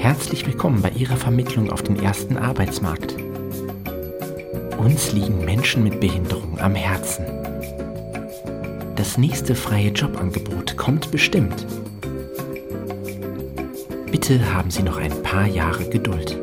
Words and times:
Herzlich 0.00 0.46
willkommen 0.46 0.80
bei 0.80 0.88
Ihrer 0.92 1.18
Vermittlung 1.18 1.70
auf 1.70 1.82
den 1.82 2.02
ersten 2.02 2.38
Arbeitsmarkt. 2.38 3.16
Uns 4.78 5.12
liegen 5.12 5.44
Menschen 5.44 5.84
mit 5.84 6.00
Behinderung 6.00 6.58
am 6.58 6.74
Herzen. 6.74 7.26
Das 8.96 9.18
nächste 9.18 9.54
freie 9.54 9.90
Jobangebot 9.90 10.78
kommt 10.78 11.10
bestimmt. 11.10 11.66
Bitte 14.10 14.54
haben 14.54 14.70
Sie 14.70 14.82
noch 14.82 14.96
ein 14.96 15.22
paar 15.22 15.46
Jahre 15.46 15.86
Geduld. 15.90 16.38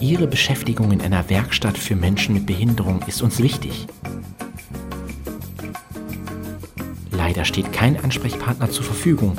Ihre 0.00 0.26
Beschäftigung 0.26 0.92
in 0.92 1.02
einer 1.02 1.28
Werkstatt 1.28 1.76
für 1.76 1.94
Menschen 1.94 2.32
mit 2.32 2.46
Behinderung 2.46 3.02
ist 3.06 3.20
uns 3.20 3.38
wichtig. 3.38 3.86
Leider 7.10 7.44
steht 7.44 7.70
kein 7.74 8.02
Ansprechpartner 8.02 8.70
zur 8.70 8.84
Verfügung. 8.84 9.36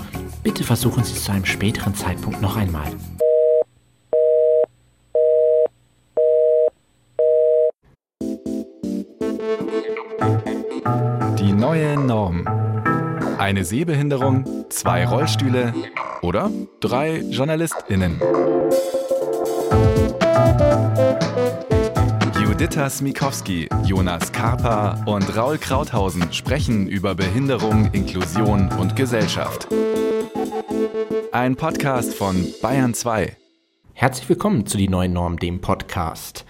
Bitte 0.54 0.66
versuchen 0.66 1.04
Sie 1.04 1.14
es 1.14 1.24
zu 1.24 1.32
einem 1.32 1.46
späteren 1.46 1.96
Zeitpunkt 1.96 2.40
noch 2.40 2.56
einmal. 2.56 2.86
Die 11.40 11.54
neue 11.54 11.98
Norm. 11.98 12.46
Eine 13.40 13.66
Sehbehinderung, 13.66 14.46
zwei 14.70 15.08
Rollstühle 15.08 15.74
oder 16.22 16.52
drei 16.80 17.22
JournalistInnen. 17.22 18.22
Juditha 22.40 22.92
Smikowski, 22.92 23.70
Jonas 23.86 24.32
Karpa 24.32 25.04
und 25.08 25.36
Raul 25.36 25.58
Krauthausen 25.58 26.32
sprechen 26.32 26.88
über 26.88 27.16
Behinderung, 27.16 27.90
Inklusion 27.92 28.70
und 28.80 28.96
Gesellschaft. 28.96 29.68
Ein 31.34 31.56
Podcast 31.56 32.14
von 32.14 32.46
Bayern 32.62 32.94
2. 32.94 33.36
Herzlich 33.94 34.30
willkommen 34.30 34.68
zu 34.68 34.78
Die 34.78 34.88
Neue 34.88 35.10
Norm, 35.10 35.40
dem 35.40 35.62
Podcast. 35.62 36.46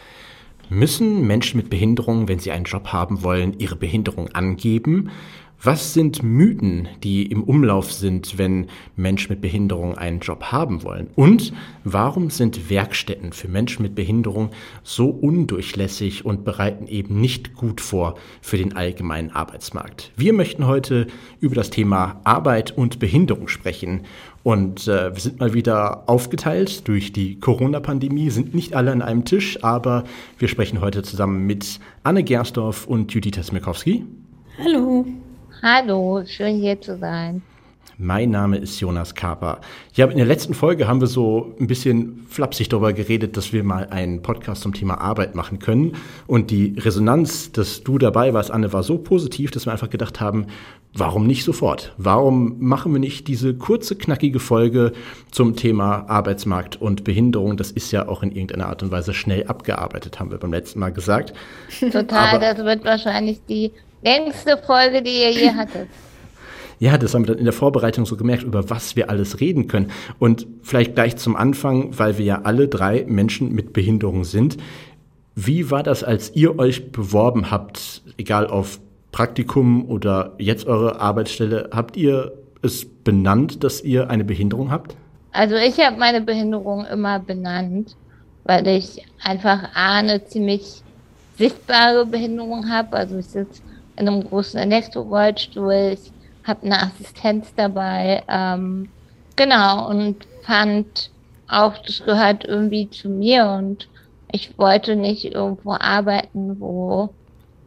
Müssen 0.67 1.26
Menschen 1.26 1.56
mit 1.56 1.70
Behinderung, 1.70 2.28
wenn 2.28 2.39
sie 2.39 2.52
einen 2.52 2.66
Job 2.66 2.88
haben 2.88 3.23
wollen, 3.23 3.58
ihre 3.59 3.78
Behinderung 3.78 4.28
angeben? 4.36 5.09
Was 5.66 5.94
sind 5.94 6.23
Mythen, 6.23 6.89
die 7.04 7.26
im 7.26 7.42
Umlauf 7.42 7.94
sind, 7.94 8.38
wenn 8.38 8.67
Menschen 8.98 9.31
mit 9.31 9.39
Behinderung 9.39 9.98
einen 9.98 10.20
Job 10.20 10.52
haben 10.52 10.84
wollen? 10.84 11.08
Und 11.16 11.54
warum 11.86 12.30
sind 12.30 12.70
Werkstätten 12.70 13.31
für 13.31 13.48
Menschen 13.48 13.84
mit 13.84 13.95
Behinderung 13.95 14.50
so 14.84 15.08
undurchlässig 15.08 16.26
und 16.26 16.44
bereiten 16.44 16.88
eben 16.88 17.22
nicht 17.22 17.54
gut 17.54 17.80
vor 17.80 18.16
für 18.42 18.58
den 18.58 18.76
allgemeinen 18.76 19.31
Arbeitsmarkt? 19.31 20.11
Wir 20.17 20.34
möchten 20.34 20.67
heute 20.67 21.08
über 21.39 21.56
das 21.56 21.70
Thema 21.70 22.20
Arbeit 22.26 22.78
und 22.78 23.00
Behinderung 23.00 23.48
sprechen. 23.48 24.02
Und 24.44 24.89
äh, 24.89 25.13
wir 25.13 25.22
sind 25.22 25.39
mal 25.39 25.53
wieder 25.53 26.03
aufgeteilt 26.09 26.88
durch 26.88 27.13
die 27.13 27.39
Corona-Pandemie, 27.39 28.30
sind 28.30 28.53
nicht 28.53 28.75
alle 28.75 28.91
an 28.91 29.02
einem 29.02 29.23
Tisch, 29.23 29.63
aber 29.63 30.03
wir 30.38 30.49
sprechen 30.49 30.81
heute 30.81 31.02
zusammen 31.02 31.45
mit 31.45 31.80
Anne 32.03 32.23
Gersdorf 32.23 32.86
und 32.86 33.14
Judith 33.14 33.41
Smikowski. 33.41 34.05
Hallo. 34.61 35.05
Hallo, 35.61 36.23
schön 36.25 36.58
hier 36.58 36.80
zu 36.81 36.97
sein. 36.97 37.41
Mein 37.97 38.31
Name 38.31 38.58
ist 38.58 38.80
Jonas 38.80 39.13
Kaper. 39.13 39.61
Ja, 39.94 40.08
in 40.08 40.17
der 40.17 40.25
letzten 40.25 40.55
Folge 40.55 40.88
haben 40.88 40.99
wir 40.99 41.08
so 41.08 41.55
ein 41.59 41.67
bisschen 41.67 42.25
flapsig 42.27 42.69
darüber 42.69 42.91
geredet, 42.91 43.38
dass 43.38 43.53
wir 43.53 43.63
mal 43.63 43.88
einen 43.89 44.23
Podcast 44.23 44.63
zum 44.63 44.73
Thema 44.73 44.99
Arbeit 44.99 45.36
machen 45.36 45.59
können. 45.59 45.95
Und 46.25 46.49
die 46.49 46.75
Resonanz, 46.80 47.52
dass 47.52 47.83
du 47.83 47.99
dabei 47.99 48.33
warst, 48.33 48.49
Anne, 48.49 48.73
war 48.73 48.81
so 48.81 48.97
positiv, 48.97 49.52
dass 49.52 49.67
wir 49.67 49.71
einfach 49.71 49.91
gedacht 49.91 50.19
haben, 50.19 50.47
warum 50.95 51.27
nicht 51.27 51.44
sofort? 51.44 51.94
Warum 51.97 52.55
machen 52.59 52.94
wir 52.94 52.99
nicht 52.99 53.27
diese 53.27 53.53
kurze, 53.53 53.95
knackige 53.95 54.39
Folge 54.39 54.94
zum 55.30 55.55
Thema 55.55 56.09
Arbeitsmarkt 56.09 56.81
und 56.81 57.03
Behinderung? 57.03 57.58
Das 57.58 57.69
ist 57.69 57.91
ja 57.91 58.08
auch 58.08 58.23
in 58.23 58.31
irgendeiner 58.31 58.67
Art 58.67 58.81
und 58.81 58.91
Weise 58.91 59.14
schnell 59.14 59.45
abgearbeitet, 59.45 60.19
haben 60.19 60.31
wir 60.31 60.39
beim 60.39 60.52
letzten 60.52 60.80
Mal 60.80 60.91
gesagt. 60.91 61.33
Total, 61.80 62.30
Aber 62.30 62.39
das 62.39 62.58
wird 62.58 62.83
wahrscheinlich 62.86 63.39
die 63.48 63.71
längste 64.02 64.58
Folge, 64.58 65.03
die 65.03 65.21
ihr 65.21 65.32
je 65.32 65.49
hattet. 65.55 65.89
Ja, 66.80 66.98
das 66.98 67.14
haben 67.14 67.23
wir 67.23 67.34
dann 67.34 67.39
in 67.39 67.45
der 67.45 67.54
Vorbereitung 67.54 68.06
so 68.06 68.17
gemerkt, 68.17 68.44
über 68.44 68.70
was 68.70 68.95
wir 68.95 69.10
alles 69.10 69.39
reden 69.39 69.67
können. 69.67 69.92
Und 70.20 70.48
vielleicht 70.61 70.95
gleich 70.95 71.17
zum 71.17 71.36
Anfang, 71.36 71.98
weil 71.98 72.17
wir 72.17 72.26
ja 72.26 72.42
alle 72.44 72.67
drei 72.67 73.06
Menschen 73.08 73.54
mit 73.54 73.73
Behinderung 73.73 74.23
sind. 74.23 74.58
Wie 75.36 75.72
war 75.72 75.83
das, 75.83 76.04
als 76.04 76.36
ihr 76.36 76.60
euch 76.60 76.92
beworben 76.92 77.50
habt, 77.50 78.04
egal 78.17 78.48
auf 78.48 78.80
Praktikum 79.12 79.89
oder 79.89 80.33
jetzt 80.38 80.67
eure 80.67 81.00
Arbeitsstelle? 81.00 81.70
Habt 81.72 81.98
ihr 81.98 82.33
es 82.62 82.86
benannt, 82.86 83.64
dass 83.64 83.82
ihr 83.82 84.10
eine 84.10 84.23
Behinderung 84.23 84.72
habt? 84.72 84.95
Also 85.32 85.56
ich 85.56 85.80
habe 85.80 85.98
meine 85.98 86.22
Behinderung 86.22 86.86
immer 86.86 87.20
benannt, 87.20 87.95
weil 88.44 88.67
ich 88.67 89.04
einfach 89.23 89.64
A, 89.73 89.98
eine 89.98 90.23
ziemlich 90.26 90.83
sichtbare 91.38 92.06
Behinderung 92.06 92.70
habe. 92.70 92.95
Also 92.95 93.17
ich 93.17 93.26
sitze 93.26 93.62
in 93.98 94.08
einem 94.08 94.23
großen 94.23 94.60
Elektrorollstuhl. 94.60 95.94
Ich 95.94 96.12
habe 96.43 96.65
eine 96.65 96.81
Assistenz 96.81 97.54
dabei. 97.55 98.23
Ähm, 98.27 98.89
genau, 99.36 99.89
und 99.89 100.27
fand 100.43 101.11
auch, 101.48 101.77
das 101.77 102.04
gehört 102.04 102.45
irgendwie 102.45 102.89
zu 102.89 103.09
mir 103.09 103.48
und 103.58 103.87
ich 104.31 104.58
wollte 104.58 104.95
nicht 104.95 105.26
irgendwo 105.26 105.73
arbeiten, 105.73 106.59
wo 106.59 107.09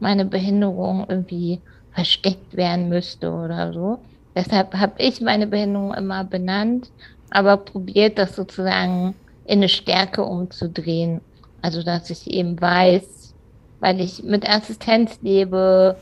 meine 0.00 0.24
Behinderung 0.24 1.06
irgendwie 1.08 1.60
versteckt 1.92 2.56
werden 2.56 2.88
müsste 2.88 3.32
oder 3.32 3.72
so. 3.72 3.98
Deshalb 4.34 4.74
habe 4.74 4.94
ich 4.98 5.20
meine 5.20 5.46
Behinderung 5.46 5.94
immer 5.94 6.24
benannt, 6.24 6.90
aber 7.30 7.56
probiert 7.56 8.18
das 8.18 8.36
sozusagen 8.36 9.14
in 9.46 9.60
eine 9.60 9.68
Stärke 9.68 10.24
umzudrehen. 10.24 11.20
Also 11.62 11.82
dass 11.82 12.10
ich 12.10 12.30
eben 12.30 12.60
weiß, 12.60 13.34
weil 13.80 14.00
ich 14.00 14.22
mit 14.22 14.48
Assistenz 14.48 15.18
lebe, 15.22 15.96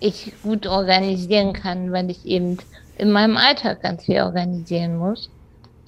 ich 0.00 0.32
gut 0.42 0.66
organisieren 0.66 1.52
kann, 1.52 1.92
weil 1.92 2.10
ich 2.10 2.24
eben 2.26 2.58
in 2.96 3.10
meinem 3.10 3.36
Alltag 3.36 3.82
ganz 3.82 4.04
viel 4.04 4.20
organisieren 4.20 4.96
muss. 4.96 5.30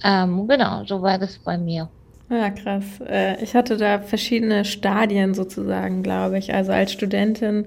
Ähm, 0.03 0.47
genau, 0.47 0.83
so 0.85 1.01
war 1.01 1.17
das 1.17 1.37
bei 1.37 1.57
mir. 1.57 1.89
Ja, 2.29 2.49
krass. 2.49 2.85
Äh, 3.07 3.43
ich 3.43 3.55
hatte 3.55 3.77
da 3.77 3.99
verschiedene 3.99 4.63
Stadien 4.63 5.33
sozusagen, 5.33 6.01
glaube 6.01 6.37
ich. 6.37 6.53
Also 6.53 6.71
als 6.71 6.93
Studentin, 6.93 7.65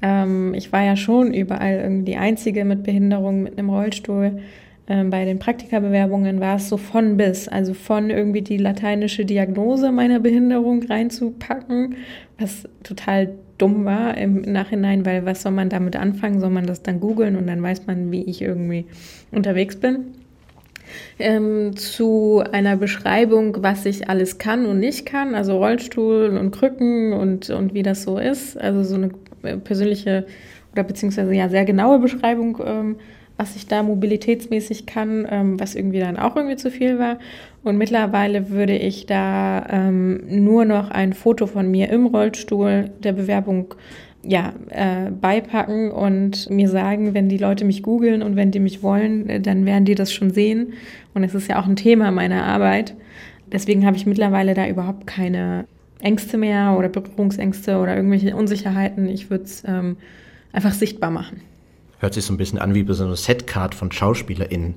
ähm, 0.00 0.54
ich 0.54 0.72
war 0.72 0.82
ja 0.82 0.96
schon 0.96 1.34
überall 1.34 1.80
irgendwie 1.80 2.12
die 2.12 2.16
Einzige 2.16 2.64
mit 2.64 2.84
Behinderung, 2.84 3.42
mit 3.42 3.58
einem 3.58 3.68
Rollstuhl. 3.68 4.40
Ähm, 4.88 5.10
bei 5.10 5.26
den 5.26 5.38
Praktikabewerbungen 5.38 6.40
war 6.40 6.56
es 6.56 6.70
so 6.70 6.78
von 6.78 7.18
bis, 7.18 7.48
also 7.48 7.74
von 7.74 8.08
irgendwie 8.08 8.40
die 8.40 8.56
lateinische 8.56 9.26
Diagnose 9.26 9.92
meiner 9.92 10.20
Behinderung 10.20 10.82
reinzupacken, 10.82 11.96
was 12.38 12.66
total 12.82 13.34
dumm 13.58 13.84
war 13.84 14.16
im 14.16 14.42
Nachhinein, 14.42 15.04
weil 15.04 15.26
was 15.26 15.42
soll 15.42 15.52
man 15.52 15.68
damit 15.68 15.96
anfangen? 15.96 16.40
Soll 16.40 16.50
man 16.50 16.66
das 16.66 16.82
dann 16.82 17.00
googeln 17.00 17.36
und 17.36 17.46
dann 17.46 17.62
weiß 17.62 17.86
man, 17.86 18.10
wie 18.10 18.22
ich 18.22 18.40
irgendwie 18.42 18.86
unterwegs 19.30 19.76
bin? 19.76 20.14
Ähm, 21.18 21.76
zu 21.76 22.42
einer 22.50 22.76
Beschreibung, 22.76 23.58
was 23.60 23.84
ich 23.84 24.08
alles 24.08 24.38
kann 24.38 24.64
und 24.64 24.80
nicht 24.80 25.04
kann, 25.04 25.34
also 25.34 25.58
Rollstuhl 25.58 26.38
und 26.38 26.50
Krücken 26.50 27.12
und, 27.12 27.50
und 27.50 27.74
wie 27.74 27.82
das 27.82 28.04
so 28.04 28.18
ist. 28.18 28.58
Also 28.58 28.84
so 28.84 28.94
eine 28.94 29.10
persönliche 29.58 30.26
oder 30.72 30.84
beziehungsweise 30.84 31.34
ja 31.34 31.48
sehr 31.48 31.64
genaue 31.64 31.98
Beschreibung 31.98 32.58
ähm, 32.64 32.96
was 33.38 33.54
ich 33.54 33.68
da 33.68 33.82
mobilitätsmäßig 33.82 34.84
kann, 34.84 35.26
ähm, 35.30 35.58
was 35.58 35.74
irgendwie 35.74 36.00
dann 36.00 36.18
auch 36.18 36.36
irgendwie 36.36 36.56
zu 36.56 36.70
viel 36.70 36.98
war. 36.98 37.18
Und 37.62 37.78
mittlerweile 37.78 38.50
würde 38.50 38.76
ich 38.76 39.06
da 39.06 39.64
ähm, 39.70 40.20
nur 40.28 40.64
noch 40.64 40.90
ein 40.90 41.12
Foto 41.12 41.46
von 41.46 41.70
mir 41.70 41.88
im 41.88 42.06
Rollstuhl 42.06 42.90
der 43.02 43.12
Bewerbung 43.12 43.74
ja, 44.24 44.52
äh, 44.70 45.10
beipacken 45.12 45.92
und 45.92 46.50
mir 46.50 46.68
sagen, 46.68 47.14
wenn 47.14 47.28
die 47.28 47.38
Leute 47.38 47.64
mich 47.64 47.84
googeln 47.84 48.22
und 48.22 48.34
wenn 48.34 48.50
die 48.50 48.58
mich 48.58 48.82
wollen, 48.82 49.28
äh, 49.28 49.40
dann 49.40 49.64
werden 49.64 49.84
die 49.84 49.94
das 49.94 50.12
schon 50.12 50.30
sehen. 50.30 50.72
Und 51.14 51.22
es 51.22 51.34
ist 51.34 51.48
ja 51.48 51.60
auch 51.60 51.66
ein 51.66 51.76
Thema 51.76 52.10
meiner 52.10 52.44
Arbeit. 52.44 52.94
Deswegen 53.52 53.86
habe 53.86 53.96
ich 53.96 54.04
mittlerweile 54.04 54.54
da 54.54 54.66
überhaupt 54.66 55.06
keine 55.06 55.66
Ängste 56.00 56.36
mehr 56.36 56.74
oder 56.76 56.88
Berührungsängste 56.88 57.78
oder 57.78 57.94
irgendwelche 57.94 58.34
Unsicherheiten. 58.34 59.08
Ich 59.08 59.30
würde 59.30 59.44
es 59.44 59.62
ähm, 59.64 59.96
einfach 60.52 60.72
sichtbar 60.72 61.10
machen 61.10 61.40
hört 61.98 62.14
sich 62.14 62.24
so 62.24 62.32
ein 62.32 62.36
bisschen 62.36 62.58
an 62.58 62.74
wie 62.74 62.84
so 62.92 63.04
eine 63.04 63.16
Setcard 63.16 63.74
von 63.74 63.92
SchauspielerInnen. 63.92 64.76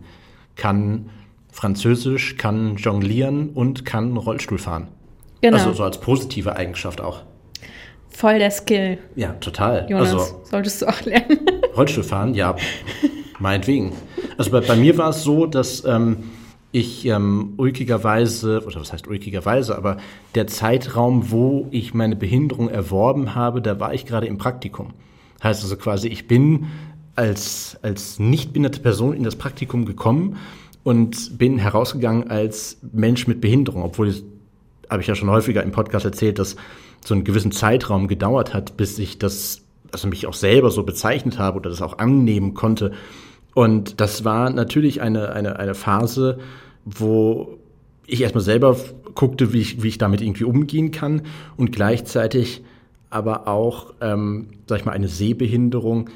Kann 0.56 1.10
Französisch, 1.52 2.38
kann 2.38 2.78
jonglieren 2.78 3.50
und 3.50 3.86
kann 3.86 4.16
Rollstuhl 4.16 4.58
fahren. 4.58 4.88
Genau. 5.42 5.58
Also 5.58 5.74
so 5.74 5.84
als 5.84 6.00
positive 6.00 6.56
Eigenschaft 6.56 7.02
auch. 7.02 7.24
Voll 8.10 8.40
der 8.40 8.52
Skill. 8.52 9.00
Ja, 9.16 9.34
total. 9.34 9.88
Jonas, 9.90 10.14
also, 10.14 10.42
solltest 10.44 10.82
du 10.82 10.88
auch 10.88 11.02
lernen. 11.02 11.40
Rollstuhl 11.76 12.04
fahren, 12.04 12.34
ja, 12.36 12.56
meinetwegen. 13.40 13.94
Also 14.38 14.52
bei, 14.52 14.62
bei 14.62 14.76
mir 14.76 14.98
war 14.98 15.10
es 15.10 15.24
so, 15.24 15.46
dass 15.46 15.84
ähm, 15.86 16.18
ich 16.72 17.06
ähm, 17.06 17.54
ulkigerweise, 17.58 18.64
oder 18.66 18.80
was 18.80 18.94
heißt 18.94 19.08
ulkigerweise, 19.08 19.76
aber 19.76 19.98
der 20.36 20.48
Zeitraum, 20.48 21.32
wo 21.32 21.68
ich 21.72 21.94
meine 21.94 22.16
Behinderung 22.16 22.70
erworben 22.70 23.36
habe, 23.36 23.62
da 23.62 23.80
war 23.80 23.94
ich 23.94 24.06
gerade 24.06 24.28
im 24.28 24.38
Praktikum. 24.38 24.94
Heißt 25.44 25.64
also 25.64 25.76
quasi, 25.76 26.08
ich 26.08 26.28
bin 26.28 26.68
als, 27.16 27.78
als 27.82 28.20
nicht 28.20 28.54
behinderte 28.54 28.80
Person 28.80 29.14
in 29.14 29.24
das 29.24 29.36
Praktikum 29.36 29.86
gekommen 29.86 30.38
und 30.84 31.38
bin 31.38 31.58
herausgegangen 31.58 32.30
als 32.30 32.78
Mensch 32.92 33.28
mit 33.28 33.42
Behinderung, 33.42 33.84
obwohl 33.84 34.14
habe 34.90 35.02
ich 35.02 35.08
ja 35.08 35.16
schon 35.16 35.30
häufiger 35.30 35.64
im 35.64 35.72
Podcast 35.72 36.06
erzählt, 36.06 36.40
dass 36.40 36.56
so 37.04 37.14
einen 37.14 37.24
gewissen 37.24 37.52
Zeitraum 37.52 38.08
gedauert 38.08 38.54
hat, 38.54 38.78
bis 38.78 39.00
ich 39.00 39.18
das, 39.18 39.62
also 39.92 40.08
mich 40.08 40.28
auch 40.28 40.34
selber 40.34 40.72
so 40.72 40.84
bezeichnet 40.84 41.40
habe 41.40 41.58
oder 41.58 41.70
das 41.70 41.82
auch 41.82 41.98
annehmen 41.98 42.54
konnte. 42.54 42.92
Und 43.54 44.00
das 44.02 44.24
war 44.24 44.50
natürlich 44.50 45.02
eine, 45.02 45.32
eine, 45.32 45.58
eine 45.60 45.76
Phase, 45.76 46.40
wo 46.86 47.58
ich 48.06 48.22
erstmal 48.22 48.44
selber 48.44 48.78
guckte, 49.16 49.54
wie 49.54 49.62
ich, 49.62 49.84
wie 49.84 49.88
ich 49.88 49.98
damit 49.98 50.22
irgendwie 50.22 50.44
umgehen 50.44 50.92
kann 50.92 51.24
und 51.58 51.72
gleichzeitig 51.72 52.64
aber 53.10 53.48
auch, 53.48 53.94
ähm, 54.02 54.48
sag 54.68 54.80
ich 54.80 54.86
mal, 54.86 54.94
eine 54.94 55.10
Sehbehinderung 55.10 56.10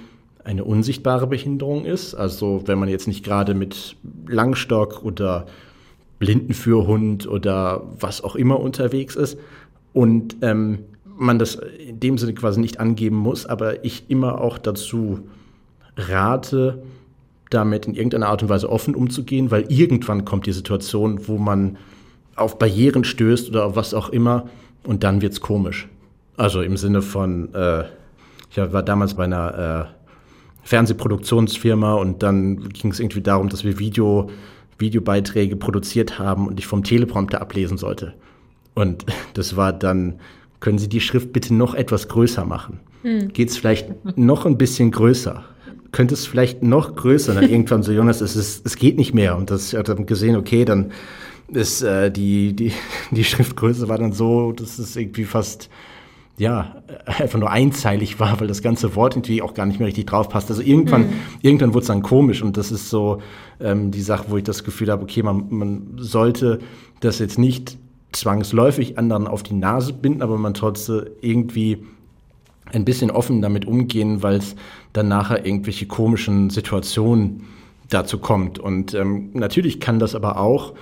eine 0.46 0.64
unsichtbare 0.64 1.28
Behinderung 1.28 1.86
ist. 1.86 2.14
Also 2.14 2.64
wenn 2.66 2.80
man 2.80 2.88
jetzt 2.88 3.08
nicht 3.08 3.26
gerade 3.26 3.54
mit 3.54 3.98
Langstock 4.28 5.04
oder 5.04 5.48
Blindenführhund 6.20 7.28
oder 7.28 7.84
was 8.00 8.24
auch 8.24 8.36
immer 8.36 8.60
unterwegs 8.60 9.16
ist 9.16 9.38
und 9.92 10.38
ähm, 10.42 10.80
man 11.18 11.40
das 11.40 11.56
in 11.56 12.00
dem 12.00 12.18
Sinne 12.18 12.34
quasi 12.34 12.60
nicht 12.60 12.80
angeben 12.80 13.18
muss, 13.18 13.46
aber 13.46 13.84
ich 13.84 14.10
immer 14.10 14.40
auch 14.40 14.58
dazu 14.58 15.28
rate, 15.98 16.84
damit 17.50 17.88
in 17.88 17.96
irgendeiner 17.96 18.28
Art 18.28 18.44
und 18.44 18.50
Weise 18.50 18.70
offen 18.70 18.96
umzugehen, 18.96 19.50
weil 19.50 19.66
irgendwann 19.70 20.26
kommt 20.26 20.46
die 20.46 20.52
Situation, 20.52 21.28
wo 21.28 21.38
man 21.38 21.78
auf 22.36 22.60
Barrieren 22.60 23.04
stößt 23.04 23.50
oder 23.50 23.66
auf 23.66 23.76
was 23.76 23.94
auch 23.94 24.10
immer 24.10 24.50
und 24.84 25.04
dann 25.04 25.22
wird's 25.22 25.42
komisch. 25.42 25.88
Also 26.38 26.62
im 26.62 26.78
Sinne 26.78 27.02
von, 27.02 27.54
äh, 27.54 27.86
ich 28.52 28.58
war 28.58 28.84
damals 28.84 29.14
bei 29.14 29.24
einer 29.24 29.90
äh, 29.92 29.95
Fernsehproduktionsfirma 30.66 31.94
und 31.94 32.24
dann 32.24 32.70
ging 32.70 32.92
es 32.92 33.00
irgendwie 33.00 33.22
darum, 33.22 33.50
dass 33.50 33.64
wir 33.64 33.80
Video, 33.80 34.30
Videobeiträge 34.80 35.56
produziert 35.56 36.20
haben 36.20 36.48
und 36.48 36.60
ich 36.60 36.66
vom 36.68 36.84
Teleprompter 36.84 37.40
ablesen 37.40 37.78
sollte. 37.78 38.16
Und 38.74 39.06
das 39.34 39.56
war 39.56 39.72
dann, 39.72 40.16
können 40.60 40.80
Sie 40.80 40.90
die 40.90 41.02
Schrift 41.02 41.32
bitte 41.32 41.54
noch 41.54 41.76
etwas 41.76 42.08
größer 42.08 42.46
machen? 42.46 42.80
Hm. 43.04 43.32
Geht 43.32 43.50
es 43.50 43.58
vielleicht 43.58 44.18
noch 44.18 44.48
ein 44.48 44.58
bisschen 44.58 44.90
größer? 44.90 45.46
Könnte 45.92 46.16
es 46.16 46.26
vielleicht 46.26 46.64
noch 46.64 46.96
größer? 46.96 47.34
Und 47.34 47.42
dann 47.42 47.50
irgendwann 47.50 47.84
so, 47.84 47.92
Jonas, 47.92 48.22
es, 48.22 48.36
ist, 48.36 48.66
es 48.66 48.76
geht 48.76 48.98
nicht 48.98 49.14
mehr. 49.14 49.38
Und 49.38 49.52
das 49.52 49.74
hat 49.74 49.88
dann 49.88 50.08
gesehen, 50.08 50.36
okay, 50.36 50.66
dann 50.66 50.92
ist 51.48 51.84
äh, 51.84 52.10
die, 52.10 52.54
die, 52.54 52.72
die 53.12 53.24
Schriftgröße 53.24 53.88
war 53.88 54.00
dann 54.00 54.14
so, 54.14 54.52
dass 54.52 54.80
es 54.80 54.96
irgendwie 54.96 55.26
fast 55.26 55.70
ja, 56.38 56.76
einfach 57.06 57.40
nur 57.40 57.50
einzeilig 57.50 58.20
war, 58.20 58.40
weil 58.40 58.48
das 58.48 58.62
ganze 58.62 58.96
Wort 58.96 59.16
irgendwie 59.16 59.42
auch 59.42 59.54
gar 59.54 59.66
nicht 59.66 59.80
mehr 59.80 59.88
richtig 59.88 60.08
drauf 60.08 60.30
passt. 60.30 60.50
Also 60.50 60.62
irgendwann, 60.62 61.08
mhm. 61.08 61.14
irgendwann 61.42 61.74
wurde 61.74 61.84
es 61.84 61.88
dann 61.88 62.02
komisch 62.02 62.42
und 62.42 62.58
das 62.58 62.72
ist 62.72 62.90
so 62.90 63.22
ähm, 63.60 63.92
die 63.92 64.02
Sache, 64.02 64.26
wo 64.30 64.38
ich 64.38 64.44
das 64.44 64.64
Gefühl 64.64 64.92
habe, 64.92 65.04
okay, 65.04 65.24
man, 65.24 65.46
man 65.50 65.92
sollte 65.98 66.60
das 67.00 67.20
jetzt 67.20 67.40
nicht 67.40 67.78
zwangsläufig 68.12 68.98
anderen 68.98 69.28
auf 69.28 69.44
die 69.44 69.54
Nase 69.54 69.94
binden, 69.94 70.22
aber 70.22 70.38
man 70.38 70.56
sollte 70.56 71.12
irgendwie 71.22 71.86
ein 72.72 72.86
bisschen 72.86 73.12
offen 73.12 73.42
damit 73.42 73.66
umgehen, 73.66 74.24
weil 74.24 74.38
es 74.38 74.56
dann 74.94 75.08
nachher 75.08 75.46
irgendwelche 75.46 75.86
komischen 75.86 76.50
Situationen 76.50 77.44
dazu 77.90 78.18
kommt. 78.18 78.60
Und 78.60 78.94
ähm, 78.94 79.30
natürlich 79.34 79.80
kann 79.80 80.00
das 80.00 80.16
aber 80.16 80.40
auch 80.40 80.74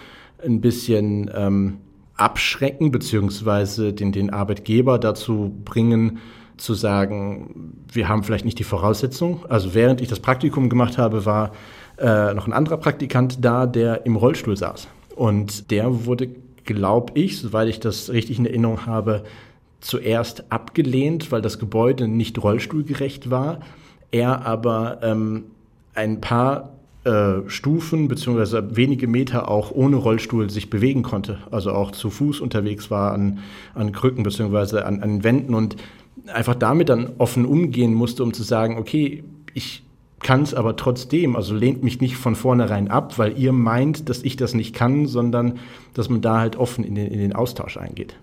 ein 0.44 0.62
bisschen 0.62 1.30
ähm, 1.34 1.78
abschrecken, 2.16 2.92
beziehungsweise 2.92 3.94
den, 3.94 4.12
den 4.12 4.30
Arbeitgeber 4.30 5.00
dazu 5.00 5.54
bringen, 5.66 6.20
zu 6.58 6.74
sagen, 6.76 7.74
wir 7.92 8.08
haben 8.08 8.24
vielleicht 8.24 8.46
nicht 8.46 8.60
die 8.60 8.64
Voraussetzung. 8.64 9.46
Also 9.50 9.74
während 9.74 10.02
ich 10.02 10.08
das 10.08 10.20
Praktikum 10.20 10.70
gemacht 10.70 10.98
habe, 10.98 11.26
war 11.26 11.52
äh, 11.98 12.34
noch 12.34 12.48
ein 12.48 12.54
anderer 12.54 12.78
Praktikant 12.78 13.44
da, 13.44 13.66
der 13.66 14.06
im 14.06 14.16
Rollstuhl 14.16 14.56
saß. 14.56 14.88
Und 15.16 15.72
der 15.72 16.06
wurde, 16.06 16.30
glaube 16.64 17.14
ich, 17.20 17.40
soweit 17.40 17.68
ich 17.68 17.80
das 17.80 18.12
richtig 18.12 18.40
in 18.40 18.46
Erinnerung 18.46 18.86
habe, 18.86 19.24
zuerst 19.80 20.52
abgelehnt, 20.52 21.32
weil 21.32 21.42
das 21.42 21.60
Gebäude 21.60 22.08
nicht 22.08 22.42
rollstuhlgerecht 22.42 23.30
war. 23.30 23.60
Er 24.12 24.46
aber 24.46 25.00
ähm, 25.02 25.46
ein 25.94 26.22
paar 26.22 26.73
äh, 27.06 27.50
Stufen 27.50 28.08
beziehungsweise 28.08 28.78
wenige 28.78 29.08
Meter 29.08 29.50
auch 29.50 29.72
ohne 29.72 29.98
Rollstuhl 29.98 30.50
sich 30.50 30.70
bewegen 30.70 31.04
konnte. 31.04 31.40
Also 31.52 31.72
auch 31.72 31.92
zu 31.92 32.10
Fuß 32.10 32.40
unterwegs 32.40 32.90
war 32.92 33.12
an, 33.12 33.40
an 33.76 33.92
Krücken 33.92 34.24
beziehungsweise 34.24 34.86
an, 34.86 35.02
an 35.02 35.24
Wänden 35.24 35.54
und 35.54 35.76
einfach 36.28 36.56
damit 36.56 36.90
dann 36.90 37.12
offen 37.18 37.46
umgehen 37.46 37.94
musste, 37.94 38.24
um 38.24 38.34
zu 38.34 38.44
sagen, 38.44 38.78
okay, 38.78 39.24
ich 39.54 39.84
kann 40.22 40.44
es 40.44 40.54
aber 40.54 40.76
trotzdem, 40.78 41.36
also 41.36 41.54
lehnt 41.54 41.84
mich 41.84 42.00
nicht 42.00 42.16
von 42.16 42.36
vornherein 42.36 42.90
ab, 42.90 43.18
weil 43.18 43.38
ihr 43.38 43.52
meint, 43.52 44.08
dass 44.10 44.24
ich 44.24 44.38
das 44.38 44.54
nicht 44.54 44.74
kann, 44.74 45.06
sondern 45.06 45.60
dass 45.94 46.10
man 46.10 46.22
da 46.22 46.40
halt 46.40 46.56
offen 46.56 46.84
in 46.84 46.96
den, 46.96 47.08
in 47.08 47.20
den 47.20 47.36
Austausch 47.36 47.78
eingeht. 47.78 48.16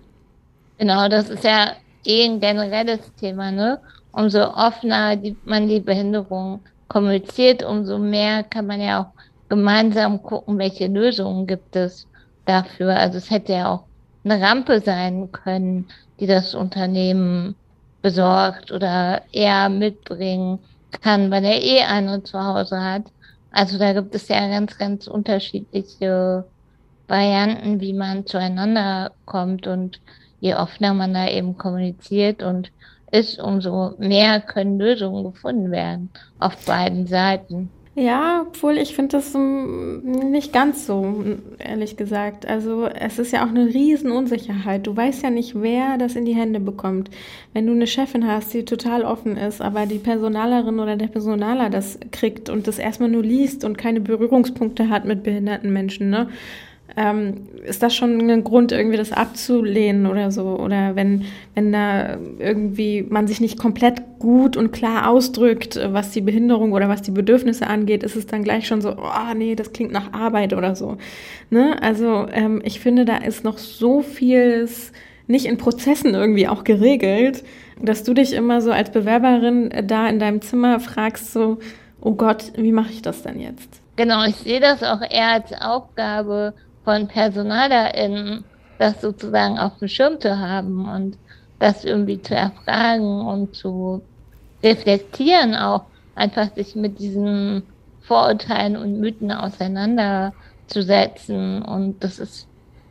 Genau, 0.79 1.07
das 1.07 1.29
ist 1.29 1.43
ja 1.43 1.73
eh 2.05 2.25
ein 2.25 2.39
generelles 2.39 2.99
Thema, 3.19 3.51
ne? 3.51 3.79
Umso 4.11 4.41
offener 4.41 5.15
die, 5.15 5.35
man 5.45 5.69
die 5.69 5.79
Behinderung 5.79 6.59
kommuniziert, 6.91 7.63
umso 7.63 7.97
mehr 7.97 8.43
kann 8.43 8.67
man 8.67 8.81
ja 8.81 9.01
auch 9.01 9.21
gemeinsam 9.47 10.21
gucken, 10.21 10.57
welche 10.57 10.87
Lösungen 10.87 11.47
gibt 11.47 11.75
es 11.77 12.05
dafür. 12.45 12.97
Also 12.97 13.17
es 13.17 13.29
hätte 13.29 13.53
ja 13.53 13.73
auch 13.73 13.83
eine 14.25 14.41
Rampe 14.41 14.81
sein 14.81 15.31
können, 15.31 15.87
die 16.19 16.27
das 16.27 16.53
Unternehmen 16.53 17.55
besorgt 18.01 18.73
oder 18.73 19.21
eher 19.31 19.69
mitbringen 19.69 20.59
kann, 21.01 21.31
weil 21.31 21.45
er 21.45 21.61
eh 21.61 21.81
eine 21.81 22.23
zu 22.23 22.43
Hause 22.43 22.81
hat. 22.83 23.03
Also 23.51 23.77
da 23.77 23.93
gibt 23.93 24.13
es 24.13 24.27
ja 24.27 24.47
ganz, 24.49 24.77
ganz 24.77 25.07
unterschiedliche 25.07 26.45
Varianten, 27.07 27.79
wie 27.79 27.93
man 27.93 28.25
zueinander 28.25 29.11
kommt 29.25 29.65
und 29.65 30.01
je 30.41 30.55
offener 30.55 30.93
man 30.93 31.13
da 31.13 31.27
eben 31.29 31.57
kommuniziert 31.57 32.43
und 32.43 32.69
ist, 33.11 33.39
umso 33.39 33.93
mehr 33.97 34.41
können 34.41 34.79
Lösungen 34.79 35.23
gefunden 35.23 35.71
werden 35.71 36.09
auf 36.39 36.55
beiden 36.65 37.07
Seiten. 37.07 37.69
Ja, 37.93 38.45
obwohl 38.47 38.77
ich 38.77 38.95
finde 38.95 39.17
das 39.17 39.35
nicht 39.35 40.53
ganz 40.53 40.87
so, 40.87 41.25
ehrlich 41.59 41.97
gesagt. 41.97 42.45
Also 42.45 42.85
es 42.85 43.19
ist 43.19 43.33
ja 43.33 43.43
auch 43.43 43.49
eine 43.49 43.65
Riesenunsicherheit. 43.65 44.87
Du 44.87 44.95
weißt 44.95 45.23
ja 45.23 45.29
nicht, 45.29 45.61
wer 45.61 45.97
das 45.97 46.15
in 46.15 46.23
die 46.23 46.33
Hände 46.33 46.61
bekommt. 46.61 47.09
Wenn 47.51 47.67
du 47.67 47.73
eine 47.73 47.87
Chefin 47.87 48.25
hast, 48.25 48.53
die 48.53 48.63
total 48.63 49.03
offen 49.03 49.35
ist, 49.35 49.61
aber 49.61 49.87
die 49.87 49.99
Personalerin 49.99 50.79
oder 50.79 50.95
der 50.95 51.07
Personaler 51.07 51.69
das 51.69 51.99
kriegt 52.11 52.49
und 52.49 52.65
das 52.67 52.79
erstmal 52.79 53.09
nur 53.09 53.23
liest 53.23 53.65
und 53.65 53.77
keine 53.77 53.99
Berührungspunkte 53.99 54.87
hat 54.87 55.03
mit 55.03 55.23
behinderten 55.23 55.73
Menschen, 55.73 56.09
ne? 56.09 56.29
Ähm, 56.97 57.47
ist 57.65 57.81
das 57.83 57.95
schon 57.95 58.29
ein 58.29 58.43
Grund, 58.43 58.71
irgendwie 58.71 58.97
das 58.97 59.11
abzulehnen 59.11 60.05
oder 60.05 60.31
so? 60.31 60.57
Oder 60.57 60.95
wenn, 60.95 61.25
wenn 61.55 61.71
da 61.71 62.17
irgendwie 62.39 63.05
man 63.07 63.27
sich 63.27 63.39
nicht 63.39 63.57
komplett 63.57 64.01
gut 64.19 64.57
und 64.57 64.71
klar 64.71 65.09
ausdrückt, 65.09 65.79
was 65.91 66.11
die 66.11 66.21
Behinderung 66.21 66.73
oder 66.73 66.89
was 66.89 67.01
die 67.01 67.11
Bedürfnisse 67.11 67.67
angeht, 67.67 68.03
ist 68.03 68.15
es 68.15 68.27
dann 68.27 68.43
gleich 68.43 68.67
schon 68.67 68.81
so, 68.81 68.91
oh 68.91 69.33
nee, 69.35 69.55
das 69.55 69.73
klingt 69.73 69.91
nach 69.91 70.13
Arbeit 70.13 70.53
oder 70.53 70.75
so. 70.75 70.97
Ne? 71.49 71.81
Also 71.81 72.27
ähm, 72.31 72.61
ich 72.63 72.79
finde, 72.79 73.05
da 73.05 73.17
ist 73.17 73.43
noch 73.43 73.57
so 73.57 74.01
vieles 74.01 74.91
nicht 75.27 75.45
in 75.45 75.57
Prozessen 75.57 76.13
irgendwie 76.13 76.47
auch 76.47 76.63
geregelt, 76.63 77.43
dass 77.81 78.03
du 78.03 78.13
dich 78.13 78.33
immer 78.33 78.61
so 78.61 78.71
als 78.71 78.91
Bewerberin 78.91 79.71
da 79.85 80.07
in 80.07 80.19
deinem 80.19 80.41
Zimmer 80.41 80.79
fragst, 80.79 81.31
so, 81.31 81.59
oh 82.01 82.13
Gott, 82.13 82.51
wie 82.57 82.71
mache 82.71 82.91
ich 82.91 83.01
das 83.01 83.23
denn 83.23 83.39
jetzt? 83.39 83.81
Genau, 83.95 84.23
ich 84.25 84.35
sehe 84.35 84.59
das 84.59 84.83
auch 84.83 85.01
eher 85.01 85.29
als 85.29 85.53
Aufgabe 85.53 86.53
von 86.83 87.07
PersonalerInnen, 87.07 88.43
das 88.77 89.01
sozusagen 89.01 89.57
auf 89.59 89.77
dem 89.77 89.87
Schirm 89.87 90.19
zu 90.19 90.37
haben 90.39 90.89
und 90.89 91.17
das 91.59 91.85
irgendwie 91.85 92.21
zu 92.21 92.35
erfragen 92.35 93.21
und 93.21 93.55
zu 93.55 94.01
reflektieren, 94.63 95.55
auch 95.55 95.85
einfach 96.15 96.53
sich 96.55 96.75
mit 96.75 96.99
diesen 96.99 97.63
Vorurteilen 98.01 98.75
und 98.77 98.99
Mythen 98.99 99.31
auseinanderzusetzen. 99.31 101.61
Und 101.61 102.03
das 102.03 102.19
ist 102.19 102.47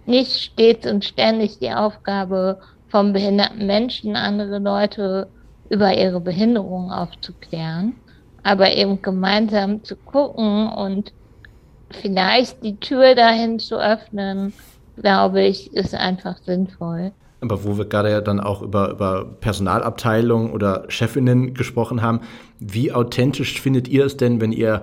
nicht 0.06 0.40
stets 0.40 0.86
und 0.86 1.04
ständig 1.04 1.58
die 1.58 1.72
Aufgabe 1.72 2.60
von 2.88 3.12
behinderten 3.12 3.66
Menschen, 3.66 4.16
andere 4.16 4.58
Leute 4.58 5.30
über 5.68 5.94
ihre 5.96 6.20
Behinderung 6.20 6.90
aufzuklären, 6.90 8.00
aber 8.42 8.74
eben 8.74 9.02
gemeinsam 9.02 9.84
zu 9.84 9.94
gucken 9.96 10.68
und 10.68 11.12
vielleicht 11.90 12.62
die 12.62 12.76
Tür 12.76 13.14
dahin 13.14 13.58
zu 13.58 13.76
öffnen, 13.76 14.52
glaube 14.96 15.42
ich, 15.42 15.72
ist 15.72 15.94
einfach 15.94 16.38
sinnvoll. 16.38 17.12
Aber 17.40 17.64
wo 17.64 17.78
wir 17.78 17.86
gerade 17.86 18.10
ja 18.10 18.20
dann 18.20 18.38
auch 18.38 18.60
über, 18.60 18.90
über 18.90 19.24
Personalabteilung 19.40 20.52
oder 20.52 20.84
Chefinnen 20.88 21.54
gesprochen 21.54 22.02
haben, 22.02 22.20
wie 22.58 22.92
authentisch 22.92 23.60
findet 23.60 23.88
ihr 23.88 24.04
es 24.04 24.16
denn, 24.16 24.40
wenn 24.40 24.52
ihr 24.52 24.82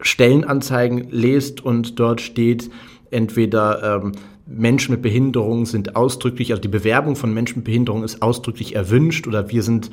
Stellenanzeigen 0.00 1.08
lest 1.10 1.64
und 1.64 1.98
dort 1.98 2.20
steht, 2.20 2.70
entweder 3.10 4.02
ähm, 4.02 4.12
Menschen 4.46 4.92
mit 4.92 5.02
Behinderung 5.02 5.66
sind 5.66 5.96
ausdrücklich, 5.96 6.52
also 6.52 6.62
die 6.62 6.68
Bewerbung 6.68 7.16
von 7.16 7.34
Menschen 7.34 7.58
mit 7.58 7.64
Behinderung 7.64 8.04
ist 8.04 8.22
ausdrücklich 8.22 8.76
erwünscht 8.76 9.26
oder 9.26 9.50
wir 9.50 9.62
sind, 9.62 9.90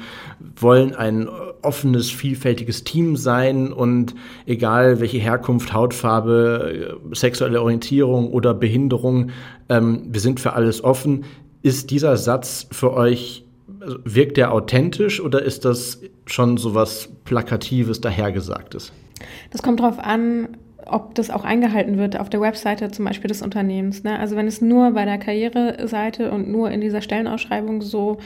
wollen 0.55 0.93
ein 0.93 1.27
offenes, 1.63 2.11
vielfältiges 2.11 2.83
Team 2.83 3.15
sein 3.17 3.73
und 3.73 4.13
egal 4.45 4.99
welche 4.99 5.17
Herkunft, 5.17 5.73
Hautfarbe, 5.73 6.99
sexuelle 7.13 7.61
Orientierung 7.61 8.31
oder 8.31 8.53
Behinderung, 8.53 9.31
ähm, 9.69 10.03
wir 10.09 10.21
sind 10.21 10.39
für 10.39 10.53
alles 10.53 10.83
offen. 10.83 11.25
Ist 11.63 11.89
dieser 11.89 12.15
Satz 12.17 12.67
für 12.71 12.93
euch, 12.93 13.45
also 13.79 13.97
wirkt 14.03 14.37
der 14.37 14.53
authentisch 14.53 15.19
oder 15.19 15.41
ist 15.41 15.65
das 15.65 16.01
schon 16.27 16.57
so 16.57 16.75
was 16.75 17.09
Plakatives, 17.25 18.01
Dahergesagtes? 18.01 18.91
Das 19.49 19.63
kommt 19.63 19.79
darauf 19.79 19.97
an, 19.97 20.49
ob 20.85 21.15
das 21.15 21.29
auch 21.29 21.43
eingehalten 21.43 21.97
wird 21.97 22.19
auf 22.19 22.29
der 22.29 22.41
Webseite 22.41 22.91
zum 22.91 23.05
Beispiel 23.05 23.27
des 23.27 23.41
Unternehmens. 23.41 24.03
Ne? 24.03 24.17
Also 24.19 24.35
wenn 24.35 24.47
es 24.47 24.61
nur 24.61 24.91
bei 24.91 25.05
der 25.05 25.17
Karriereseite 25.17 26.31
und 26.31 26.49
nur 26.49 26.71
in 26.71 26.81
dieser 26.81 27.01
Stellenausschreibung 27.01 27.81
so 27.81 28.17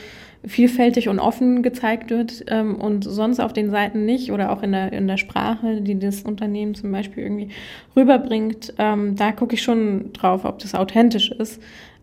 vielfältig 0.46 1.08
und 1.08 1.18
offen 1.18 1.62
gezeigt 1.62 2.10
wird 2.10 2.44
ähm, 2.48 2.76
und 2.76 3.02
sonst 3.02 3.40
auf 3.40 3.52
den 3.52 3.70
Seiten 3.70 4.04
nicht 4.04 4.30
oder 4.32 4.52
auch 4.52 4.62
in 4.62 4.72
der, 4.72 4.92
in 4.92 5.08
der 5.08 5.16
Sprache, 5.16 5.80
die 5.80 5.98
das 5.98 6.22
Unternehmen 6.22 6.74
zum 6.74 6.92
Beispiel 6.92 7.24
irgendwie 7.24 7.48
rüberbringt, 7.96 8.74
ähm, 8.78 9.16
da 9.16 9.32
gucke 9.32 9.54
ich 9.54 9.62
schon 9.62 10.12
drauf, 10.12 10.44
ob 10.44 10.58
das 10.60 10.74
authentisch 10.74 11.30
ist. 11.30 11.60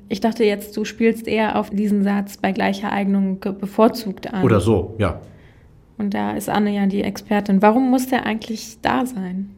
Ich 0.09 0.19
dachte 0.19 0.43
jetzt, 0.43 0.75
du 0.77 0.85
spielst 0.85 1.27
eher 1.27 1.57
auf 1.57 1.69
diesen 1.69 2.03
Satz 2.03 2.37
bei 2.37 2.51
gleicher 2.51 2.91
Eignung 2.91 3.39
bevorzugt 3.39 4.31
an. 4.31 4.43
Oder 4.43 4.59
so, 4.59 4.95
ja. 4.99 5.19
Und 5.97 6.13
da 6.13 6.31
ist 6.31 6.49
Anne 6.49 6.75
ja 6.75 6.85
die 6.85 7.01
Expertin. 7.01 7.61
Warum 7.61 7.89
muss 7.89 8.07
der 8.07 8.25
eigentlich 8.25 8.77
da 8.81 9.05
sein? 9.05 9.55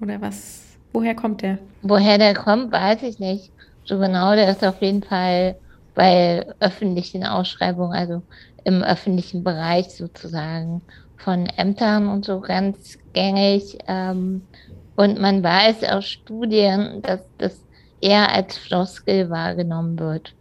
Oder 0.00 0.20
was? 0.20 0.78
Woher 0.92 1.14
kommt 1.14 1.42
der? 1.42 1.58
Woher 1.82 2.18
der 2.18 2.34
kommt, 2.34 2.72
weiß 2.72 3.02
ich 3.02 3.18
nicht. 3.18 3.52
So 3.84 3.98
genau, 3.98 4.34
der 4.34 4.50
ist 4.50 4.64
auf 4.64 4.80
jeden 4.82 5.02
Fall 5.02 5.56
bei 5.94 6.46
öffentlichen 6.60 7.24
Ausschreibungen, 7.24 7.96
also 7.96 8.22
im 8.64 8.82
öffentlichen 8.82 9.42
Bereich 9.42 9.90
sozusagen 9.90 10.82
von 11.16 11.46
Ämtern 11.46 12.08
und 12.08 12.24
so 12.24 12.40
ganz 12.40 12.98
gängig. 13.12 13.78
Ähm, 13.86 14.46
und 14.94 15.20
man 15.20 15.42
weiß 15.42 15.84
aus 15.84 16.06
Studien, 16.06 17.02
dass 17.02 17.20
das 17.38 17.64
eher 18.00 18.32
als 18.32 18.56
Floskel 18.56 19.30
wahrgenommen 19.30 19.98
wird. 19.98 20.34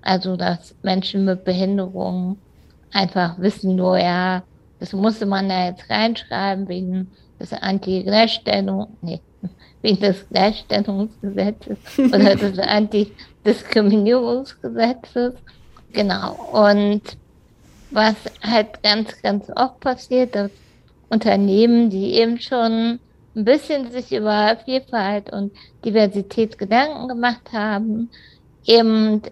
Also, 0.00 0.36
dass 0.36 0.74
Menschen 0.82 1.24
mit 1.24 1.44
Behinderungen 1.44 2.42
einfach 2.90 3.38
wissen, 3.38 3.76
nur 3.76 3.98
ja, 3.98 4.44
das 4.78 4.92
musste 4.92 5.26
man 5.26 5.48
da 5.48 5.66
jetzt 5.66 5.88
reinschreiben 5.88 6.68
wegen 6.68 7.12
des 7.42 7.52
Anti-Gleichstellung, 7.52 8.96
nee, 9.02 9.20
wegen 9.82 10.00
des 10.00 10.26
Gleichstellungsgesetzes 10.30 11.76
oder 11.98 12.36
des 12.42 12.58
Antidiskriminierungsgesetzes. 12.58 15.34
Genau. 15.92 16.32
Und 16.52 17.02
was 17.90 18.14
halt 18.42 18.82
ganz, 18.82 19.20
ganz 19.20 19.50
oft 19.54 19.80
passiert, 19.80 20.34
dass 20.34 20.50
Unternehmen, 21.10 21.90
die 21.90 22.14
eben 22.14 22.40
schon 22.40 22.98
ein 23.34 23.44
bisschen 23.44 23.90
sich 23.90 24.12
über 24.12 24.56
Vielfalt 24.64 25.32
und 25.32 25.52
Diversität 25.84 26.58
Gedanken 26.58 27.08
gemacht 27.08 27.52
haben, 27.52 28.10
eben 28.66 29.22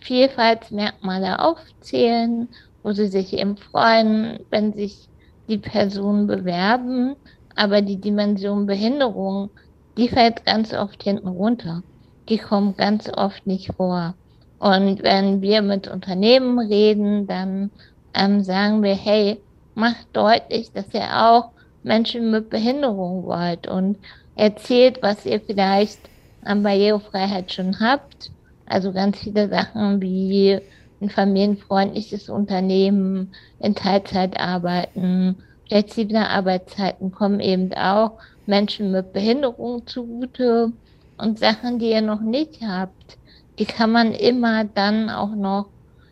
Vielfaltsmerkmale 0.00 1.40
aufzählen, 1.40 2.48
wo 2.82 2.92
sie 2.92 3.06
sich 3.06 3.34
eben 3.34 3.56
freuen, 3.56 4.40
wenn 4.50 4.72
sich 4.72 5.08
die 5.48 5.58
Personen 5.58 6.26
bewerben 6.26 7.16
aber 7.60 7.82
die 7.82 8.00
Dimension 8.00 8.64
Behinderung, 8.64 9.50
die 9.98 10.08
fällt 10.08 10.46
ganz 10.46 10.72
oft 10.72 11.02
hinten 11.02 11.28
runter. 11.28 11.82
Die 12.30 12.38
kommt 12.38 12.78
ganz 12.78 13.10
oft 13.14 13.46
nicht 13.46 13.74
vor. 13.74 14.14
Und 14.58 15.02
wenn 15.02 15.42
wir 15.42 15.60
mit 15.60 15.86
Unternehmen 15.86 16.58
reden, 16.58 17.26
dann 17.26 17.70
ähm, 18.14 18.42
sagen 18.42 18.82
wir, 18.82 18.94
hey, 18.94 19.42
macht 19.74 20.06
deutlich, 20.14 20.72
dass 20.72 20.94
ihr 20.94 21.04
auch 21.14 21.50
Menschen 21.82 22.30
mit 22.30 22.48
Behinderung 22.48 23.24
wollt 23.26 23.66
und 23.66 23.98
erzählt, 24.36 25.02
was 25.02 25.26
ihr 25.26 25.42
vielleicht 25.42 26.00
an 26.42 26.62
Barrierefreiheit 26.62 27.52
schon 27.52 27.78
habt. 27.78 28.30
Also 28.64 28.90
ganz 28.90 29.18
viele 29.18 29.50
Sachen 29.50 30.00
wie 30.00 30.60
ein 31.02 31.10
familienfreundliches 31.10 32.30
Unternehmen, 32.30 33.32
in 33.58 33.74
Teilzeit 33.74 34.40
arbeiten, 34.40 35.36
flexible 35.70 36.16
Arbeitszeiten 36.16 37.12
kommen 37.12 37.38
eben 37.38 37.72
auch 37.74 38.18
Menschen 38.46 38.90
mit 38.90 39.12
Behinderung 39.12 39.86
zugute 39.86 40.72
und 41.16 41.38
Sachen, 41.38 41.78
die 41.78 41.90
ihr 41.90 42.02
noch 42.02 42.20
nicht 42.20 42.60
habt, 42.66 43.18
die 43.58 43.66
kann 43.66 43.92
man 43.92 44.12
immer 44.12 44.64
dann 44.64 45.10
auch 45.10 45.34
noch 45.34 45.66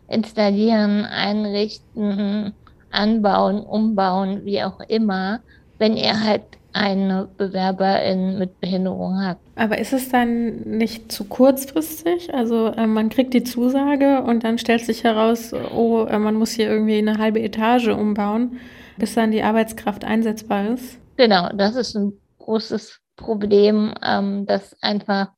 installieren, 0.07 1.03
einrichten, 1.03 2.53
anbauen, 2.89 3.59
umbauen, 3.59 4.45
wie 4.45 4.63
auch 4.63 4.79
immer, 4.87 5.41
wenn 5.77 5.97
ihr 5.97 6.23
halt 6.23 6.43
eine 6.71 7.27
Bewerberin 7.37 8.37
mit 8.37 8.61
Behinderung 8.61 9.21
habt. 9.21 9.41
Aber 9.55 9.77
ist 9.79 9.91
es 9.91 10.09
dann 10.09 10.61
nicht 10.61 11.11
zu 11.11 11.25
kurzfristig? 11.25 12.33
Also 12.33 12.67
äh, 12.67 12.87
man 12.87 13.09
kriegt 13.09 13.33
die 13.33 13.43
Zusage 13.43 14.21
und 14.21 14.43
dann 14.43 14.57
stellt 14.57 14.85
sich 14.85 15.03
heraus, 15.03 15.51
oh, 15.53 16.05
äh, 16.05 16.19
man 16.19 16.35
muss 16.35 16.51
hier 16.51 16.69
irgendwie 16.69 16.99
eine 16.99 17.17
halbe 17.17 17.41
Etage 17.41 17.87
umbauen 17.87 18.59
bis 18.99 19.15
dann 19.15 19.31
die 19.31 19.41
Arbeitskraft 19.41 20.03
einsetzbar 20.03 20.67
ist? 20.67 20.99
Genau, 21.17 21.49
das 21.53 21.75
ist 21.75 21.95
ein 21.95 22.13
großes 22.37 22.99
Problem, 23.15 23.95
ähm, 24.03 24.45
dass 24.45 24.79
einfach 24.81 25.29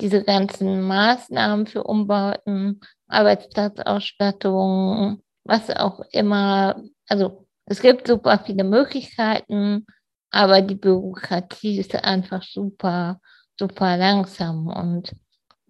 diese 0.00 0.24
ganzen 0.24 0.80
Maßnahmen 0.82 1.66
für 1.66 1.84
Umbauten, 1.84 2.80
Arbeitsplatzausstattung, 3.08 5.20
was 5.44 5.70
auch 5.70 6.00
immer, 6.12 6.82
also 7.08 7.46
es 7.66 7.80
gibt 7.80 8.06
super 8.06 8.38
viele 8.44 8.64
Möglichkeiten, 8.64 9.86
aber 10.30 10.60
die 10.62 10.74
Bürokratie 10.74 11.78
ist 11.78 11.94
einfach 11.94 12.42
super, 12.42 13.20
super 13.58 13.96
langsam 13.96 14.66
und 14.68 15.14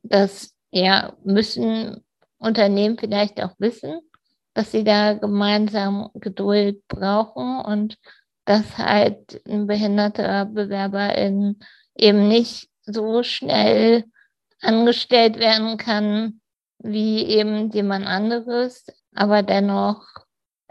das 0.03 0.53
ja 0.71 1.15
müssen 1.25 2.05
Unternehmen 2.39 2.99
vielleicht 2.99 3.43
auch 3.43 3.55
wissen, 3.59 4.01
dass 4.59 4.73
sie 4.73 4.83
da 4.83 5.13
gemeinsam 5.13 6.11
Geduld 6.15 6.83
brauchen 6.89 7.61
und 7.61 7.97
dass 8.45 8.77
halt 8.77 9.41
ein 9.47 9.69
behinderter 9.69 10.47
Bewerberin 10.47 11.61
eben 11.95 12.27
nicht 12.27 12.69
so 12.83 13.23
schnell 13.23 14.03
angestellt 14.61 15.39
werden 15.39 15.77
kann 15.77 16.41
wie 16.81 17.25
eben 17.25 17.71
jemand 17.71 18.09
anderes. 18.09 18.85
Aber 19.15 19.45
dennoch 19.45 20.03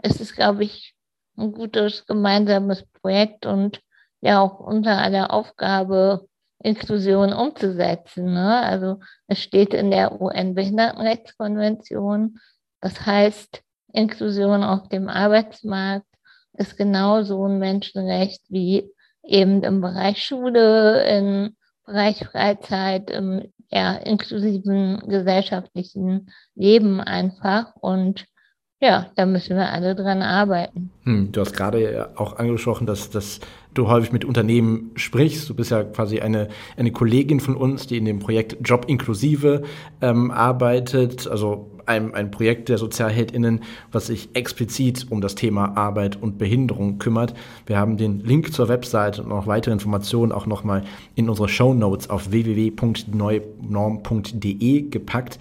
ist 0.02 0.20
es, 0.20 0.34
glaube 0.34 0.64
ich, 0.64 0.94
ein 1.38 1.52
gutes 1.52 2.04
gemeinsames 2.04 2.84
Projekt 3.00 3.46
und 3.46 3.80
ja 4.20 4.42
auch 4.42 4.60
unter 4.60 4.98
aller 4.98 5.32
Aufgabe, 5.32 6.28
Inklusion 6.62 7.32
umzusetzen. 7.32 8.34
Ne? 8.34 8.60
Also 8.60 9.00
es 9.28 9.42
steht 9.42 9.72
in 9.72 9.90
der 9.90 10.20
UN-Behindertenrechtskonvention. 10.20 12.38
Das 12.82 13.06
heißt, 13.06 13.62
Inklusion 13.98 14.62
auf 14.62 14.88
dem 14.88 15.08
Arbeitsmarkt 15.08 16.06
ist 16.52 16.76
genauso 16.76 17.44
ein 17.46 17.58
Menschenrecht 17.58 18.42
wie 18.48 18.90
eben 19.24 19.62
im 19.62 19.80
Bereich 19.80 20.24
Schule, 20.24 21.04
im 21.04 21.56
Bereich 21.84 22.24
Freizeit, 22.24 23.10
im 23.10 23.52
ja, 23.70 23.94
inklusiven 23.96 25.02
gesellschaftlichen 25.08 26.30
Leben 26.54 27.00
einfach. 27.00 27.74
Und 27.76 28.26
ja, 28.80 29.10
da 29.16 29.26
müssen 29.26 29.56
wir 29.56 29.72
alle 29.72 29.96
dran 29.96 30.22
arbeiten. 30.22 30.90
Hm, 31.02 31.32
du 31.32 31.40
hast 31.40 31.52
gerade 31.52 32.12
auch 32.14 32.36
angesprochen, 32.36 32.86
dass, 32.86 33.10
dass 33.10 33.40
du 33.74 33.88
häufig 33.88 34.12
mit 34.12 34.24
Unternehmen 34.24 34.92
sprichst. 34.94 35.48
Du 35.50 35.54
bist 35.54 35.72
ja 35.72 35.82
quasi 35.82 36.20
eine, 36.20 36.48
eine 36.76 36.92
Kollegin 36.92 37.40
von 37.40 37.56
uns, 37.56 37.88
die 37.88 37.96
in 37.96 38.04
dem 38.04 38.20
Projekt 38.20 38.56
Job 38.62 38.84
Inklusive 38.88 39.62
ähm, 40.00 40.30
arbeitet. 40.30 41.26
Also 41.26 41.77
ein, 41.88 42.14
ein 42.14 42.30
Projekt 42.30 42.68
der 42.68 42.78
SozialheldInnen, 42.78 43.60
was 43.90 44.06
sich 44.06 44.28
explizit 44.34 45.06
um 45.10 45.20
das 45.20 45.34
Thema 45.34 45.76
Arbeit 45.76 46.16
und 46.20 46.38
Behinderung 46.38 46.98
kümmert. 46.98 47.34
Wir 47.66 47.78
haben 47.78 47.96
den 47.96 48.20
Link 48.20 48.52
zur 48.52 48.68
Website 48.68 49.18
und 49.18 49.28
noch 49.28 49.46
weitere 49.46 49.72
Informationen 49.72 50.32
auch 50.32 50.46
nochmal 50.46 50.84
in 51.14 51.28
unsere 51.28 51.48
Show 51.48 51.74
Notes 51.74 52.10
auf 52.10 52.30
www.neunorm.de 52.30 54.82
gepackt. 54.82 55.38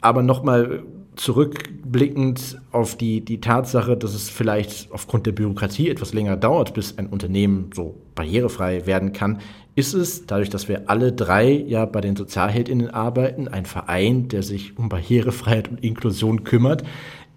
Aber 0.00 0.22
nochmal 0.22 0.82
zurückblickend 1.16 2.60
auf 2.72 2.96
die, 2.96 3.20
die 3.20 3.40
Tatsache, 3.40 3.96
dass 3.96 4.14
es 4.14 4.30
vielleicht 4.30 4.90
aufgrund 4.92 5.26
der 5.26 5.32
Bürokratie 5.32 5.90
etwas 5.90 6.14
länger 6.14 6.36
dauert, 6.36 6.74
bis 6.74 6.98
ein 6.98 7.06
Unternehmen 7.06 7.70
so 7.74 7.94
barrierefrei 8.14 8.86
werden 8.86 9.12
kann, 9.12 9.40
ist 9.74 9.94
es, 9.94 10.26
dadurch, 10.26 10.50
dass 10.50 10.68
wir 10.68 10.90
alle 10.90 11.12
drei 11.12 11.50
ja 11.50 11.86
bei 11.86 12.00
den 12.00 12.16
Sozialheldinnen 12.16 12.90
arbeiten, 12.90 13.48
ein 13.48 13.64
Verein, 13.64 14.28
der 14.28 14.42
sich 14.42 14.78
um 14.78 14.88
Barrierefreiheit 14.88 15.68
und 15.68 15.82
Inklusion 15.82 16.44
kümmert, 16.44 16.84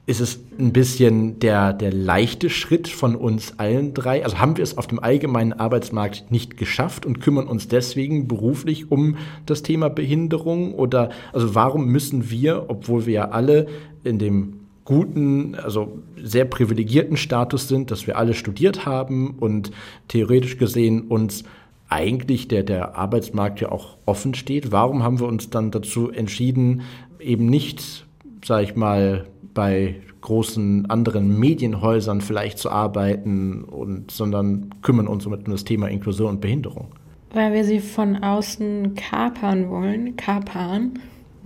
ist 0.08 0.22
es 0.22 0.40
ein 0.60 0.72
bisschen 0.72 1.40
der, 1.40 1.74
der 1.74 1.92
leichte 1.92 2.52
Schritt 2.52 2.88
von 2.88 3.16
uns 3.16 3.58
allen 3.58 3.94
drei? 3.96 4.24
Also 4.24 4.38
haben 4.38 4.56
wir 4.56 4.64
es 4.64 4.78
auf 4.78 4.86
dem 4.86 5.00
allgemeinen 5.00 5.54
Arbeitsmarkt 5.54 6.30
nicht 6.30 6.58
geschafft 6.58 7.08
und 7.08 7.22
kümmern 7.22 7.48
uns 7.48 7.68
deswegen 7.68 8.28
beruflich 8.28 8.92
um 8.92 9.18
das 9.48 9.64
Thema 9.64 9.90
Behinderung? 9.90 10.76
Oder 10.76 11.10
also 11.34 11.56
warum 11.56 11.88
müssen 11.88 12.30
wir, 12.30 12.66
obwohl 12.68 13.08
wir 13.08 13.14
ja 13.14 13.30
alle 13.30 13.66
in 14.04 14.20
dem 14.20 14.60
guten, 14.84 15.56
also 15.56 15.98
sehr 16.22 16.46
privilegierten 16.46 17.18
Status 17.18 17.68
sind, 17.68 17.90
dass 17.90 18.06
wir 18.06 18.18
alle 18.18 18.36
studiert 18.36 18.86
haben 18.86 19.32
und 19.40 19.72
theoretisch 20.08 20.58
gesehen 20.60 21.02
uns 21.02 21.44
eigentlich 21.90 22.48
der, 22.48 22.64
der 22.64 22.96
Arbeitsmarkt 22.96 23.62
ja 23.62 23.72
auch 23.72 23.98
offen 24.06 24.34
steht. 24.34 24.72
Warum 24.72 25.04
haben 25.04 25.20
wir 25.20 25.28
uns 25.28 25.50
dann 25.50 25.72
dazu 25.72 26.10
entschieden, 26.10 26.82
eben 27.20 27.46
nicht, 27.46 28.06
sag 28.44 28.64
ich 28.64 28.76
mal, 28.76 29.26
bei 29.54 29.96
großen 30.22 30.90
anderen 30.90 31.40
Medienhäusern 31.40 32.20
vielleicht 32.22 32.58
zu 32.58 32.72
arbeiten 32.72 33.64
und 33.64 34.10
sondern 34.10 34.70
kümmern 34.82 35.08
uns 35.08 35.26
um 35.26 35.44
das 35.46 35.64
Thema 35.64 35.88
Inklusion 35.88 36.32
und 36.32 36.42
Behinderung. 36.42 36.88
Weil 37.32 37.54
wir 37.54 37.64
sie 37.64 37.80
von 37.80 38.24
außen 38.24 38.96
kapern 38.96 39.70
wollen, 39.70 40.16
kapern. 40.16 40.94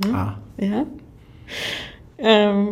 Ne? 0.06 0.14
Ah. 0.14 0.38
Ja. 0.58 0.86
Ähm, 2.18 2.68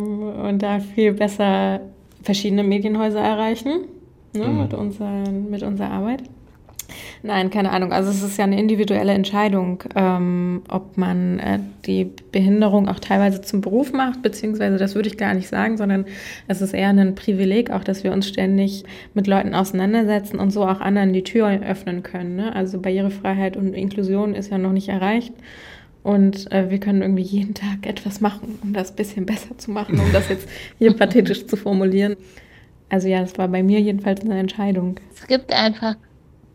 und 0.46 0.62
da 0.62 0.80
viel 0.80 1.12
besser 1.12 1.80
verschiedene 2.22 2.62
Medienhäuser 2.62 3.20
erreichen 3.20 3.86
ne, 4.34 4.46
mhm. 4.46 4.62
mit, 4.62 4.74
unseren, 4.74 5.50
mit 5.50 5.62
unserer 5.62 5.90
Arbeit. 5.90 6.22
Nein, 7.22 7.50
keine 7.50 7.70
Ahnung. 7.70 7.92
Also 7.92 8.10
es 8.10 8.22
ist 8.22 8.38
ja 8.38 8.44
eine 8.44 8.58
individuelle 8.58 9.12
Entscheidung, 9.12 9.82
ähm, 9.94 10.62
ob 10.68 10.96
man 10.96 11.38
äh, 11.38 11.58
die 11.84 12.10
Behinderung 12.32 12.88
auch 12.88 12.98
teilweise 12.98 13.40
zum 13.42 13.60
Beruf 13.60 13.92
macht, 13.92 14.22
beziehungsweise 14.22 14.78
das 14.78 14.94
würde 14.94 15.08
ich 15.08 15.16
gar 15.16 15.34
nicht 15.34 15.48
sagen, 15.48 15.76
sondern 15.76 16.06
es 16.46 16.60
ist 16.60 16.74
eher 16.74 16.88
ein 16.88 17.14
Privileg, 17.14 17.70
auch 17.70 17.84
dass 17.84 18.04
wir 18.04 18.12
uns 18.12 18.28
ständig 18.28 18.84
mit 19.14 19.26
Leuten 19.26 19.54
auseinandersetzen 19.54 20.38
und 20.38 20.50
so 20.50 20.64
auch 20.64 20.80
anderen 20.80 21.12
die 21.12 21.24
Tür 21.24 21.60
öffnen 21.62 22.02
können. 22.02 22.36
Ne? 22.36 22.54
Also 22.54 22.80
Barrierefreiheit 22.80 23.56
und 23.56 23.74
Inklusion 23.74 24.34
ist 24.34 24.50
ja 24.50 24.58
noch 24.58 24.72
nicht 24.72 24.88
erreicht. 24.88 25.34
Und 26.02 26.50
äh, 26.52 26.70
wir 26.70 26.78
können 26.78 27.02
irgendwie 27.02 27.22
jeden 27.22 27.54
Tag 27.54 27.86
etwas 27.86 28.20
machen, 28.20 28.58
um 28.62 28.72
das 28.72 28.90
ein 28.90 28.96
bisschen 28.96 29.26
besser 29.26 29.58
zu 29.58 29.70
machen, 29.70 29.98
um 29.98 30.10
das 30.12 30.28
jetzt 30.28 30.48
hier 30.78 30.92
pathetisch 30.96 31.46
zu 31.46 31.56
formulieren. 31.56 32.16
Also 32.88 33.08
ja, 33.08 33.20
das 33.20 33.36
war 33.36 33.48
bei 33.48 33.62
mir 33.62 33.80
jedenfalls 33.80 34.22
eine 34.22 34.38
Entscheidung. 34.38 34.98
Es 35.14 35.26
gibt 35.26 35.52
einfach 35.52 35.96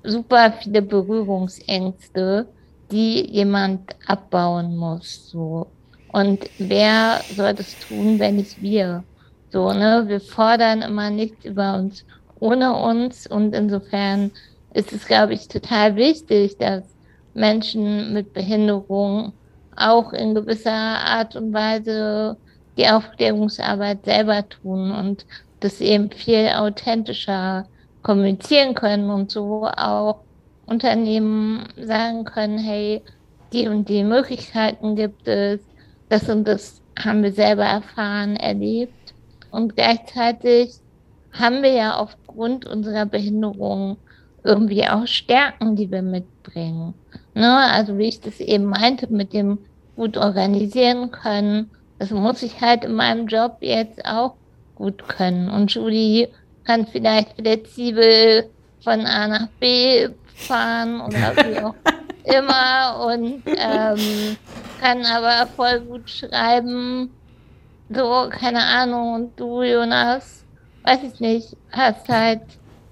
super 0.04 0.54
viele 0.62 0.82
Berührungsängste, 0.82 2.48
die 2.92 3.26
jemand 3.32 3.96
abbauen 4.08 4.76
muss. 4.76 5.30
So. 5.30 5.68
Und 6.12 6.50
wer 6.60 7.22
soll 7.36 7.54
das 7.54 7.76
tun, 7.88 8.20
wenn 8.20 8.36
nicht 8.36 8.62
wir? 8.62 9.04
So, 9.52 9.72
ne? 9.72 10.04
Wir 10.08 10.20
fordern 10.20 10.82
immer 10.82 11.10
nichts 11.10 11.46
über 11.46 11.76
uns 11.76 12.06
ohne 12.40 12.76
uns 12.76 13.26
und 13.26 13.56
insofern 13.56 14.32
ist 14.74 14.92
es, 14.92 15.06
glaube 15.06 15.34
ich, 15.34 15.48
total 15.48 15.96
wichtig, 15.96 16.58
dass 16.58 16.84
Menschen 17.34 18.14
mit 18.14 18.34
Behinderung 18.34 19.34
auch 19.76 20.14
in 20.14 20.36
gewisser 20.36 20.72
Art 20.72 21.36
und 21.36 21.54
Weise 21.54 22.38
die 22.78 22.88
Aufklärungsarbeit 22.88 24.06
selber 24.06 24.48
tun 24.50 24.92
und 24.92 25.26
das 25.62 25.80
eben 25.80 26.12
viel 26.12 26.50
authentischer 26.50 27.66
kommunizieren 28.04 28.76
können 28.76 29.10
und 29.10 29.32
so 29.32 29.66
auch 29.66 30.20
Unternehmen 30.66 31.68
sagen 31.78 32.26
können, 32.26 32.58
hey, 32.58 33.02
die 33.52 33.68
und 33.68 33.90
die 33.90 34.04
Möglichkeiten 34.04 34.96
gibt 34.96 35.28
es, 35.28 35.60
das 36.10 36.30
und 36.30 36.48
das 36.48 36.82
haben 37.00 37.24
wir 37.24 37.32
selber 37.32 37.66
erfahren, 37.66 38.36
erlebt. 38.36 39.14
Und 39.52 39.76
gleichzeitig 39.76 40.76
haben 41.32 41.64
wir 41.64 41.72
ja 41.72 41.96
aufgrund 41.96 42.66
unserer 42.66 43.06
Behinderung 43.06 43.98
irgendwie 44.44 44.88
auch 44.88 45.08
Stärken, 45.08 45.76
die 45.76 45.90
wir 45.90 46.02
mitbringen. 46.02 46.94
Ne? 47.34 47.58
Also 47.72 47.98
wie 47.98 48.08
ich 48.08 48.20
das 48.20 48.40
eben 48.40 48.66
meinte, 48.66 49.12
mit 49.12 49.34
dem 49.34 49.60
gut 49.96 50.18
organisieren 50.18 51.12
können, 51.12 51.70
das 52.00 52.12
muss 52.12 52.44
ich 52.44 52.62
halt 52.62 52.84
in 52.84 52.96
meinem 52.96 53.28
Job 53.28 53.58
jetzt 53.62 54.06
auch 54.06 54.34
gut 54.76 55.08
können. 55.08 55.50
Und 55.50 55.72
Julie 55.72 56.30
kann 56.66 56.88
vielleicht 56.88 57.34
flexibel 57.36 58.50
von 58.84 59.02
A 59.02 59.28
nach 59.28 59.48
B 59.60 60.10
fahren 60.36 61.02
oder 61.02 61.36
wie 61.36 61.60
auch 61.60 61.76
immer 62.24 63.06
und 63.08 63.44
ähm, 63.48 64.38
kann 64.82 65.06
aber 65.06 65.48
voll 65.56 65.80
gut 65.82 66.10
schreiben. 66.10 67.10
So, 67.90 68.30
keine 68.30 68.64
Ahnung. 68.64 69.14
Und 69.14 69.40
du, 69.40 69.62
Jonas, 69.62 70.44
weiß 70.84 71.00
ich 71.04 71.20
nicht, 71.20 71.56
hast 71.72 72.08
halt 72.08 72.42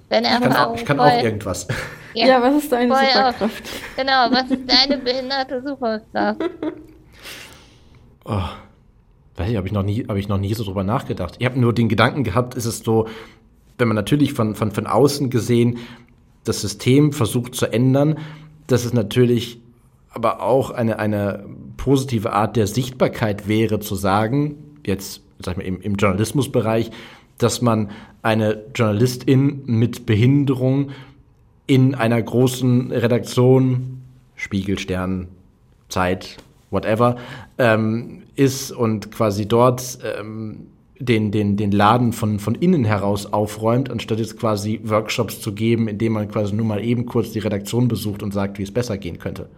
deine 0.09 0.27
Erfahrung. 0.27 0.75
Ich 0.75 0.85
kann 0.85 0.99
auch, 0.99 1.07
ich 1.07 1.11
kann 1.13 1.19
auch 1.19 1.23
irgendwas. 1.23 1.67
Ja, 2.13 2.27
ja, 2.27 2.41
was 2.41 2.63
ist 2.63 2.71
deine 2.73 2.93
Superkraft? 2.93 3.41
Auf, 3.41 3.61
genau, 3.95 4.27
was 4.31 4.43
ist 4.51 4.63
deine 4.67 4.97
behinderte 4.97 5.61
Superkraft? 5.65 6.41
Oh, 8.25 8.41
weiß 9.37 9.49
ich, 9.49 9.55
habe 9.55 9.67
ich, 9.67 9.71
noch 9.71 9.83
nie, 9.83 10.05
hab 10.05 10.17
ich 10.17 10.27
noch 10.27 10.37
nie 10.37 10.53
so 10.53 10.65
drüber 10.65 10.83
nachgedacht. 10.83 11.35
Ich 11.39 11.45
habe 11.45 11.57
nur 11.57 11.73
den 11.73 11.87
Gedanken 11.87 12.25
gehabt, 12.25 12.55
ist 12.55 12.65
es 12.65 12.79
so, 12.79 13.07
wenn 13.81 13.89
man 13.89 13.95
natürlich 13.95 14.33
von, 14.33 14.55
von, 14.55 14.71
von 14.71 14.87
außen 14.87 15.29
gesehen 15.29 15.79
das 16.45 16.61
System 16.61 17.11
versucht 17.11 17.55
zu 17.55 17.65
ändern, 17.65 18.17
dass 18.67 18.85
es 18.85 18.93
natürlich 18.93 19.59
aber 20.09 20.41
auch 20.41 20.71
eine, 20.71 20.99
eine 20.99 21.45
positive 21.77 22.31
Art 22.31 22.55
der 22.55 22.67
Sichtbarkeit 22.67 23.47
wäre, 23.47 23.79
zu 23.79 23.95
sagen, 23.95 24.55
jetzt 24.85 25.21
sag 25.39 25.57
mal, 25.57 25.63
im, 25.63 25.81
im 25.81 25.95
Journalismusbereich, 25.95 26.91
dass 27.37 27.61
man 27.61 27.89
eine 28.21 28.65
Journalistin 28.75 29.63
mit 29.65 30.05
Behinderung 30.05 30.91
in 31.65 31.95
einer 31.95 32.21
großen 32.21 32.91
Redaktion, 32.91 34.01
Spiegel, 34.35 34.77
Stern, 34.77 35.27
Zeit, 35.89 36.37
whatever, 36.69 37.17
ähm, 37.57 38.23
ist 38.35 38.71
und 38.71 39.11
quasi 39.11 39.47
dort 39.47 39.99
ähm, 40.03 40.67
den, 41.01 41.31
den, 41.31 41.57
den 41.57 41.71
Laden 41.71 42.13
von, 42.13 42.39
von 42.39 42.55
innen 42.55 42.85
heraus 42.85 43.31
aufräumt, 43.31 43.89
anstatt 43.89 44.19
jetzt 44.19 44.37
quasi 44.37 44.79
Workshops 44.83 45.41
zu 45.41 45.53
geben, 45.53 45.87
indem 45.87 46.13
man 46.13 46.27
quasi 46.27 46.53
nur 46.53 46.65
mal 46.65 46.83
eben 46.83 47.05
kurz 47.05 47.31
die 47.31 47.39
Redaktion 47.39 47.87
besucht 47.87 48.21
und 48.23 48.33
sagt, 48.33 48.59
wie 48.59 48.63
es 48.63 48.71
besser 48.71 48.97
gehen 48.97 49.17
könnte. 49.17 49.49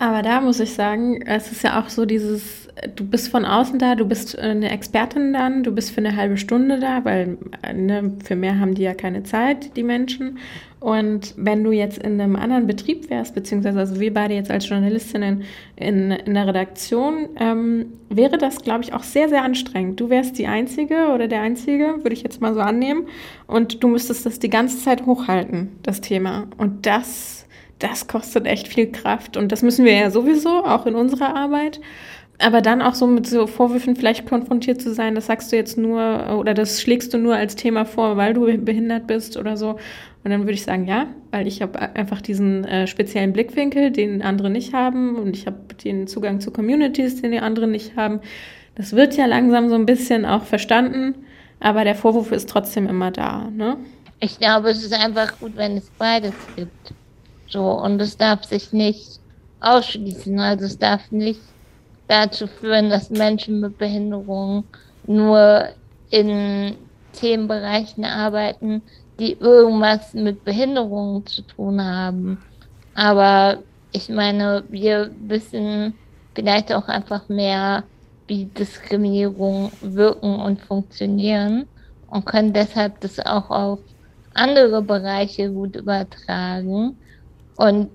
Aber 0.00 0.22
da 0.22 0.40
muss 0.40 0.60
ich 0.60 0.72
sagen, 0.72 1.20
es 1.26 1.52
ist 1.52 1.62
ja 1.62 1.78
auch 1.78 1.90
so 1.90 2.06
dieses, 2.06 2.68
du 2.96 3.04
bist 3.04 3.28
von 3.28 3.44
außen 3.44 3.78
da, 3.78 3.96
du 3.96 4.06
bist 4.06 4.38
eine 4.38 4.70
Expertin 4.70 5.34
dann, 5.34 5.62
du 5.62 5.72
bist 5.72 5.90
für 5.90 5.98
eine 5.98 6.16
halbe 6.16 6.38
Stunde 6.38 6.80
da, 6.80 7.04
weil 7.04 7.36
ne, 7.74 8.10
für 8.24 8.34
mehr 8.34 8.58
haben 8.58 8.74
die 8.74 8.80
ja 8.80 8.94
keine 8.94 9.24
Zeit, 9.24 9.76
die 9.76 9.82
Menschen. 9.82 10.38
Und 10.80 11.34
wenn 11.36 11.62
du 11.62 11.70
jetzt 11.70 11.98
in 11.98 12.18
einem 12.18 12.36
anderen 12.36 12.66
Betrieb 12.66 13.10
wärst, 13.10 13.34
beziehungsweise 13.34 13.78
also 13.78 14.00
wir 14.00 14.14
beide 14.14 14.32
jetzt 14.32 14.50
als 14.50 14.66
Journalistinnen 14.66 15.42
in, 15.76 16.12
in 16.12 16.32
der 16.32 16.46
Redaktion, 16.46 17.28
ähm, 17.38 17.92
wäre 18.08 18.38
das, 18.38 18.62
glaube 18.62 18.82
ich, 18.84 18.94
auch 18.94 19.02
sehr, 19.02 19.28
sehr 19.28 19.42
anstrengend. 19.42 20.00
Du 20.00 20.08
wärst 20.08 20.38
die 20.38 20.46
Einzige 20.46 21.08
oder 21.14 21.28
der 21.28 21.42
Einzige, 21.42 21.96
würde 21.98 22.14
ich 22.14 22.22
jetzt 22.22 22.40
mal 22.40 22.54
so 22.54 22.60
annehmen. 22.60 23.06
Und 23.46 23.84
du 23.84 23.88
müsstest 23.88 24.24
das 24.24 24.38
die 24.38 24.48
ganze 24.48 24.78
Zeit 24.78 25.04
hochhalten, 25.04 25.72
das 25.82 26.00
Thema. 26.00 26.46
Und 26.56 26.86
das, 26.86 27.46
das 27.80 28.06
kostet 28.06 28.46
echt 28.46 28.68
viel 28.68 28.92
Kraft. 28.92 29.36
Und 29.36 29.50
das 29.52 29.62
müssen 29.62 29.84
wir 29.84 29.94
ja 29.94 30.10
sowieso, 30.10 30.64
auch 30.64 30.86
in 30.86 30.94
unserer 30.94 31.34
Arbeit. 31.34 31.80
Aber 32.38 32.62
dann 32.62 32.80
auch 32.80 32.94
so 32.94 33.06
mit 33.06 33.26
so 33.26 33.46
Vorwürfen 33.46 33.96
vielleicht 33.96 34.26
konfrontiert 34.26 34.80
zu 34.80 34.94
sein, 34.94 35.14
das 35.14 35.26
sagst 35.26 35.52
du 35.52 35.56
jetzt 35.56 35.76
nur 35.76 36.38
oder 36.38 36.54
das 36.54 36.80
schlägst 36.80 37.12
du 37.12 37.18
nur 37.18 37.36
als 37.36 37.54
Thema 37.54 37.84
vor, 37.84 38.16
weil 38.16 38.32
du 38.32 38.46
behindert 38.64 39.06
bist 39.06 39.36
oder 39.36 39.58
so. 39.58 39.76
Und 40.22 40.30
dann 40.30 40.40
würde 40.40 40.52
ich 40.52 40.62
sagen, 40.62 40.86
ja, 40.86 41.06
weil 41.30 41.46
ich 41.46 41.60
habe 41.60 41.78
einfach 41.78 42.22
diesen 42.22 42.64
äh, 42.64 42.86
speziellen 42.86 43.32
Blickwinkel, 43.32 43.90
den 43.90 44.22
andere 44.22 44.48
nicht 44.48 44.72
haben 44.72 45.16
und 45.16 45.36
ich 45.36 45.46
habe 45.46 45.58
den 45.84 46.06
Zugang 46.06 46.40
zu 46.40 46.50
Communities, 46.50 47.20
den 47.20 47.32
die 47.32 47.40
anderen 47.40 47.72
nicht 47.72 47.96
haben. 47.96 48.20
Das 48.74 48.94
wird 48.94 49.16
ja 49.16 49.26
langsam 49.26 49.68
so 49.68 49.74
ein 49.74 49.86
bisschen 49.86 50.24
auch 50.24 50.44
verstanden, 50.44 51.14
aber 51.58 51.84
der 51.84 51.94
Vorwurf 51.94 52.32
ist 52.32 52.48
trotzdem 52.48 52.86
immer 52.86 53.10
da. 53.10 53.50
Ne? 53.50 53.76
Ich 54.18 54.38
glaube, 54.38 54.70
es 54.70 54.82
ist 54.82 54.94
einfach 54.94 55.38
gut, 55.38 55.56
wenn 55.56 55.76
es 55.76 55.90
beides 55.98 56.34
gibt. 56.56 56.94
So, 57.50 57.72
und 57.72 58.00
es 58.00 58.16
darf 58.16 58.44
sich 58.44 58.72
nicht 58.72 59.20
ausschließen. 59.60 60.38
Also 60.38 60.66
es 60.66 60.78
darf 60.78 61.10
nicht 61.10 61.40
dazu 62.08 62.46
führen, 62.46 62.90
dass 62.90 63.10
Menschen 63.10 63.60
mit 63.60 63.78
Behinderungen 63.78 64.64
nur 65.06 65.68
in 66.10 66.76
Themenbereichen 67.12 68.04
arbeiten, 68.04 68.82
die 69.18 69.32
irgendwas 69.32 70.14
mit 70.14 70.44
Behinderungen 70.44 71.26
zu 71.26 71.42
tun 71.42 71.82
haben. 71.82 72.38
Aber 72.94 73.58
ich 73.92 74.08
meine, 74.08 74.64
wir 74.68 75.10
wissen 75.26 75.94
vielleicht 76.34 76.72
auch 76.72 76.88
einfach 76.88 77.28
mehr, 77.28 77.84
wie 78.26 78.44
Diskriminierung 78.44 79.72
wirken 79.80 80.36
und 80.36 80.60
funktionieren 80.60 81.66
und 82.08 82.24
können 82.24 82.52
deshalb 82.52 83.00
das 83.00 83.18
auch 83.18 83.50
auf 83.50 83.80
andere 84.34 84.82
Bereiche 84.82 85.50
gut 85.50 85.74
übertragen. 85.74 86.96
Und 87.60 87.90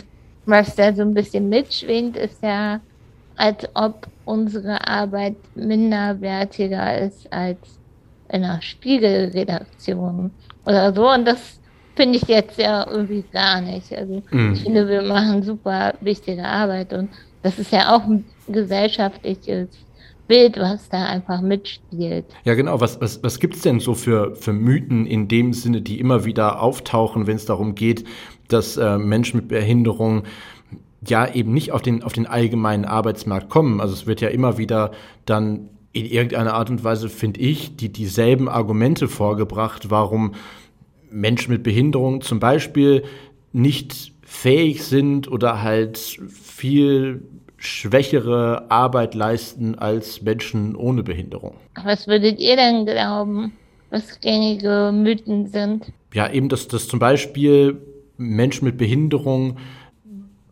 was 0.45 0.75
da 0.75 0.93
so 0.93 1.01
ein 1.01 1.15
bisschen 1.15 1.49
mitschwingt, 1.49 2.15
ist 2.17 2.43
ja, 2.43 2.79
als 3.35 3.67
ob 3.73 4.07
unsere 4.25 4.87
Arbeit 4.87 5.35
minderwertiger 5.55 6.99
ist 6.99 7.31
als 7.33 7.57
in 8.29 8.43
einer 8.43 8.61
Spiegelredaktion 8.61 10.29
oder 10.67 10.93
so. 10.93 11.11
Und 11.11 11.25
das 11.25 11.59
finde 11.95 12.19
ich 12.19 12.27
jetzt 12.27 12.59
ja 12.59 12.87
irgendwie 12.87 13.23
gar 13.33 13.59
nicht. 13.59 13.91
Also 13.91 14.21
mhm. 14.29 14.53
ich 14.53 14.61
finde, 14.61 14.87
wir 14.87 15.01
machen 15.01 15.41
super 15.41 15.95
wichtige 15.99 16.45
Arbeit 16.45 16.93
und 16.93 17.09
das 17.41 17.57
ist 17.57 17.71
ja 17.71 17.95
auch 17.95 18.03
ein 18.03 18.23
gesellschaftliches 18.47 19.69
Bild, 20.27 20.57
was 20.57 20.89
da 20.89 21.05
einfach 21.05 21.41
mitspielt. 21.41 22.25
Ja, 22.43 22.55
genau. 22.55 22.81
Was, 22.81 22.99
was, 22.99 23.21
was 23.23 23.39
gibt 23.39 23.55
es 23.55 23.61
denn 23.61 23.79
so 23.79 23.93
für, 23.93 24.35
für 24.35 24.53
Mythen 24.53 25.05
in 25.05 25.27
dem 25.27 25.53
Sinne, 25.53 25.81
die 25.81 25.99
immer 25.99 26.25
wieder 26.25 26.61
auftauchen, 26.61 27.27
wenn 27.27 27.35
es 27.35 27.45
darum 27.45 27.75
geht, 27.75 28.05
dass 28.47 28.77
äh, 28.77 28.97
Menschen 28.97 29.37
mit 29.37 29.47
Behinderung 29.47 30.23
ja 31.05 31.31
eben 31.31 31.53
nicht 31.53 31.71
auf 31.71 31.81
den, 31.81 32.03
auf 32.03 32.13
den 32.13 32.27
allgemeinen 32.27 32.85
Arbeitsmarkt 32.85 33.49
kommen? 33.49 33.81
Also 33.81 33.93
es 33.93 34.07
wird 34.07 34.21
ja 34.21 34.29
immer 34.29 34.57
wieder 34.57 34.91
dann 35.25 35.69
in 35.93 36.05
irgendeiner 36.05 36.53
Art 36.53 36.69
und 36.69 36.83
Weise, 36.83 37.07
finde 37.07 37.39
ich, 37.39 37.77
die 37.77 37.89
dieselben 37.89 38.49
Argumente 38.49 39.07
vorgebracht, 39.07 39.89
warum 39.89 40.33
Menschen 41.09 41.53
mit 41.53 41.63
Behinderung 41.63 42.21
zum 42.21 42.39
Beispiel 42.39 43.03
nicht 43.53 44.11
fähig 44.21 44.83
sind 44.83 45.31
oder 45.31 45.61
halt 45.61 45.97
viel 45.97 47.23
schwächere 47.55 48.69
Arbeit 48.69 49.15
leisten 49.15 49.75
als 49.75 50.21
Menschen 50.21 50.75
ohne 50.75 51.03
Behinderung. 51.03 51.55
Was 51.81 52.07
würdet 52.07 52.39
ihr 52.39 52.57
denn 52.57 52.85
glauben, 52.85 53.53
was 53.89 54.19
gängige 54.19 54.91
Mythen 54.93 55.47
sind? 55.47 55.85
Ja, 56.13 56.29
eben, 56.29 56.49
dass, 56.49 56.67
dass 56.67 56.87
zum 56.87 56.99
Beispiel 56.99 57.81
Menschen 58.17 58.65
mit 58.65 58.77
Behinderung 58.77 59.57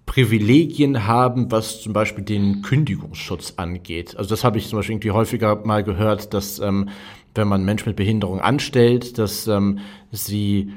Privilegien 0.05 1.07
haben, 1.07 1.51
was 1.51 1.81
zum 1.81 1.93
Beispiel 1.93 2.23
den 2.23 2.61
Kündigungsschutz 2.61 3.53
angeht. 3.57 4.15
Also 4.17 4.29
das 4.29 4.43
habe 4.43 4.57
ich 4.57 4.67
zum 4.67 4.77
Beispiel 4.77 4.93
irgendwie 4.93 5.11
häufiger 5.11 5.55
mal 5.65 5.83
gehört, 5.83 6.33
dass 6.33 6.59
ähm, 6.59 6.89
wenn 7.33 7.47
man 7.47 7.63
Menschen 7.63 7.89
mit 7.89 7.95
Behinderung 7.95 8.39
anstellt, 8.39 9.17
dass 9.17 9.47
ähm, 9.47 9.79
sie 10.11 10.71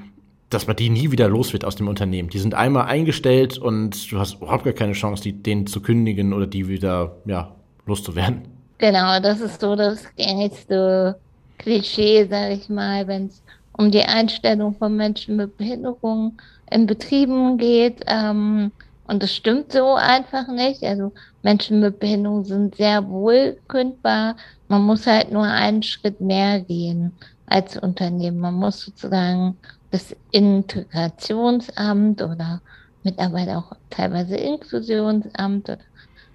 dass 0.49 0.67
man 0.69 0.77
die 0.77 0.91
nie 0.91 1.11
wieder 1.11 1.29
los 1.29 1.53
wird 1.53 1.65
aus 1.65 1.75
dem 1.75 1.89
Unternehmen. 1.89 2.31
Die 2.31 2.39
sind 2.39 2.55
einmal 2.55 2.87
eingestellt 2.87 3.59
und 3.59 4.11
du 4.11 4.19
hast 4.19 4.37
überhaupt 4.37 4.65
gar 4.65 4.73
keine 4.73 4.93
Chance, 4.93 5.23
die, 5.25 5.33
denen 5.33 5.67
zu 5.67 5.81
kündigen 5.81 6.33
oder 6.33 6.47
die 6.47 6.69
wieder 6.69 7.17
ja, 7.25 7.53
loszuwerden. 7.85 8.43
Genau, 8.79 9.19
das 9.21 9.41
ist 9.41 9.61
so 9.61 9.75
das 9.75 10.05
gängigste 10.17 11.19
Klischee, 11.59 12.27
sage 12.27 12.55
ich 12.55 12.69
mal, 12.69 13.07
wenn 13.09 13.27
es 13.27 13.43
um 13.73 13.91
die 13.91 14.03
Einstellung 14.03 14.75
von 14.77 14.97
Menschen 14.97 15.37
mit 15.37 15.57
Behinderung 15.57 16.41
in 16.71 16.87
Betrieben 16.87 17.59
geht. 17.59 18.03
Ähm, 18.07 18.73
und 19.07 19.23
das 19.23 19.35
stimmt 19.35 19.73
so 19.73 19.95
einfach 19.95 20.49
nicht. 20.49 20.83
Also 20.83 21.13
Menschen 21.43 21.81
mit 21.81 22.01
Behinderung 22.01 22.45
sind 22.45 22.75
sehr 22.77 23.09
wohl 23.09 23.59
kündbar. 23.69 24.37
Man 24.69 24.83
muss 24.83 25.07
halt 25.07 25.31
nur 25.31 25.45
einen 25.45 25.83
Schritt 25.83 26.21
mehr 26.21 26.61
gehen 26.61 27.13
als 27.47 27.77
Unternehmen. 27.77 28.39
Man 28.39 28.55
muss 28.55 28.81
sozusagen 28.81 29.57
das 29.93 30.15
Integrationsamt 30.33 32.21
oder 32.21 32.61
mittlerweile 33.05 33.59
auch 33.59 33.73
teilweise 33.91 34.37
Inklusionsamt 34.37 35.71
oder 35.71 35.79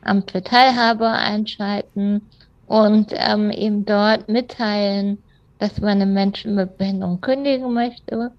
Amt 0.03 0.31
für 0.31 0.41
Teilhabe 0.41 1.07
einschalten 1.07 2.27
und 2.65 3.11
ähm, 3.13 3.51
eben 3.51 3.85
dort 3.85 4.29
mitteilen, 4.29 5.21
dass 5.59 5.79
man 5.79 6.01
einen 6.01 6.13
Menschen 6.13 6.55
mit 6.55 6.77
Behinderung 6.77 7.21
kündigen 7.21 7.71
möchte. 7.73 8.31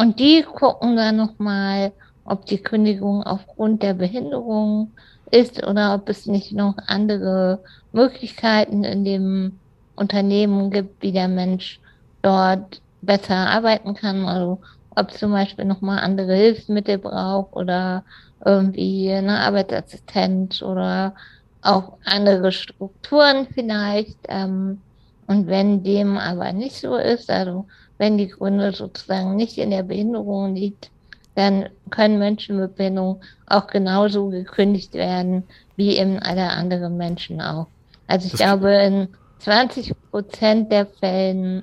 Und 0.00 0.18
die 0.18 0.42
gucken 0.42 0.96
dann 0.96 1.16
nochmal, 1.16 1.92
ob 2.24 2.46
die 2.46 2.56
Kündigung 2.56 3.22
aufgrund 3.22 3.82
der 3.82 3.92
Behinderung 3.92 4.92
ist 5.30 5.62
oder 5.66 5.94
ob 5.94 6.08
es 6.08 6.24
nicht 6.24 6.52
noch 6.52 6.76
andere 6.86 7.58
Möglichkeiten 7.92 8.82
in 8.82 9.04
dem 9.04 9.60
Unternehmen 9.96 10.70
gibt, 10.70 11.02
wie 11.02 11.12
der 11.12 11.28
Mensch 11.28 11.80
dort 12.22 12.80
besser 13.02 13.36
arbeiten 13.36 13.92
kann. 13.92 14.24
Also 14.24 14.62
ob 14.96 15.12
zum 15.12 15.32
Beispiel 15.32 15.66
nochmal 15.66 15.98
andere 15.98 16.34
Hilfsmittel 16.34 16.96
braucht 16.96 17.52
oder 17.52 18.02
irgendwie 18.42 19.12
eine 19.12 19.40
Arbeitsassistenz 19.40 20.62
oder 20.62 21.14
auch 21.60 21.98
andere 22.06 22.52
Strukturen 22.52 23.48
vielleicht. 23.52 24.16
Ähm, 24.30 24.80
und 25.26 25.46
wenn 25.46 25.82
dem 25.82 26.16
aber 26.16 26.54
nicht 26.54 26.76
so 26.76 26.96
ist, 26.96 27.28
also 27.28 27.66
wenn 28.00 28.16
die 28.16 28.28
Gründe 28.28 28.72
sozusagen 28.72 29.36
nicht 29.36 29.58
in 29.58 29.70
der 29.70 29.82
Behinderung 29.82 30.54
liegt, 30.54 30.90
dann 31.34 31.68
können 31.90 32.18
Menschen 32.18 32.58
mit 32.58 32.74
Behinderung 32.74 33.20
auch 33.46 33.66
genauso 33.66 34.30
gekündigt 34.30 34.94
werden 34.94 35.44
wie 35.76 35.98
eben 35.98 36.18
alle 36.18 36.48
anderen 36.48 36.96
Menschen 36.96 37.42
auch. 37.42 37.66
Also 38.06 38.24
ich 38.24 38.32
das 38.32 38.40
glaube, 38.40 38.72
in 38.72 39.08
20 39.40 39.92
Prozent 40.10 40.72
der 40.72 40.86
Fällen 40.86 41.62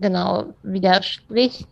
genau 0.00 0.46
widerspricht 0.64 1.68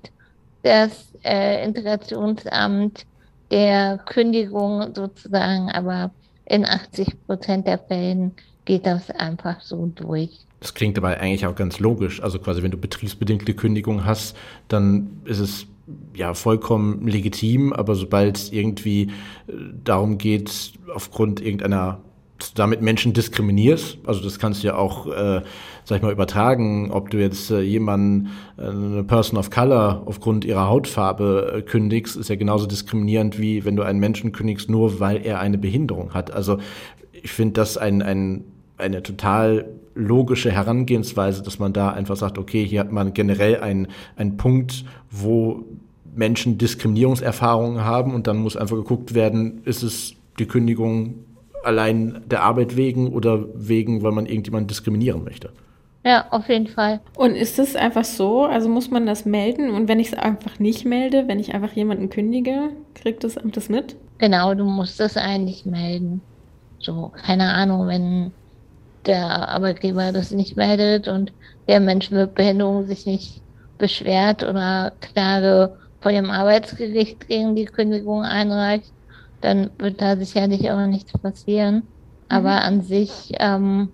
das 0.63 1.09
äh, 1.25 1.65
Integrationsamt 1.65 3.07
der 3.51 3.99
Kündigung 3.99 4.95
sozusagen, 4.95 5.69
aber 5.73 6.13
in 6.45 6.65
80 6.65 7.27
Prozent 7.27 7.67
der 7.67 7.79
Fällen 7.79 8.37
geht 8.67 8.85
das 8.85 9.11
einfach 9.11 9.63
so 9.63 9.91
durch. 9.95 10.31
Das 10.61 10.75
klingt 10.75 10.99
aber 10.99 11.09
eigentlich 11.19 11.47
auch 11.47 11.55
ganz 11.55 11.79
logisch. 11.81 12.23
Also 12.23 12.39
quasi, 12.39 12.63
wenn 12.63 12.71
du 12.71 12.77
betriebsbedingte 12.77 13.55
Kündigung 13.55 14.05
hast, 14.05 14.37
dann 14.69 15.21
ist 15.25 15.39
es 15.39 15.67
ja 16.15 16.35
vollkommen 16.35 17.07
legitim, 17.07 17.73
aber 17.73 17.95
sobald 17.95 18.37
es 18.37 18.53
irgendwie 18.53 19.03
äh, 19.47 19.53
darum 19.85 20.19
geht, 20.19 20.73
aufgrund 20.93 21.41
irgendeiner 21.41 22.01
damit 22.55 22.83
Menschen 22.83 23.13
diskriminierst, 23.15 23.99
also 24.05 24.23
das 24.23 24.39
kannst 24.39 24.63
du 24.63 24.67
ja 24.67 24.77
auch, 24.77 25.07
äh, 25.07 25.41
sag 25.85 25.97
ich 25.97 26.03
mal, 26.03 26.13
übertragen, 26.13 26.91
ob 26.91 27.11
du 27.11 27.19
jetzt 27.19 27.51
äh, 27.51 27.61
jemanden, 27.61 28.29
äh, 28.59 28.63
eine 28.63 29.05
Person 29.05 29.39
of 29.39 29.51
Color 29.51 30.03
aufgrund 30.05 30.45
ihrer 30.45 30.69
Hautfarbe 30.69 31.55
äh, 31.57 31.63
kündigst, 31.63 32.17
ist 32.17 32.29
ja 32.29 32.37
genauso 32.37 32.67
diskriminierend, 32.67 33.39
wie 33.39 33.65
wenn 33.65 33.77
du 33.77 33.83
einen 33.83 34.01
Menschen 34.01 34.33
kündigst, 34.33 34.69
nur 34.69 35.01
weil 35.01 35.25
er 35.25 35.41
eine 35.41 35.57
Behinderung 35.57 36.13
hat. 36.13 36.31
Also 36.31 36.59
ich 37.13 37.33
finde 37.33 37.55
das 37.55 37.79
ein, 37.79 38.03
ein, 38.03 38.45
eine 38.79 39.03
total 39.03 39.67
logische 39.95 40.51
Herangehensweise, 40.51 41.43
dass 41.43 41.59
man 41.59 41.73
da 41.73 41.91
einfach 41.91 42.17
sagt, 42.17 42.39
okay, 42.39 42.65
hier 42.67 42.81
hat 42.81 42.93
man 42.93 43.15
generell 43.15 43.61
einen, 43.61 43.89
einen 44.17 44.37
Punkt, 44.37 44.85
wo 45.11 45.65
Menschen 46.15 46.59
Diskriminierungserfahrungen 46.59 47.85
haben 47.85 48.15
und 48.15 48.27
dann 48.27 48.39
muss 48.39 48.57
einfach 48.57 48.77
geguckt 48.77 49.15
werden, 49.15 49.63
ist 49.65 49.83
es 49.83 50.15
die 50.39 50.47
Kündigung 50.47 51.15
allein 51.65 52.23
der 52.27 52.43
Arbeit 52.43 52.77
wegen 52.77 53.09
oder 53.09 53.47
wegen, 53.55 54.03
weil 54.03 54.13
man 54.13 54.27
irgendjemanden 54.27 54.69
diskriminieren 54.69 55.25
möchte. 55.25 55.51
Ja, 56.05 56.27
auf 56.31 56.49
jeden 56.49 56.69
Fall. 56.69 57.01
Und 57.17 57.35
ist 57.35 57.59
es 57.59 57.75
einfach 57.75 58.05
so? 58.05 58.45
Also 58.45 58.69
muss 58.69 58.91
man 58.91 59.07
das 59.07 59.25
melden? 59.25 59.71
Und 59.71 59.89
wenn 59.89 59.99
ich 59.99 60.09
es 60.09 60.15
einfach 60.15 60.61
nicht 60.61 60.85
melde, 60.85 61.27
wenn 61.27 61.41
ich 61.41 61.53
einfach 61.53 61.73
jemanden 61.73 62.11
kündige, 62.11 62.69
kriegt 62.95 63.25
das 63.25 63.37
Amt 63.37 63.57
das 63.57 63.69
mit? 63.69 63.97
Genau, 64.19 64.55
du 64.55 64.65
musst 64.65 65.01
das 65.01 65.17
eigentlich 65.17 65.67
melden. 65.67 66.21
So, 66.79 67.11
keine 67.25 67.53
Ahnung, 67.53 67.89
wenn 67.89 68.31
der 69.07 69.49
Arbeitgeber 69.49 70.13
das 70.13 70.31
nicht 70.31 70.57
meldet 70.57 71.09
und 71.09 71.33
der 71.69 71.81
Mensch 71.81 72.11
mit 72.11 72.35
Behinderung 72.35 72.87
sich 72.87 73.07
nicht 73.07 73.43
beschwert 73.79 74.43
oder 74.43 74.93
Klage 75.01 75.77
vor 76.01 76.13
dem 76.13 76.31
Arbeitsgericht 76.31 77.27
gegen 77.29 77.57
die 77.57 77.65
Kündigung 77.65 78.23
einreicht, 78.23 78.93
dann 79.41 79.71
wird 79.79 80.01
da 80.01 80.17
sicherlich 80.17 80.71
auch 80.71 80.87
nichts 80.87 81.13
passieren. 81.19 81.83
Aber 82.29 82.53
mhm. 82.53 82.63
an 82.63 82.83
sich 82.83 83.33
ähm, 83.39 83.89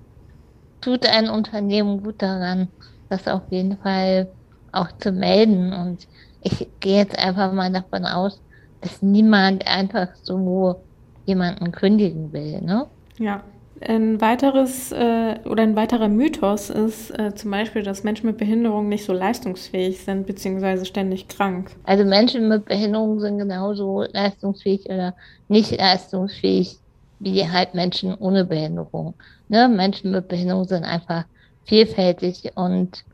tut 0.80 1.06
ein 1.06 1.28
Unternehmen 1.28 2.02
gut 2.02 2.20
daran, 2.22 2.68
das 3.08 3.28
auf 3.28 3.42
jeden 3.50 3.76
Fall 3.78 4.28
auch 4.72 4.88
zu 4.98 5.12
melden. 5.12 5.72
Und 5.72 6.06
ich 6.42 6.68
gehe 6.80 6.98
jetzt 6.98 7.18
einfach 7.18 7.52
mal 7.52 7.70
davon 7.70 8.04
aus, 8.04 8.40
dass 8.80 9.02
niemand 9.02 9.66
einfach 9.66 10.08
so 10.22 10.80
jemanden 11.24 11.70
kündigen 11.72 12.32
will, 12.32 12.60
ne? 12.60 12.86
Ja. 13.18 13.42
Ein 13.86 14.20
weiteres 14.20 14.92
äh, 14.92 15.38
oder 15.44 15.62
ein 15.62 15.76
weiterer 15.76 16.08
Mythos 16.08 16.70
ist 16.70 17.10
äh, 17.18 17.34
zum 17.34 17.50
Beispiel, 17.50 17.82
dass 17.82 18.04
Menschen 18.04 18.26
mit 18.26 18.38
Behinderung 18.38 18.88
nicht 18.88 19.04
so 19.04 19.12
leistungsfähig 19.12 20.04
sind, 20.04 20.26
beziehungsweise 20.26 20.84
ständig 20.84 21.28
krank. 21.28 21.70
Also 21.84 22.04
Menschen 22.04 22.48
mit 22.48 22.66
Behinderung 22.66 23.20
sind 23.20 23.38
genauso 23.38 24.02
leistungsfähig 24.12 24.86
oder 24.86 25.14
nicht 25.48 25.76
leistungsfähig 25.76 26.78
wie 27.18 27.48
halt 27.48 27.74
Menschen 27.74 28.14
ohne 28.14 28.44
Behinderung. 28.44 29.14
Ne? 29.48 29.68
Menschen 29.68 30.10
mit 30.10 30.28
Behinderung 30.28 30.64
sind 30.64 30.84
einfach 30.84 31.24
vielfältig 31.64 32.52
und 32.56 33.04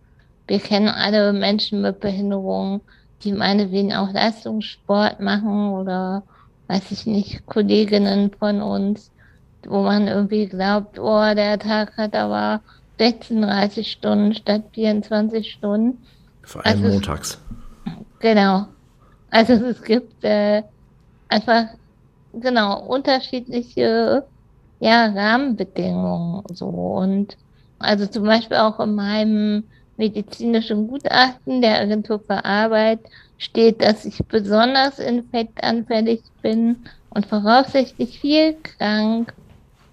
wir 0.47 0.61
kennen 0.61 0.89
alle 0.89 1.33
Menschen 1.33 1.83
mit 1.83 2.01
Behinderung, 2.01 2.81
die 3.23 3.33
meinetwegen 3.33 3.93
auch 3.93 4.13
Leistungssport 4.13 5.21
machen 5.21 5.73
oder 5.73 6.23
weiß 6.69 6.91
ich 6.91 7.07
nicht, 7.07 7.45
Kolleginnen 7.47 8.31
von 8.39 8.63
uns, 8.63 9.11
wo 9.69 9.83
man 9.83 10.09
irgendwie 10.09 10.47
glaubt, 10.47 10.99
oh, 10.99 11.35
der 11.35 11.59
Tag 11.59 11.97
hat 11.97 12.15
aber 12.15 12.61
36 12.99 13.91
Stunden 13.91 14.35
statt 14.35 14.65
24 14.73 15.51
Stunden. 15.51 15.99
Vor 16.43 16.65
allem 16.65 16.83
also 16.83 16.95
montags. 16.95 17.39
Es, 17.85 17.93
genau. 18.21 18.67
Also 19.31 19.53
es 19.53 19.83
gibt 19.83 20.25
äh, 20.25 20.63
einfach 21.29 21.67
genau 22.33 22.81
unterschiedliche 22.87 24.25
ja, 24.81 25.07
Rahmenbedingungen 25.07 26.45
so 26.53 26.67
und 26.67 27.37
also 27.79 28.07
zum 28.07 28.25
Beispiel 28.25 28.57
auch 28.57 28.81
in 28.81 28.95
meinem 28.95 29.65
medizinischen 29.97 30.89
Gutachten 30.89 31.61
der 31.61 31.81
Agentur 31.81 32.21
für 32.21 32.45
Arbeit 32.45 33.01
steht, 33.37 33.83
dass 33.83 34.05
ich 34.05 34.19
besonders 34.27 34.99
infektanfällig 34.99 36.23
bin 36.43 36.77
und 37.11 37.27
voraussichtlich 37.27 38.21
viel 38.21 38.55
krank. 38.63 39.35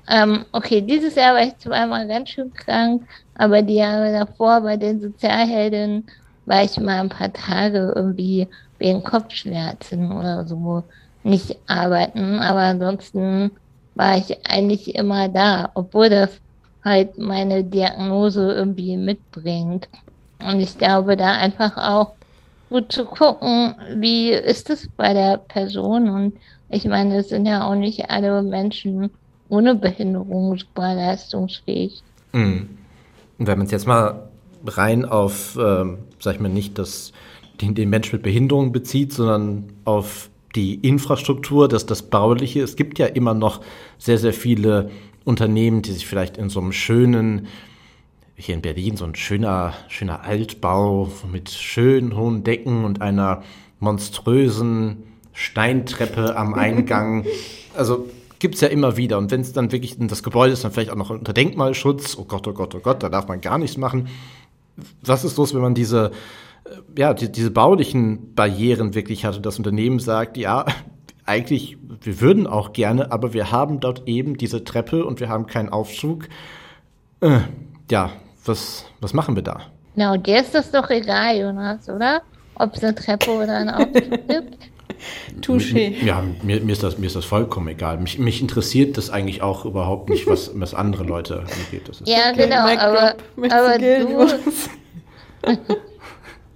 Ähm, 0.07 0.45
okay, 0.51 0.81
dieses 0.81 1.15
Jahr 1.15 1.33
war 1.33 1.43
ich 1.43 1.57
zweimal 1.57 2.07
ganz 2.07 2.29
schön 2.29 2.53
krank, 2.53 3.03
aber 3.35 3.61
die 3.61 3.75
Jahre 3.75 4.11
davor 4.11 4.61
bei 4.61 4.77
den 4.77 5.01
Sozialhelden 5.01 6.05
war 6.45 6.63
ich 6.63 6.79
mal 6.79 6.99
ein 6.99 7.09
paar 7.09 7.33
Tage 7.33 7.93
irgendwie 7.95 8.47
wegen 8.77 9.03
Kopfschmerzen 9.03 10.11
oder 10.11 10.45
so 10.45 10.83
nicht 11.23 11.57
arbeiten. 11.67 12.39
Aber 12.39 12.59
ansonsten 12.59 13.51
war 13.95 14.17
ich 14.17 14.45
eigentlich 14.47 14.93
immer 14.95 15.27
da, 15.29 15.71
obwohl 15.73 16.09
das 16.09 16.39
halt 16.83 17.17
meine 17.17 17.63
Diagnose 17.63 18.53
irgendwie 18.53 18.95
mitbringt. 18.97 19.89
Und 20.39 20.59
ich 20.59 20.77
glaube, 20.77 21.17
da 21.17 21.31
einfach 21.31 21.77
auch 21.77 22.13
gut 22.69 22.91
zu 22.91 23.05
gucken, 23.05 23.75
wie 23.95 24.31
ist 24.31 24.69
es 24.69 24.87
bei 24.95 25.13
der 25.13 25.37
Person. 25.37 26.09
Und 26.09 26.37
ich 26.69 26.85
meine, 26.85 27.17
es 27.17 27.29
sind 27.29 27.47
ja 27.47 27.67
auch 27.67 27.75
nicht 27.75 28.09
alle 28.09 28.43
Menschen 28.43 29.09
ohne 29.49 29.75
Behinderung 29.75 30.57
super 30.57 30.95
leistungsfähig. 30.95 32.01
Mhm. 32.33 32.69
Und 33.37 33.47
wenn 33.47 33.57
man 33.57 33.65
es 33.65 33.71
jetzt 33.71 33.87
mal 33.87 34.29
rein 34.65 35.05
auf, 35.05 35.57
ähm, 35.59 35.99
sag 36.19 36.35
ich 36.35 36.41
mal, 36.41 36.49
nicht 36.49 36.77
das, 36.77 37.11
den, 37.61 37.75
den 37.75 37.89
Mensch 37.89 38.11
mit 38.11 38.23
Behinderung 38.23 38.71
bezieht, 38.71 39.13
sondern 39.13 39.65
auf 39.83 40.29
die 40.55 40.75
Infrastruktur, 40.75 41.67
das, 41.67 41.85
das 41.85 42.03
Bauliche. 42.03 42.61
Es 42.61 42.75
gibt 42.75 42.97
ja 42.97 43.07
immer 43.07 43.33
noch 43.33 43.61
sehr, 43.97 44.17
sehr 44.17 44.33
viele 44.33 44.89
Unternehmen, 45.25 45.81
die 45.81 45.91
sich 45.91 46.07
vielleicht 46.07 46.37
in 46.37 46.49
so 46.49 46.61
einem 46.61 46.71
schönen, 46.71 47.47
hier 48.35 48.55
in 48.55 48.61
Berlin, 48.61 48.97
so 48.97 49.05
ein 49.05 49.15
schöner, 49.15 49.73
schöner 49.89 50.23
Altbau 50.23 51.11
mit 51.31 51.49
schönen 51.49 52.15
hohen 52.15 52.43
Decken 52.43 52.85
und 52.85 53.01
einer 53.01 53.43
monströsen 53.79 55.03
Steintreppe 55.33 56.37
am 56.37 56.53
Eingang. 56.55 57.25
Also 57.75 58.07
gibt 58.45 58.53
es 58.53 58.61
ja 58.61 58.67
immer 58.67 58.95
wieder. 58.95 59.17
Und 59.17 59.31
wenn 59.31 59.41
es 59.41 59.53
dann 59.53 59.71
wirklich, 59.71 59.95
das 59.97 60.21
Gebäude 60.21 60.53
ist 60.53 60.63
dann 60.63 60.71
vielleicht 60.71 60.91
auch 60.91 60.95
noch 60.95 61.09
unter 61.09 61.33
Denkmalschutz, 61.33 62.15
oh 62.15 62.25
Gott, 62.25 62.47
oh 62.47 62.53
Gott, 62.53 62.75
oh 62.75 62.79
Gott, 62.79 63.01
da 63.01 63.09
darf 63.09 63.27
man 63.27 63.41
gar 63.41 63.57
nichts 63.57 63.75
machen. 63.75 64.07
Was 65.01 65.23
ist 65.23 65.35
los, 65.37 65.55
wenn 65.55 65.63
man 65.63 65.73
diese, 65.73 66.11
äh, 66.65 66.99
ja, 66.99 67.15
die, 67.15 67.31
diese 67.31 67.49
baulichen 67.49 68.35
Barrieren 68.35 68.93
wirklich 68.93 69.25
hat 69.25 69.35
und 69.35 69.47
das 69.47 69.57
Unternehmen 69.57 69.97
sagt, 69.97 70.37
ja, 70.37 70.63
eigentlich, 71.25 71.79
wir 72.01 72.21
würden 72.21 72.45
auch 72.45 72.71
gerne, 72.71 73.11
aber 73.11 73.33
wir 73.33 73.51
haben 73.51 73.79
dort 73.79 74.07
eben 74.07 74.37
diese 74.37 74.63
Treppe 74.63 75.05
und 75.05 75.19
wir 75.19 75.29
haben 75.29 75.47
keinen 75.47 75.69
Aufzug. 75.69 76.25
Äh, 77.21 77.39
ja, 77.89 78.11
was, 78.45 78.85
was 79.01 79.15
machen 79.15 79.35
wir 79.35 79.41
da? 79.41 79.61
Na, 79.95 80.13
und 80.13 80.27
dir 80.27 80.39
ist 80.39 80.53
das 80.53 80.69
doch 80.69 80.91
egal, 80.91 81.35
Jonas, 81.35 81.89
oder? 81.89 82.21
Ob 82.53 82.75
es 82.75 82.83
eine 82.83 82.93
Treppe 82.93 83.31
oder 83.31 83.57
einen 83.57 83.71
Aufzug 83.71 84.11
gibt. 84.27 84.74
Touché. 85.41 85.95
Ja, 86.03 86.23
mir, 86.43 86.61
mir, 86.61 86.71
ist 86.71 86.83
das, 86.83 86.97
mir 86.97 87.07
ist 87.07 87.15
das 87.15 87.25
vollkommen 87.25 87.67
egal. 87.67 87.97
Mich, 87.97 88.19
mich 88.19 88.41
interessiert 88.41 88.97
das 88.97 89.09
eigentlich 89.09 89.41
auch 89.41 89.65
überhaupt 89.65 90.09
nicht, 90.09 90.27
was, 90.27 90.51
was 90.53 90.73
andere 90.73 91.03
Leute 91.03 91.39
angeht. 91.39 91.89
ja, 92.05 92.31
okay, 92.31 92.43
genau, 92.43 92.67
aber, 92.67 93.15
aber 93.49 93.77
du. 93.77 94.27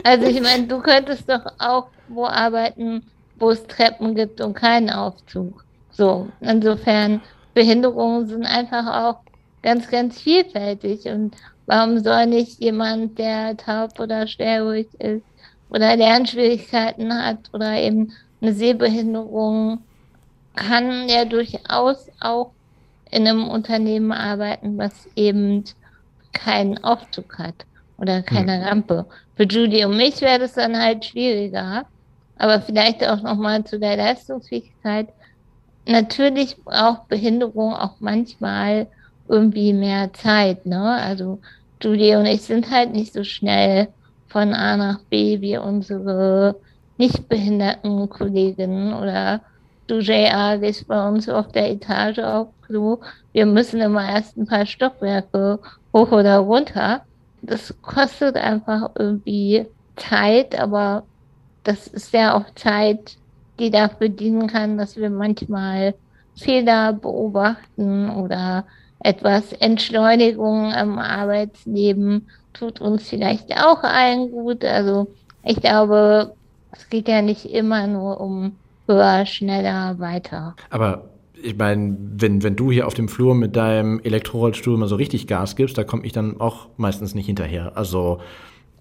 also 0.03 0.25
ich 0.25 0.41
meine, 0.41 0.67
du 0.67 0.79
könntest 0.79 1.29
doch 1.29 1.45
auch 1.57 1.87
wo 2.09 2.25
arbeiten, 2.25 3.03
wo 3.37 3.51
es 3.51 3.65
Treppen 3.67 4.15
gibt 4.15 4.41
und 4.41 4.53
keinen 4.53 4.89
Aufzug. 4.89 5.63
So, 5.91 6.27
insofern, 6.41 7.21
Behinderungen 7.53 8.27
sind 8.27 8.45
einfach 8.45 8.87
auch 8.87 9.19
ganz, 9.61 9.89
ganz 9.89 10.21
vielfältig. 10.21 11.05
Und 11.05 11.35
warum 11.65 11.99
soll 11.99 12.27
nicht 12.27 12.59
jemand, 12.61 13.17
der 13.19 13.57
taub 13.57 13.99
oder 13.99 14.27
schwerhörig 14.27 14.87
ist 14.99 15.25
oder 15.69 15.95
Lernschwierigkeiten 15.95 17.13
hat 17.13 17.49
oder 17.53 17.73
eben 17.81 18.13
eine 18.41 18.53
Sehbehinderung, 18.53 19.85
kann 20.55 21.07
ja 21.07 21.25
durchaus 21.25 22.09
auch 22.19 22.53
in 23.11 23.27
einem 23.27 23.47
Unternehmen 23.47 24.11
arbeiten, 24.11 24.77
was 24.77 25.07
eben 25.15 25.63
keinen 26.33 26.83
Aufzug 26.83 27.37
hat 27.37 27.65
oder 27.97 28.21
keine 28.21 28.57
hm. 28.57 28.63
Rampe. 28.63 29.07
Für 29.35 29.43
Judy 29.43 29.85
und 29.85 29.97
mich 29.97 30.21
wäre 30.21 30.39
das 30.39 30.53
dann 30.53 30.77
halt 30.77 31.05
schwieriger. 31.05 31.85
Aber 32.35 32.61
vielleicht 32.61 33.05
auch 33.05 33.21
nochmal 33.21 33.65
zu 33.65 33.79
der 33.79 33.97
Leistungsfähigkeit. 33.97 35.09
Natürlich 35.85 36.63
braucht 36.63 37.09
Behinderung 37.09 37.73
auch 37.73 37.99
manchmal 37.99 38.87
irgendwie 39.27 39.73
mehr 39.73 40.13
Zeit, 40.13 40.65
ne? 40.65 40.95
Also 40.95 41.41
Julie 41.81 42.17
und 42.17 42.25
ich 42.25 42.41
sind 42.43 42.69
halt 42.69 42.91
nicht 42.93 43.13
so 43.13 43.23
schnell 43.23 43.89
von 44.27 44.53
A 44.53 44.77
nach 44.77 45.03
B 45.09 45.41
wie 45.41 45.57
unsere 45.57 46.59
nicht 46.99 47.29
behinderten 47.29 48.09
Kolleginnen 48.09 48.93
oder 48.93 49.41
du 49.87 49.99
JR 49.99 50.59
gehst 50.59 50.87
bei 50.87 51.07
uns 51.07 51.29
auf 51.29 51.51
der 51.51 51.71
Etage 51.71 52.19
auf 52.19 52.49
Klo. 52.67 52.99
Wir 53.31 53.45
müssen 53.45 53.81
immer 53.81 54.07
erst 54.07 54.37
ein 54.37 54.45
paar 54.45 54.65
Stockwerke 54.65 55.59
hoch 55.93 56.11
oder 56.11 56.39
runter. 56.39 57.01
Das 57.41 57.73
kostet 57.81 58.35
einfach 58.35 58.91
irgendwie 58.95 59.65
Zeit, 59.95 60.59
aber 60.59 61.03
das 61.63 61.87
ist 61.87 62.13
ja 62.13 62.37
auch 62.37 62.53
Zeit, 62.55 63.15
die 63.59 63.71
dafür 63.71 64.09
dienen 64.09 64.47
kann, 64.47 64.77
dass 64.77 64.97
wir 64.97 65.09
manchmal 65.09 65.95
Fehler 66.35 66.93
beobachten 66.93 68.09
oder 68.09 68.65
etwas 68.99 69.53
Entschleunigung 69.53 70.73
im 70.73 70.99
Arbeitsleben 70.99 72.27
tut 72.51 72.81
uns 72.81 73.07
vielleicht 73.07 73.55
auch 73.57 73.83
allen 73.83 74.31
gut. 74.31 74.65
Also 74.65 75.07
ich 75.43 75.61
glaube, 75.61 76.33
es 76.71 76.89
geht 76.89 77.07
ja 77.07 77.21
nicht 77.21 77.45
immer 77.45 77.87
nur 77.87 78.19
um 78.21 78.55
höher, 78.87 79.25
schneller, 79.25 79.99
weiter. 79.99 80.55
Aber 80.69 81.09
ich 81.41 81.55
meine, 81.57 81.95
wenn, 81.99 82.43
wenn 82.43 82.55
du 82.55 82.71
hier 82.71 82.87
auf 82.87 82.93
dem 82.93 83.07
Flur 83.07 83.35
mit 83.35 83.55
deinem 83.55 83.99
Elektrorollstuhl 84.01 84.77
mal 84.77 84.87
so 84.87 84.95
richtig 84.95 85.27
Gas 85.27 85.55
gibst, 85.55 85.77
da 85.77 85.83
komme 85.83 86.05
ich 86.05 86.11
dann 86.11 86.39
auch 86.39 86.67
meistens 86.77 87.15
nicht 87.15 87.27
hinterher. 87.27 87.77
Also 87.77 88.19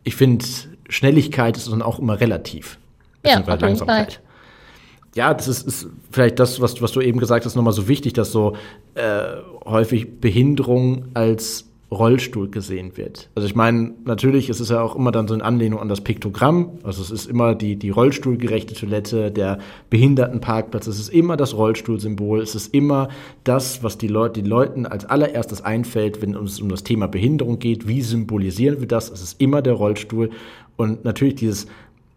ich 0.05 0.17
finde, 0.17 0.45
Schnelligkeit 0.89 1.57
ist 1.57 1.71
dann 1.71 1.83
auch 1.83 1.99
immer 1.99 2.21
relativ. 2.21 2.79
Ja, 3.25 3.41
auf 3.41 3.61
Langsamkeit. 3.61 4.21
Ja, 5.15 5.35
das 5.35 5.49
ist, 5.49 5.67
ist, 5.67 5.89
vielleicht 6.11 6.39
das, 6.39 6.61
was, 6.61 6.81
was 6.81 6.93
du 6.93 7.01
eben 7.01 7.19
gesagt 7.19 7.45
hast, 7.45 7.57
nochmal 7.57 7.73
so 7.73 7.89
wichtig, 7.89 8.13
dass 8.13 8.31
so 8.31 8.57
äh, 8.95 9.37
häufig 9.65 10.21
Behinderung 10.21 11.07
als 11.15 11.68
Rollstuhl 11.91 12.51
gesehen 12.51 12.97
wird. 12.97 13.31
Also 13.35 13.47
ich 13.47 13.55
meine, 13.55 13.95
natürlich 14.05 14.51
ist 14.51 14.61
es 14.61 14.69
ja 14.69 14.83
auch 14.83 14.95
immer 14.95 15.11
dann 15.11 15.27
so 15.27 15.35
in 15.35 15.41
Anlehnung 15.41 15.81
an 15.81 15.89
das 15.89 16.03
Piktogramm. 16.03 16.73
Also 16.83 17.01
es 17.01 17.11
ist 17.11 17.27
immer 17.27 17.55
die, 17.55 17.77
die 17.77 17.89
rollstuhlgerechte 17.89 18.75
Toilette, 18.75 19.31
der 19.31 19.59
Behindertenparkplatz. 19.89 20.87
Es 20.87 20.99
ist 20.99 21.09
immer 21.09 21.39
das 21.39 21.57
Rollstuhlsymbol. 21.57 22.41
Es 22.41 22.55
ist 22.55 22.75
immer 22.75 23.09
das, 23.45 23.83
was 23.83 23.97
die 23.97 24.09
Leute, 24.09 24.43
den 24.43 24.51
Leuten 24.51 24.85
als 24.85 25.07
allererstes 25.07 25.63
einfällt, 25.63 26.21
wenn 26.21 26.35
es 26.35 26.61
um 26.61 26.69
das 26.69 26.85
Thema 26.85 27.09
Behinderung 27.09 27.59
geht. 27.59 27.89
Wie 27.89 28.03
symbolisieren 28.03 28.81
wir 28.81 28.89
das? 28.89 29.11
Es 29.11 29.23
ist 29.23 29.41
immer 29.41 29.63
der 29.63 29.73
Rollstuhl. 29.73 30.29
Und 30.77 31.05
natürlich 31.05 31.37
dieses 31.37 31.67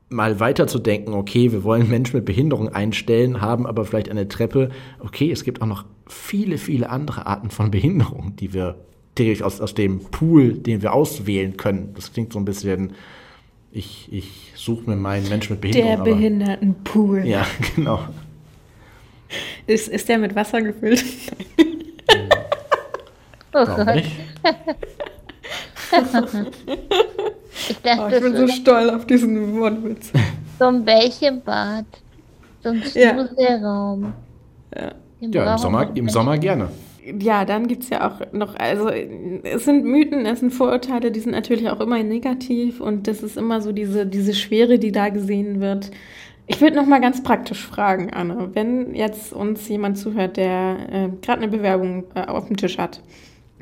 mal 0.10 0.42
weiter 0.42 0.68
zu 0.68 0.80
denken, 0.80 1.14
okay, 1.14 1.54
wir 1.54 1.64
wollen 1.64 1.90
Menschen 1.90 2.18
mit 2.18 2.26
Behinderung 2.26 2.68
einstellen, 2.68 3.40
haben 3.40 3.66
aber 3.66 3.86
vielleicht 3.86 4.10
eine 4.10 4.28
Treppe. 4.28 4.68
Okay, 5.00 5.32
es 5.32 5.46
gibt 5.46 5.62
auch 5.62 5.68
noch 5.68 5.86
viele, 6.08 6.58
viele 6.58 6.90
andere 6.90 7.26
Arten 7.26 7.50
von 7.50 7.72
Behinderung, 7.72 8.36
die 8.36 8.54
wir 8.54 8.76
theoretisch 9.16 9.44
aus, 9.44 9.62
aus 9.62 9.74
dem 9.74 10.00
Pool, 10.00 10.54
den 10.54 10.82
wir 10.82 10.94
auswählen 10.94 11.58
können. 11.58 11.94
Das 11.96 12.14
klingt 12.14 12.34
so 12.34 12.40
ein 12.40 12.46
bisschen, 12.46 12.94
ich, 13.72 14.08
ich 14.12 14.54
suche 14.56 14.90
mir 14.90 14.96
meinen 14.96 15.28
Menschen 15.30 15.54
mit 15.54 15.62
Behinderung. 15.62 16.04
Der 16.04 16.14
Behindertenpool. 16.14 17.26
Ja, 17.26 17.46
genau. 17.76 18.00
Ist, 19.68 19.88
ist 19.88 20.10
der 20.10 20.18
mit 20.18 20.36
Wasser 20.36 20.62
gefüllt? 20.62 21.04
oh 23.54 23.66
Gott. 23.66 23.96
Nicht? 23.96 24.12
ich, 27.70 27.78
dachte, 27.82 28.02
oh, 28.02 28.08
ich 28.16 28.22
bin 28.22 28.36
so 28.36 28.48
stolz 28.48 28.94
auf 28.94 29.06
diesen 29.06 29.60
Wortwitz. 29.60 30.12
So 30.60 30.66
ein 30.66 30.84
Bällchenbad. 30.84 31.86
So 32.64 32.70
ein 32.70 32.84
Schmuseraum. 32.84 34.14
Ja, 34.76 34.94
ja 35.22 35.52
im, 35.54 35.58
Sommer, 35.58 35.96
im 35.96 36.10
Sommer 36.10 36.38
gerne 36.38 36.70
ja, 37.20 37.46
dann 37.46 37.68
gibt 37.68 37.84
es 37.84 37.90
ja 37.90 38.10
auch 38.10 38.32
noch, 38.32 38.56
also 38.56 38.90
es 38.90 39.66
sind 39.66 39.86
Mythen, 39.86 40.26
es 40.26 40.40
sind 40.40 40.52
Vorurteile, 40.52 41.12
die 41.12 41.20
sind 41.20 41.32
natürlich 41.32 41.70
auch 41.70 41.80
immer 41.80 42.02
negativ 42.04 42.80
und 42.80 43.08
das 43.08 43.24
ist 43.24 43.38
immer 43.38 43.62
so 43.62 43.72
diese, 43.72 44.06
diese 44.06 44.34
Schwere, 44.34 44.78
die 44.78 44.92
da 44.92 45.10
gesehen 45.10 45.62
wird. 45.62 45.92
Ich 46.48 46.62
würde 46.62 46.76
noch 46.76 46.86
mal 46.86 47.02
ganz 47.02 47.24
praktisch 47.24 47.66
fragen, 47.66 48.12
Anne, 48.12 48.50
wenn 48.54 48.94
jetzt 48.94 49.34
uns 49.34 49.68
jemand 49.68 49.98
zuhört, 49.98 50.38
der 50.38 50.78
äh, 50.92 51.10
gerade 51.22 51.42
eine 51.44 51.52
Bewerbung 51.52 52.04
äh, 52.14 52.26
auf 52.26 52.48
dem 52.48 52.58
Tisch 52.58 52.78
hat 52.78 53.02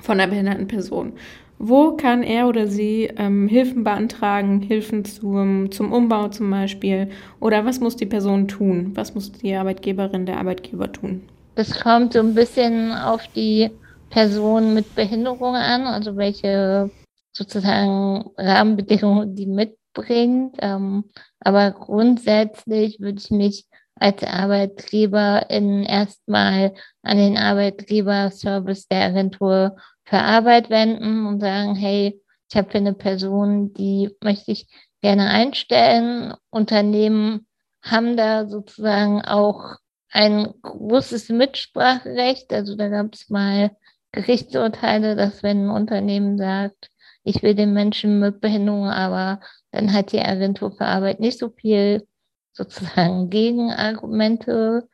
von 0.02 0.19
einer 0.19 0.30
behinderten 0.30 0.67
Person, 0.67 1.13
wo 1.60 1.91
kann 1.97 2.23
er 2.23 2.47
oder 2.47 2.67
sie 2.67 3.10
ähm, 3.17 3.47
Hilfen 3.47 3.84
beantragen, 3.84 4.62
Hilfen 4.62 5.04
zum, 5.04 5.71
zum 5.71 5.91
Umbau 5.91 6.30
zum 6.30 6.49
Beispiel? 6.49 7.10
Oder 7.41 7.65
was 7.65 7.82
muss 7.82 7.97
die 7.97 8.06
Person 8.06 8.47
tun? 8.47 8.91
Was 8.95 9.13
muss 9.13 9.34
die 9.34 9.54
Arbeitgeberin, 9.54 10.25
der 10.25 10.38
Arbeitgeber 10.38 10.89
tun? 10.91 11.23
Das 11.56 11.80
kommt 11.80 12.14
so 12.14 12.20
ein 12.20 12.36
bisschen 12.36 12.94
auf 12.94 13.28
die 13.36 13.70
Person 14.10 14.74
mit 14.74 14.96
Behinderung 14.96 15.56
an, 15.56 15.86
also 15.86 16.16
welche 16.16 16.90
sozusagen 17.32 18.32
Rahmenbedingungen, 18.38 19.36
die 19.36 19.46
mitbringt. 19.46 20.56
Ähm, 20.60 21.06
aber 21.40 21.72
grundsätzlich 21.72 23.00
würde 23.00 23.20
ich 23.20 23.32
mich 23.32 23.66
als 23.96 24.24
Arbeitgeberin 24.24 25.84
erstmal 25.84 26.74
an 27.04 27.18
den 27.18 27.38
Arbeitgeberservice 27.38 28.88
der 28.88 29.06
Agentur 29.06 29.76
für 30.06 30.20
Arbeit 30.20 30.70
wenden 30.70 31.26
und 31.26 31.42
sagen, 31.42 31.76
hey, 31.76 32.22
ich 32.50 32.58
habe 32.58 32.72
hier 32.72 32.82
eine 32.82 32.94
Person, 32.94 33.74
die 33.74 34.16
möchte 34.24 34.52
ich 34.52 34.68
gerne 35.02 35.30
einstellen. 35.30 36.34
Unternehmen 36.50 37.46
haben 37.82 38.18
da 38.18 38.48
sozusagen 38.48 39.22
auch 39.22 39.76
ein 40.12 40.54
großes 40.62 41.30
Mitspracherecht. 41.30 42.52
Also 42.54 42.76
da 42.76 42.89
gab 42.89 43.13
es 43.13 43.30
mal 43.30 43.72
Gerichtsurteile, 44.12 45.15
dass 45.15 45.43
wenn 45.43 45.65
ein 45.65 45.69
Unternehmen 45.69 46.38
sagt, 46.38 46.89
ich 47.24 47.41
will 47.43 47.56
den 47.56 47.74
Menschen 47.74 48.19
mit 48.19 48.41
Behinderung, 48.41 48.88
aber 48.88 49.39
dann 49.72 49.93
hat 49.93 50.12
die 50.12 50.22
Agentur 50.22 50.72
für 50.72 50.86
Arbeit 50.86 51.19
nicht 51.19 51.38
so 51.38 51.50
viel 51.50 52.08
sozusagen 52.54 53.30
Gegenargumente 53.30 54.88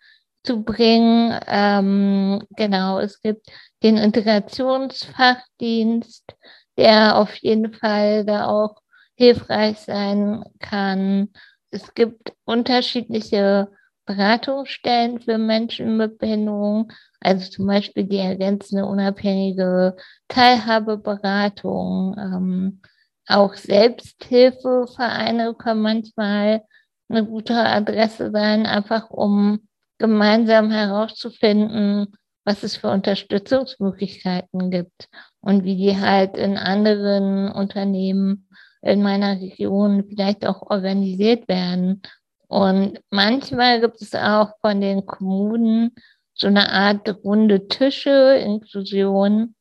zu 0.44 0.64
bringen. 0.64 1.40
Ähm, 1.48 2.44
genau, 2.56 3.00
es 3.00 3.22
gibt 3.22 3.48
den 3.84 3.98
Integrationsfachdienst, 3.98 6.36
der 6.78 7.18
auf 7.18 7.34
jeden 7.36 7.74
Fall 7.74 8.26
da 8.26 8.48
auch 8.48 8.82
hilfreich 9.16 9.80
sein 9.80 10.44
kann. 10.60 11.30
Es 11.72 11.94
gibt 11.94 12.34
unterschiedliche 12.44 13.70
Beratungsstellen 14.06 15.20
für 15.20 15.38
Menschen 15.38 15.98
mit 15.98 16.18
Behinderung, 16.18 16.92
also 17.20 17.50
zum 17.50 17.68
Beispiel 17.68 18.06
die 18.06 18.18
ergänzende 18.18 18.86
unabhängige 18.86 19.96
Teilhabeberatung. 20.28 22.16
Ähm, 22.18 22.82
auch 23.28 23.56
Selbsthilfevereine 23.56 25.56
können 25.56 25.82
manchmal 25.82 26.62
eine 27.10 27.26
gute 27.26 27.56
Adresse 27.56 28.32
sein, 28.32 28.66
einfach 28.66 29.10
um 29.10 29.68
gemeinsam 29.98 30.72
herauszufinden, 30.72 32.16
was 32.44 32.64
es 32.64 32.78
für 32.78 32.90
Unterstützungsmöglichkeiten 32.90 34.70
gibt 34.70 35.10
und 35.42 35.64
wie 35.64 35.76
die 35.76 36.00
halt 36.00 36.38
in 36.38 36.58
anderen 36.58 37.52
Unternehmen 37.52 38.48
in 38.82 39.02
meiner 39.02 39.42
Region 39.42 40.06
vielleicht 40.08 40.46
auch 40.46 40.62
organisiert 40.70 41.48
werden. 41.48 42.04
Und 42.48 43.00
manchmal 43.10 43.82
gibt 43.82 44.02
es 44.02 44.14
auch 44.14 44.54
von 44.62 44.82
den 44.82 45.06
Kommunen 45.06 45.92
so 46.34 46.48
eine 46.48 46.72
Art 46.72 47.24
runde 47.24 47.68
Tische, 47.68 48.36
Inklusion, 48.36 49.56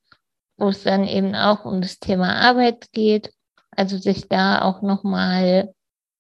wo 0.56 0.68
es 0.68 0.82
dann 0.82 1.06
eben 1.06 1.34
auch 1.34 1.64
um 1.64 1.80
das 1.80 1.98
Thema 1.98 2.34
Arbeit 2.34 2.90
geht. 2.92 3.32
Also 3.70 3.98
sich 3.98 4.28
da 4.28 4.62
auch 4.62 4.82
nochmal 4.82 5.72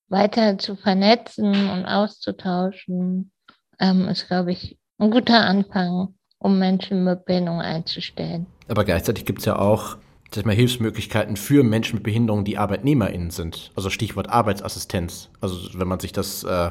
weiter 0.08 0.58
zu 0.58 0.76
vernetzen 0.76 1.70
und 1.70 1.86
auszutauschen, 1.86 3.32
ähm, 3.80 4.08
ist, 4.08 4.28
glaube 4.28 4.52
ich, 4.52 4.78
ein 4.98 5.10
guter 5.10 5.40
Anfang, 5.40 6.14
um 6.38 6.58
Menschen 6.58 7.04
mit 7.04 7.24
Behinderung 7.24 7.60
einzustellen. 7.60 8.46
Aber 8.68 8.84
gleichzeitig 8.84 9.24
gibt 9.24 9.40
es 9.40 9.44
ja 9.44 9.58
auch 9.58 9.96
sag 10.32 10.46
mal, 10.46 10.54
Hilfsmöglichkeiten 10.54 11.36
für 11.36 11.62
Menschen 11.62 11.96
mit 11.96 12.02
Behinderung, 12.04 12.44
die 12.44 12.58
ArbeitnehmerInnen 12.58 13.30
sind. 13.30 13.70
Also 13.76 13.90
Stichwort 13.90 14.28
Arbeitsassistenz. 14.28 15.28
Also 15.40 15.78
wenn 15.78 15.88
man 15.88 16.00
sich 16.00 16.12
das, 16.12 16.44
äh, 16.44 16.70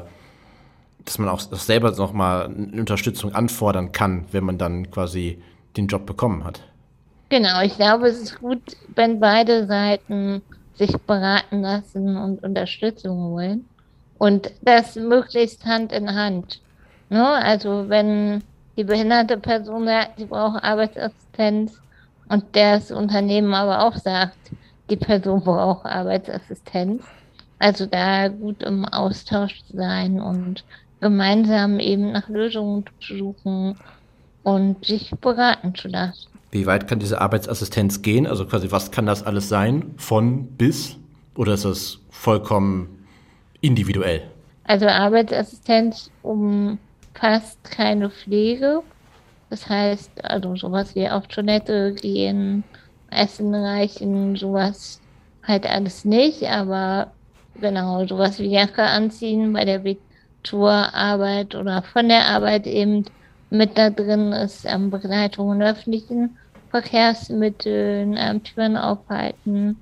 dass 1.04 1.18
man 1.18 1.28
auch 1.28 1.42
das 1.42 1.66
selber 1.66 1.90
nochmal 1.92 2.46
eine 2.46 2.80
Unterstützung 2.80 3.34
anfordern 3.34 3.92
kann, 3.92 4.26
wenn 4.32 4.44
man 4.44 4.58
dann 4.58 4.90
quasi 4.90 5.42
den 5.76 5.86
Job 5.86 6.06
bekommen 6.06 6.44
hat. 6.44 6.62
Genau, 7.30 7.62
ich 7.62 7.76
glaube, 7.76 8.06
es 8.06 8.20
ist 8.20 8.40
gut, 8.40 8.62
wenn 8.94 9.18
beide 9.18 9.66
Seiten 9.66 10.42
sich 10.74 10.96
beraten 11.06 11.62
lassen 11.62 12.16
und 12.16 12.42
Unterstützung 12.42 13.18
holen. 13.18 13.64
Und 14.18 14.52
das 14.62 14.96
möglichst 14.96 15.64
Hand 15.64 15.92
in 15.92 16.14
Hand. 16.14 16.60
Ne? 17.10 17.26
Also 17.26 17.88
wenn 17.88 18.42
die 18.76 18.84
behinderte 18.84 19.36
Person 19.36 19.86
sagt, 19.86 20.18
sie 20.18 20.26
braucht 20.26 20.62
Arbeitsassistenz 20.62 21.80
und 22.34 22.44
das 22.52 22.90
Unternehmen 22.90 23.54
aber 23.54 23.86
auch 23.86 23.96
sagt, 23.96 24.36
die 24.90 24.96
Person 24.96 25.40
braucht 25.40 25.86
Arbeitsassistenz. 25.86 27.04
Also 27.60 27.86
da 27.86 28.26
gut 28.26 28.64
im 28.64 28.84
Austausch 28.84 29.62
zu 29.66 29.76
sein 29.76 30.20
und 30.20 30.64
gemeinsam 31.00 31.78
eben 31.78 32.10
nach 32.10 32.28
Lösungen 32.28 32.84
zu 33.00 33.16
suchen 33.16 33.78
und 34.42 34.84
sich 34.84 35.12
beraten 35.20 35.76
zu 35.76 35.86
lassen. 35.86 36.26
Wie 36.50 36.66
weit 36.66 36.88
kann 36.88 36.98
diese 36.98 37.20
Arbeitsassistenz 37.20 38.02
gehen? 38.02 38.26
Also 38.26 38.46
quasi, 38.46 38.72
was 38.72 38.90
kann 38.90 39.06
das 39.06 39.22
alles 39.22 39.48
sein? 39.48 39.94
Von 39.96 40.46
bis? 40.56 40.96
Oder 41.36 41.54
ist 41.54 41.64
das 41.64 42.00
vollkommen 42.10 43.06
individuell? 43.60 44.22
Also 44.64 44.86
Arbeitsassistenz 44.86 46.10
umfasst 46.22 47.62
keine 47.62 48.10
Pflege. 48.10 48.82
Das 49.54 49.68
heißt, 49.68 50.24
also 50.24 50.56
sowas 50.56 50.96
wie 50.96 51.08
auf 51.08 51.28
Toilette 51.28 51.94
gehen, 51.94 52.64
Essen 53.08 53.54
reichen, 53.54 54.34
sowas 54.34 55.00
halt 55.44 55.64
alles 55.64 56.04
nicht, 56.04 56.42
aber 56.42 57.12
genau, 57.60 58.04
sowas 58.04 58.40
wie 58.40 58.50
Jacke 58.50 58.82
anziehen 58.82 59.52
bei 59.52 59.64
der 59.64 59.80
Tourarbeit 60.42 61.54
oder 61.54 61.82
von 61.82 62.08
der 62.08 62.26
Arbeit 62.26 62.66
eben 62.66 63.04
mit 63.48 63.78
da 63.78 63.90
drin 63.90 64.32
ist, 64.32 64.64
ähm, 64.64 64.90
Begleitung 64.90 65.52
in 65.52 65.62
öffentlichen 65.62 66.36
Verkehrsmitteln, 66.70 68.16
ähm, 68.18 68.42
Türen 68.42 68.76
aufhalten, 68.76 69.76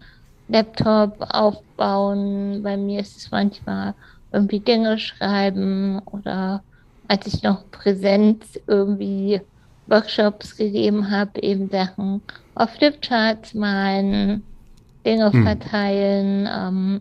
Laptop 0.49 1.17
aufbauen. 1.31 2.63
Bei 2.63 2.77
mir 2.77 3.01
ist 3.01 3.17
es 3.17 3.31
manchmal 3.31 3.95
irgendwie 4.33 4.61
Dinge 4.61 4.99
schreiben 4.99 6.01
oder 6.05 6.63
als 7.09 7.27
ich 7.27 7.43
noch 7.43 7.71
Präsenz 7.71 8.61
irgendwie 8.67 9.41
Workshops 9.93 10.57
gegeben 10.57 11.11
habe, 11.11 11.43
eben 11.43 11.69
Sachen 11.69 12.23
auf 12.55 12.71
Flipcharts 12.71 13.55
malen, 13.55 14.43
Dinge 15.07 15.33
hm. 15.33 15.45
verteilen. 15.45 16.49
Ähm, 16.51 17.01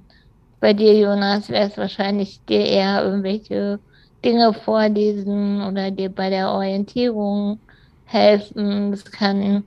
bei 0.60 0.74
dir, 0.74 0.98
Jonas, 1.00 1.50
wäre 1.50 1.68
es 1.68 1.78
wahrscheinlich 1.78 2.44
dir 2.46 2.66
eher 2.66 3.04
irgendwelche 3.04 3.80
Dinge 4.24 4.54
vorlesen 4.54 5.62
oder 5.64 5.90
dir 5.90 6.10
bei 6.10 6.30
der 6.30 6.52
Orientierung 6.52 7.60
helfen. 8.06 8.92
Das 8.92 9.06
kann 9.06 9.64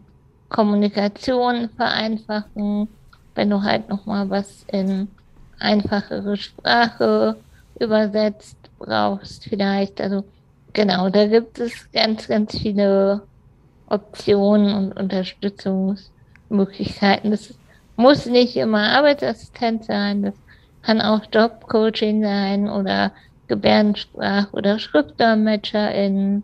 Kommunikation 0.48 1.70
vereinfachen, 1.70 2.88
wenn 3.34 3.50
du 3.50 3.62
halt 3.62 3.88
nochmal 3.88 4.30
was 4.30 4.64
in 4.70 5.08
einfachere 5.58 6.36
Sprache 6.36 7.36
übersetzt 7.80 8.58
brauchst 8.78 9.44
vielleicht. 9.44 10.00
Also 10.00 10.24
genau, 10.74 11.08
da 11.08 11.26
gibt 11.26 11.58
es 11.58 11.90
ganz, 11.92 12.28
ganz 12.28 12.58
viele 12.58 13.22
Optionen 13.88 14.74
und 14.74 14.92
Unterstützungsmöglichkeiten. 14.92 17.30
Das 17.30 17.54
muss 17.96 18.26
nicht 18.26 18.56
immer 18.56 18.90
Arbeitsassistent 18.90 19.84
sein, 19.84 20.22
das 20.22 20.34
kann 20.82 21.00
auch 21.00 21.22
Jobcoaching 21.32 22.22
sein 22.22 22.68
oder 22.68 23.12
Gebärdensprach- 23.48 24.52
oder 24.52 24.78
SchriftdolmetscherInnen. 24.78 26.42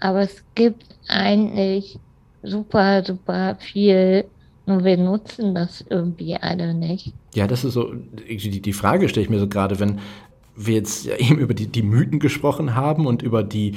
Aber 0.00 0.20
es 0.20 0.44
gibt 0.54 0.86
eigentlich 1.08 1.98
super, 2.42 3.04
super 3.04 3.56
viel. 3.58 4.24
Nur 4.66 4.84
wir 4.84 4.96
nutzen 4.96 5.54
das 5.54 5.84
irgendwie 5.88 6.36
alle 6.36 6.74
nicht. 6.74 7.12
Ja, 7.34 7.48
das 7.48 7.64
ist 7.64 7.74
so, 7.74 7.92
die, 7.92 8.60
die 8.60 8.72
Frage 8.72 9.08
stelle 9.08 9.24
ich 9.24 9.30
mir 9.30 9.40
so 9.40 9.48
gerade, 9.48 9.80
wenn 9.80 9.98
wir 10.56 10.74
jetzt 10.74 11.06
eben 11.06 11.38
über 11.38 11.54
die, 11.54 11.66
die 11.66 11.82
Mythen 11.82 12.18
gesprochen 12.18 12.74
haben 12.74 13.06
und 13.06 13.22
über 13.22 13.42
die 13.42 13.76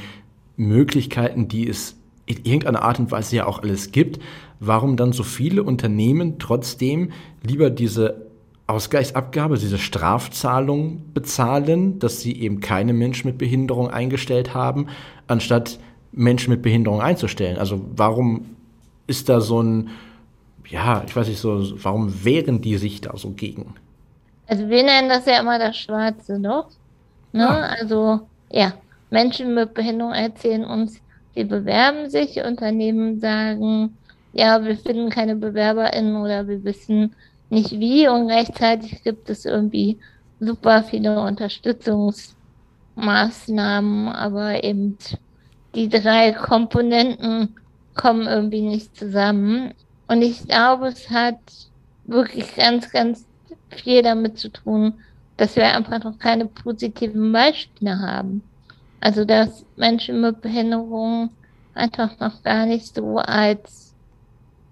Möglichkeiten, 0.57 1.47
die 1.47 1.67
es 1.67 1.95
in 2.25 2.37
irgendeiner 2.43 2.81
Art 2.81 2.99
und 2.99 3.11
Weise 3.11 3.35
ja 3.35 3.45
auch 3.45 3.61
alles 3.61 3.91
gibt, 3.91 4.19
warum 4.59 4.97
dann 4.97 5.13
so 5.13 5.23
viele 5.23 5.63
Unternehmen 5.63 6.39
trotzdem 6.39 7.11
lieber 7.43 7.69
diese 7.69 8.25
Ausgleichsabgabe, 8.67 9.59
diese 9.59 9.77
Strafzahlung 9.77 11.03
bezahlen, 11.13 11.99
dass 11.99 12.21
sie 12.21 12.35
eben 12.39 12.61
keine 12.61 12.93
Menschen 12.93 13.27
mit 13.27 13.37
Behinderung 13.37 13.91
eingestellt 13.91 14.55
haben, 14.55 14.87
anstatt 15.27 15.79
Menschen 16.11 16.49
mit 16.49 16.63
Behinderung 16.63 16.99
einzustellen. 16.99 17.57
Also 17.57 17.81
warum 17.95 18.45
ist 19.05 19.29
da 19.29 19.39
so 19.39 19.61
ein, 19.61 19.89
ja, 20.67 21.03
ich 21.07 21.15
weiß 21.15 21.27
nicht 21.27 21.39
so, 21.39 21.63
warum 21.83 22.23
wehren 22.23 22.61
die 22.61 22.77
sich 22.77 23.01
da 23.01 23.15
so 23.17 23.31
gegen? 23.31 23.75
Also 24.47 24.69
wir 24.69 24.83
nennen 24.83 25.09
das 25.09 25.25
ja 25.25 25.39
immer 25.39 25.59
das 25.59 25.77
schwarze 25.77 26.37
Loch. 26.37 26.69
Ne? 27.31 27.47
Ah. 27.47 27.75
Also 27.79 28.21
ja, 28.51 28.73
Menschen 29.09 29.53
mit 29.53 29.73
Behinderung 29.73 30.13
erzählen 30.13 30.65
uns, 30.65 31.01
sie 31.33 31.43
bewerben 31.43 32.09
sich, 32.09 32.43
Unternehmen 32.43 33.19
sagen, 33.19 33.97
ja, 34.33 34.63
wir 34.63 34.77
finden 34.77 35.09
keine 35.09 35.35
BewerberInnen 35.35 36.15
oder 36.17 36.47
wir 36.47 36.63
wissen 36.63 37.15
nicht 37.49 37.79
wie 37.79 38.07
und 38.07 38.27
gleichzeitig 38.27 39.03
gibt 39.03 39.29
es 39.29 39.45
irgendwie 39.45 39.99
super 40.39 40.83
viele 40.83 41.19
Unterstützungsmaßnahmen, 41.21 44.09
aber 44.09 44.63
eben 44.63 44.97
die 45.73 45.89
drei 45.89 46.33
Komponenten 46.33 47.55
kommen 47.95 48.27
irgendwie 48.27 48.61
nicht 48.61 48.95
zusammen. 48.97 49.73
Und 50.07 50.21
ich 50.21 50.47
glaube, 50.47 50.87
es 50.87 51.09
hat 51.09 51.39
wirklich 52.05 52.55
ganz, 52.55 52.91
ganz 52.91 53.25
viel 53.75 54.01
damit 54.01 54.37
zu 54.39 54.49
tun, 54.49 54.93
dass 55.37 55.55
wir 55.55 55.65
einfach 55.67 56.03
noch 56.03 56.17
keine 56.17 56.45
positiven 56.45 57.31
Beispiele 57.31 57.99
haben. 57.99 58.41
Also 59.01 59.25
dass 59.25 59.65
Menschen 59.75 60.21
mit 60.21 60.41
Behinderung 60.41 61.29
einfach 61.73 62.19
noch 62.19 62.41
gar 62.43 62.65
nicht 62.65 62.95
so 62.95 63.17
als 63.17 63.93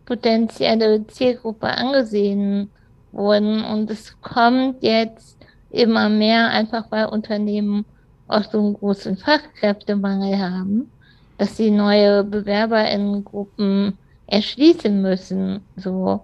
potenzielle 0.06 1.06
Zielgruppe 1.08 1.68
angesehen 1.68 2.70
wurden. 3.12 3.64
Und 3.64 3.90
es 3.92 4.20
kommt 4.22 4.82
jetzt 4.82 5.38
immer 5.70 6.10
mehr, 6.10 6.50
einfach 6.50 6.86
weil 6.92 7.06
Unternehmen 7.06 7.86
auch 8.28 8.44
so 8.44 8.60
einen 8.60 8.74
großen 8.74 9.18
Fachkräftemangel 9.18 10.40
haben, 10.40 10.90
dass 11.38 11.58
sie 11.58 11.72
neue 11.72 12.24
BewerberInnengruppen 12.24 13.98
erschließen 14.28 15.02
müssen. 15.02 15.62
So. 15.76 16.22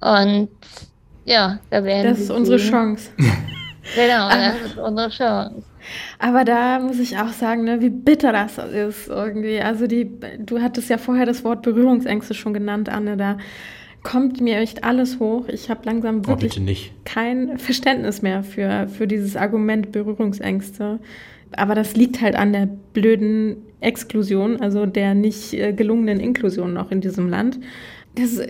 Und 0.00 0.48
ja, 1.30 1.60
da 1.70 1.84
werden 1.84 2.08
Das 2.10 2.18
ist 2.18 2.30
unsere 2.30 2.58
sehen. 2.58 2.70
Chance. 2.70 3.10
genau, 3.94 4.28
das 4.28 4.60
ist 4.62 4.78
unsere 4.78 5.08
Chance. 5.10 5.62
Aber 6.18 6.44
da 6.44 6.80
muss 6.80 6.98
ich 6.98 7.16
auch 7.18 7.28
sagen, 7.28 7.64
ne, 7.64 7.80
wie 7.80 7.90
bitter 7.90 8.32
das 8.32 8.58
ist 8.58 9.08
irgendwie. 9.08 9.60
Also 9.60 9.86
die, 9.86 10.10
du 10.38 10.60
hattest 10.60 10.90
ja 10.90 10.98
vorher 10.98 11.26
das 11.26 11.44
Wort 11.44 11.62
Berührungsängste 11.62 12.34
schon 12.34 12.52
genannt, 12.52 12.88
Anne. 12.88 13.16
Da 13.16 13.38
kommt 14.02 14.40
mir 14.40 14.58
echt 14.58 14.82
alles 14.82 15.20
hoch. 15.20 15.46
Ich 15.48 15.70
habe 15.70 15.82
langsam 15.84 16.22
oh, 16.24 16.28
wirklich 16.28 16.60
oh, 16.60 17.00
kein 17.04 17.58
Verständnis 17.58 18.22
mehr 18.22 18.42
für, 18.42 18.88
für 18.88 19.06
dieses 19.06 19.36
Argument 19.36 19.92
Berührungsängste. 19.92 20.98
Aber 21.52 21.74
das 21.74 21.94
liegt 21.96 22.20
halt 22.20 22.34
an 22.34 22.52
der 22.52 22.68
blöden 22.92 23.56
Exklusion, 23.80 24.60
also 24.60 24.84
der 24.86 25.14
nicht 25.14 25.52
äh, 25.54 25.72
gelungenen 25.72 26.18
Inklusion 26.18 26.72
noch 26.72 26.90
in 26.90 27.00
diesem 27.00 27.28
Land. 27.28 27.60
Das 28.14 28.40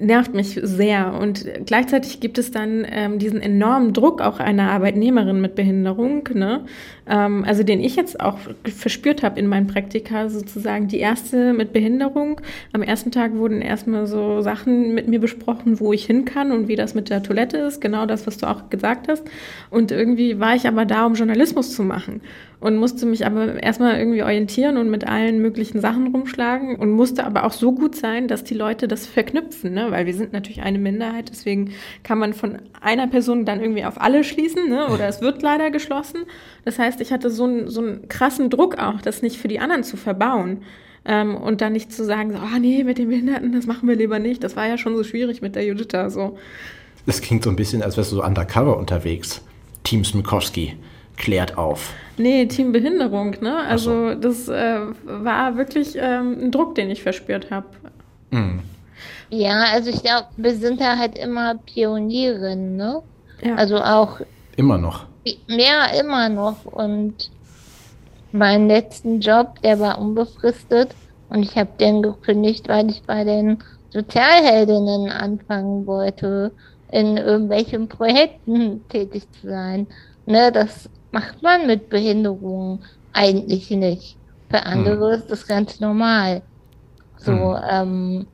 nervt 0.00 0.34
mich 0.34 0.58
sehr. 0.62 1.14
Und 1.14 1.46
gleichzeitig 1.66 2.20
gibt 2.20 2.38
es 2.38 2.50
dann 2.50 2.86
ähm, 2.90 3.18
diesen 3.18 3.40
enormen 3.40 3.92
Druck 3.92 4.20
auch 4.20 4.40
einer 4.40 4.70
Arbeitnehmerin 4.70 5.40
mit 5.40 5.54
Behinderung, 5.54 6.28
ne? 6.34 6.64
Ähm, 7.10 7.44
also 7.44 7.64
den 7.64 7.80
ich 7.80 7.96
jetzt 7.96 8.20
auch 8.20 8.38
verspürt 8.64 9.24
habe 9.24 9.40
in 9.40 9.48
meinen 9.48 9.66
Praktika, 9.66 10.28
sozusagen 10.28 10.86
die 10.86 10.98
erste 10.98 11.52
mit 11.52 11.72
Behinderung. 11.72 12.40
Am 12.72 12.82
ersten 12.82 13.10
Tag 13.10 13.34
wurden 13.34 13.60
erstmal 13.60 14.06
so 14.06 14.40
Sachen 14.42 14.94
mit 14.94 15.08
mir 15.08 15.18
besprochen, 15.18 15.80
wo 15.80 15.92
ich 15.92 16.06
hin 16.06 16.24
kann 16.24 16.52
und 16.52 16.68
wie 16.68 16.76
das 16.76 16.94
mit 16.94 17.10
der 17.10 17.22
Toilette 17.22 17.58
ist, 17.58 17.80
genau 17.80 18.06
das, 18.06 18.28
was 18.28 18.38
du 18.38 18.48
auch 18.48 18.70
gesagt 18.70 19.08
hast. 19.08 19.24
Und 19.70 19.90
irgendwie 19.90 20.38
war 20.38 20.54
ich 20.54 20.68
aber 20.68 20.84
da, 20.86 21.04
um 21.04 21.14
Journalismus 21.14 21.74
zu 21.74 21.82
machen 21.82 22.20
und 22.60 22.76
musste 22.76 23.06
mich 23.06 23.26
aber 23.26 23.62
erstmal 23.62 23.98
irgendwie 23.98 24.22
orientieren 24.22 24.76
und 24.76 24.90
mit 24.90 25.06
allen 25.06 25.40
möglichen 25.40 25.80
Sachen 25.80 26.08
rumschlagen 26.08 26.76
und 26.76 26.90
musste 26.90 27.24
aber 27.24 27.44
auch 27.44 27.52
so 27.52 27.72
gut 27.72 27.96
sein, 27.96 28.28
dass 28.28 28.44
die 28.44 28.54
Leute 28.54 28.86
das 28.86 29.06
verknüpfen, 29.06 29.72
ne? 29.72 29.86
weil 29.90 30.06
wir 30.06 30.14
sind 30.14 30.32
natürlich 30.32 30.62
eine 30.62 30.78
Minderheit, 30.78 31.30
deswegen 31.30 31.72
kann 32.02 32.18
man 32.18 32.34
von 32.34 32.58
einer 32.80 33.06
Person 33.06 33.46
dann 33.46 33.60
irgendwie 33.60 33.84
auf 33.84 34.00
alle 34.00 34.24
schließen 34.24 34.68
ne? 34.68 34.88
oder 34.88 35.08
es 35.08 35.22
wird 35.22 35.42
leider 35.42 35.70
geschlossen. 35.70 36.26
Das 36.64 36.78
heißt, 36.78 37.00
ich 37.00 37.12
hatte 37.12 37.30
so 37.30 37.44
einen, 37.44 37.68
so 37.68 37.80
einen 37.80 38.08
krassen 38.08 38.50
Druck 38.50 38.78
auch, 38.78 39.00
das 39.00 39.22
nicht 39.22 39.36
für 39.36 39.48
die 39.48 39.60
anderen 39.60 39.84
zu 39.84 39.96
verbauen. 39.96 40.62
Ähm, 41.04 41.34
und 41.36 41.62
dann 41.62 41.72
nicht 41.72 41.92
zu 41.92 42.04
sagen, 42.04 42.32
so, 42.32 42.38
oh 42.38 42.58
nee, 42.60 42.84
mit 42.84 42.98
den 42.98 43.08
Behinderten, 43.08 43.52
das 43.52 43.66
machen 43.66 43.88
wir 43.88 43.96
lieber 43.96 44.18
nicht. 44.18 44.44
Das 44.44 44.54
war 44.56 44.66
ja 44.66 44.76
schon 44.76 44.96
so 44.96 45.02
schwierig 45.02 45.40
mit 45.40 45.56
der 45.56 45.64
Juditha. 45.64 46.10
So. 46.10 46.36
Das 47.06 47.22
klingt 47.22 47.42
so 47.42 47.50
ein 47.50 47.56
bisschen, 47.56 47.82
als 47.82 47.96
wärst 47.96 48.12
du 48.12 48.16
so 48.16 48.24
undercover 48.24 48.76
unterwegs. 48.76 49.42
Team 49.82 50.04
Smikowski 50.04 50.76
klärt 51.16 51.56
auf. 51.56 51.92
Nee, 52.18 52.46
Teambehinderung, 52.46 53.36
ne? 53.40 53.58
Also 53.66 54.10
so. 54.10 54.14
das 54.14 54.48
äh, 54.48 54.80
war 55.04 55.56
wirklich 55.56 55.96
ähm, 55.96 56.36
ein 56.40 56.50
Druck, 56.50 56.74
den 56.74 56.90
ich 56.90 57.02
verspürt 57.02 57.50
habe. 57.50 57.66
Mhm. 58.30 58.60
Ja, 59.30 59.64
also 59.72 59.90
ich 59.90 60.02
glaube, 60.02 60.26
wir 60.36 60.54
sind 60.54 60.80
da 60.80 60.98
halt 60.98 61.16
immer 61.16 61.54
Pionierinnen, 61.54 62.76
ne? 62.76 63.02
Ja. 63.42 63.54
Also 63.54 63.78
auch. 63.78 64.20
Immer 64.56 64.76
noch. 64.76 65.06
Ja, 65.24 65.86
immer 65.98 66.28
noch. 66.28 66.64
Und 66.64 67.30
meinen 68.32 68.68
letzten 68.68 69.20
Job, 69.20 69.60
der 69.62 69.78
war 69.80 69.98
unbefristet. 69.98 70.94
Und 71.28 71.42
ich 71.42 71.56
habe 71.56 71.70
den 71.78 72.02
gekündigt, 72.02 72.68
weil 72.68 72.90
ich 72.90 73.02
bei 73.02 73.24
den 73.24 73.58
Sozialheldinnen 73.90 75.10
anfangen 75.10 75.86
wollte, 75.86 76.52
in 76.90 77.16
irgendwelchen 77.16 77.88
Projekten 77.88 78.86
tätig 78.88 79.30
zu 79.40 79.48
sein. 79.48 79.86
Ne, 80.26 80.50
das 80.52 80.88
macht 81.12 81.42
man 81.42 81.66
mit 81.66 81.88
Behinderungen 81.88 82.84
eigentlich 83.12 83.70
nicht. 83.70 84.16
Für 84.48 84.64
andere 84.64 85.12
hm. 85.12 85.18
ist 85.18 85.30
das 85.30 85.46
ganz 85.46 85.80
normal. 85.80 86.42
So, 87.16 87.32
hm. 87.32 87.62
ähm, 87.70 88.26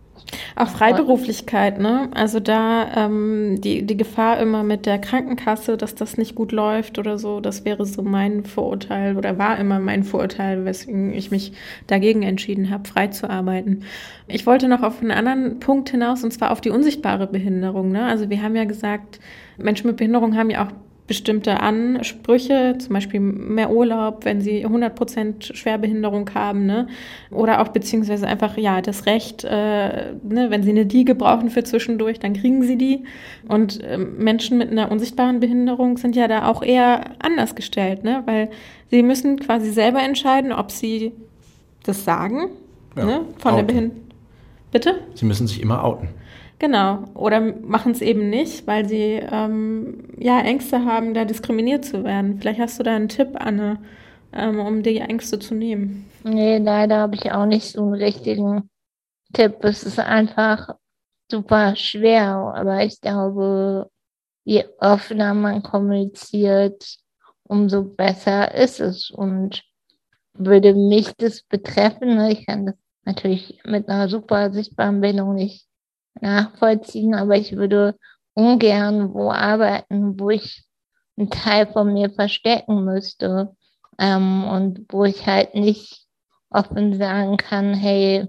auch 0.57 0.69
Freiberuflichkeit, 0.69 1.79
ne? 1.79 2.09
Also 2.15 2.41
da 2.41 3.07
ähm, 3.07 3.61
die, 3.61 3.83
die 3.83 3.97
Gefahr 3.97 4.39
immer 4.41 4.63
mit 4.63 4.87
der 4.87 4.99
Krankenkasse, 4.99 5.77
dass 5.77 5.95
das 5.95 6.17
nicht 6.17 6.35
gut 6.35 6.53
läuft 6.53 6.99
oder 6.99 7.19
so, 7.19 7.41
das 7.41 7.65
wäre 7.65 7.85
so 7.87 8.03
mein 8.03 8.45
Vorurteil 8.45 9.17
oder 9.17 9.39
war 9.39 9.59
immer 9.59 9.79
mein 9.79 10.05
Vorurteil, 10.05 10.65
weswegen 10.65 11.13
ich 11.13 11.31
mich 11.31 11.53
dagegen 11.87 12.23
entschieden 12.23 12.71
habe, 12.71 12.89
frei 12.89 13.09
zu 13.09 13.29
arbeiten. 13.29 13.83
Ich 14.29 14.47
wollte 14.47 14.69
noch 14.69 14.83
auf 14.83 15.01
einen 15.01 15.11
anderen 15.11 15.61
Punkt 15.61 15.91
hinaus, 15.91 16.25
und 16.25 16.33
zwar 16.33 16.51
auf 16.51 16.61
die 16.61 16.71
unsichtbare 16.71 17.27
Behinderung. 17.27 17.93
Ne? 17.93 18.05
Also 18.05 18.31
wir 18.31 18.43
haben 18.43 18.57
ja 18.57 18.65
gesagt, 18.65 19.21
Menschen 19.59 19.87
mit 19.87 19.97
Behinderung 19.97 20.37
haben 20.37 20.51
ja 20.51 20.67
auch 20.67 20.73
bestimmte 21.07 21.61
Ansprüche, 21.61 22.77
zum 22.79 22.95
Beispiel 22.95 23.21
mehr 23.21 23.71
Urlaub, 23.71 24.25
wenn 24.25 24.41
sie 24.41 24.67
100% 24.67 25.55
Schwerbehinderung 25.55 26.31
haben, 26.35 26.67
ne? 26.67 26.89
oder 27.31 27.61
auch 27.61 27.69
beziehungsweise 27.69 28.27
einfach 28.27 28.57
ja 28.57 28.81
das 28.81 29.07
Recht, 29.07 29.45
äh, 29.45 30.15
ne? 30.23 30.51
wenn 30.51 30.63
sie 30.63 30.71
eine 30.71 30.87
Diege 30.87 31.15
brauchen 31.15 31.51
für 31.51 31.63
zwischendurch, 31.63 32.19
dann 32.19 32.33
kriegen 32.33 32.63
sie 32.63 32.77
die. 32.77 33.05
Und 33.49 33.83
äh, 33.85 33.99
Menschen 33.99 34.59
mit 34.59 34.71
einer 34.71 34.91
unsichtbaren 34.91 35.39
Behinderung 35.39 35.97
sind 35.97 36.17
ja 36.17 36.27
da 36.27 36.49
auch 36.49 36.63
eher 36.63 37.13
anders 37.21 37.55
gestellt, 37.55 38.03
ne? 38.03 38.23
weil 38.27 38.51
sie 38.91 39.03
müssen 39.03 39.39
quasi 39.39 39.71
selber 39.71 40.03
entscheiden, 40.03 40.53
ob 40.53 40.73
sie 40.73 41.13
das 41.85 42.05
sagen 42.05 42.51
ja, 42.97 43.05
ne? 43.05 43.21
von 43.39 43.53
outen. 43.53 43.57
der 43.57 43.63
Behinderung. 43.63 44.03
Bitte? 44.73 44.99
Sie 45.15 45.25
müssen 45.25 45.47
sich 45.47 45.63
immer 45.63 45.85
outen. 45.85 46.09
Genau. 46.59 47.05
Oder 47.15 47.41
machen 47.41 47.93
es 47.93 48.01
eben 48.01 48.31
nicht, 48.31 48.67
weil 48.67 48.89
sie 48.89 49.21
ähm, 49.31 50.09
ja 50.19 50.41
Ängste 50.41 50.85
haben, 50.85 51.13
da 51.13 51.25
diskriminiert 51.25 51.85
zu 51.85 52.03
werden. 52.05 52.39
Vielleicht 52.41 52.61
hast 52.61 52.79
du 52.79 52.83
da 52.83 52.97
einen 52.97 53.09
Tipp, 53.09 53.31
Anne, 53.35 53.83
ähm, 54.33 54.59
um 54.61 54.83
die 54.83 54.99
Ängste 54.99 55.39
zu 55.39 55.55
nehmen. 55.55 56.11
Nee, 56.25 56.59
leider 56.59 56.99
habe 56.99 57.17
ich 57.17 57.31
auch 57.31 57.47
nicht 57.47 57.73
so 57.73 57.83
einen 57.83 57.95
richtigen 57.95 58.71
Tipp. 59.35 59.57
Es 59.65 59.83
ist 59.83 59.99
einfach 59.99 60.71
super 61.31 61.77
schwer, 61.77 62.55
aber 62.55 62.85
ich 62.85 63.01
glaube, 63.01 63.91
je 64.45 64.65
offener 64.81 65.35
man 65.35 65.63
kommuniziert, 65.63 66.99
umso 67.43 67.85
besser 67.85 68.55
ist 68.55 68.81
es. 68.81 69.11
Und 69.11 69.63
würde 70.33 70.75
mich 70.75 71.13
das 71.17 71.43
betreffen, 71.43 72.17
ne, 72.17 72.33
ich 72.33 72.47
kann 72.47 72.67
das 72.67 72.77
natürlich 73.05 73.61
mit 73.65 73.89
einer 73.89 74.09
super 74.09 74.53
sichtbaren 74.53 75.01
Bildung 75.01 75.35
nicht 75.35 75.67
nachvollziehen, 76.21 77.15
aber 77.15 77.37
ich 77.37 77.57
würde 77.57 77.97
ungern 78.35 79.15
wo 79.15 79.31
arbeiten, 79.31 80.21
wo 80.21 80.31
ich 80.31 80.65
einen 81.17 81.31
Teil 81.31 81.67
von 81.67 81.93
mir 81.93 82.11
verstecken 82.11 82.85
müsste 82.85 83.57
ähm, 83.99 84.45
und 84.45 84.87
wo 84.91 85.05
ich 85.05 85.27
halt 85.27 85.55
nicht 85.55 86.07
offen 86.51 86.95
sagen 86.95 87.37
kann, 87.39 87.75
hey, 87.75 88.27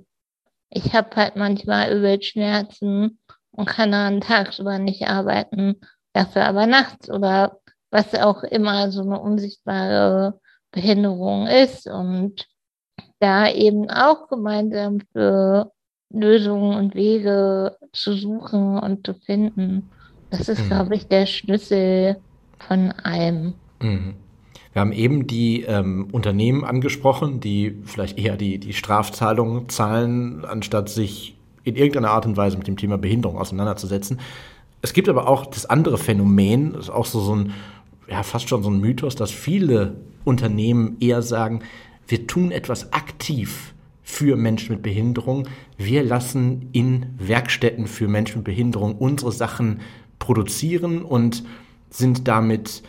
ich 0.70 0.94
habe 0.94 1.16
halt 1.16 1.36
manchmal 1.36 1.96
übel 1.96 2.22
Schmerzen 2.22 3.20
und 3.52 3.68
kann 3.68 3.92
dann 3.92 4.22
tagsüber 4.22 4.80
nicht 4.80 5.08
arbeiten, 5.08 5.80
dafür 6.14 6.46
aber 6.46 6.66
nachts 6.68 7.10
oder 7.10 7.60
was 7.90 8.14
auch 8.16 8.44
immer 8.44 8.92
so 8.92 9.02
eine 9.02 9.20
unsichtbare 9.20 10.40
Behinderung 10.72 11.48
ist. 11.48 11.88
Und 11.88 12.46
da 13.20 13.50
eben 13.50 13.90
auch 13.90 14.28
gemeinsam 14.28 15.00
für 15.12 15.72
Lösungen 16.12 16.78
und 16.78 16.95
Wege 16.95 17.76
zu 17.91 18.14
suchen 18.14 18.80
und 18.80 19.05
zu 19.05 19.14
finden. 19.14 19.89
Das 20.30 20.49
ist, 20.49 20.64
mhm. 20.64 20.68
glaube 20.68 20.95
ich, 20.95 21.08
der 21.08 21.26
Schlüssel 21.26 22.18
von 22.60 22.91
allem. 22.91 23.53
Mhm. 23.82 24.16
Wir 24.74 24.82
haben 24.82 24.91
eben 24.91 25.26
die 25.26 25.64
ähm, 25.64 26.08
Unternehmen 26.12 26.64
angesprochen, 26.64 27.39
die 27.39 27.78
vielleicht 27.86 28.20
eher 28.20 28.38
die, 28.38 28.60
die 28.60 28.74
Strafzahlungen 28.74 29.70
zahlen, 29.70 30.45
anstatt 30.45 30.89
sich 30.89 31.36
in 31.64 31.76
irgendeiner 31.76 32.12
Art 32.12 32.26
und 32.26 32.38
Weise 32.38 32.58
mit 32.58 32.68
dem 32.68 32.78
Thema 32.78 32.97
Behinderung 32.97 33.38
auseinanderzusetzen. 33.38 34.20
Es 34.82 34.93
gibt 34.93 35.10
aber 35.10 35.28
auch 35.28 35.47
das 35.47 35.66
andere 35.66 35.97
Phänomen, 35.97 36.74
das 36.74 36.86
ist 36.86 36.89
auch 36.91 37.05
so, 37.05 37.20
so 37.20 37.36
ein, 37.36 37.53
ja, 38.08 38.24
fast 38.24 38.47
schon 38.47 38.64
so 38.64 38.70
ein 38.70 38.80
Mythos, 38.80 39.16
dass 39.16 39.32
viele 39.32 39.95
Unternehmen 40.24 40.97
eher 40.99 41.22
sagen, 41.22 41.64
wir 42.08 42.28
tun 42.28 42.51
etwas 42.51 42.93
aktiv 42.93 43.74
für 44.08 44.38
Menschen 44.38 44.76
mit 44.76 44.84
Behinderung. 44.84 45.49
Wir 45.76 46.01
lassen 46.01 46.70
in 46.72 47.08
Werkstätten 47.18 47.88
für 47.88 48.08
Menschen 48.08 48.38
mit 48.38 48.45
Behinderung 48.45 48.95
unsere 48.95 49.34
Sachen 49.34 49.82
produzieren 50.18 51.01
und 51.01 51.43
sind 51.89 52.26
damit 52.26 52.84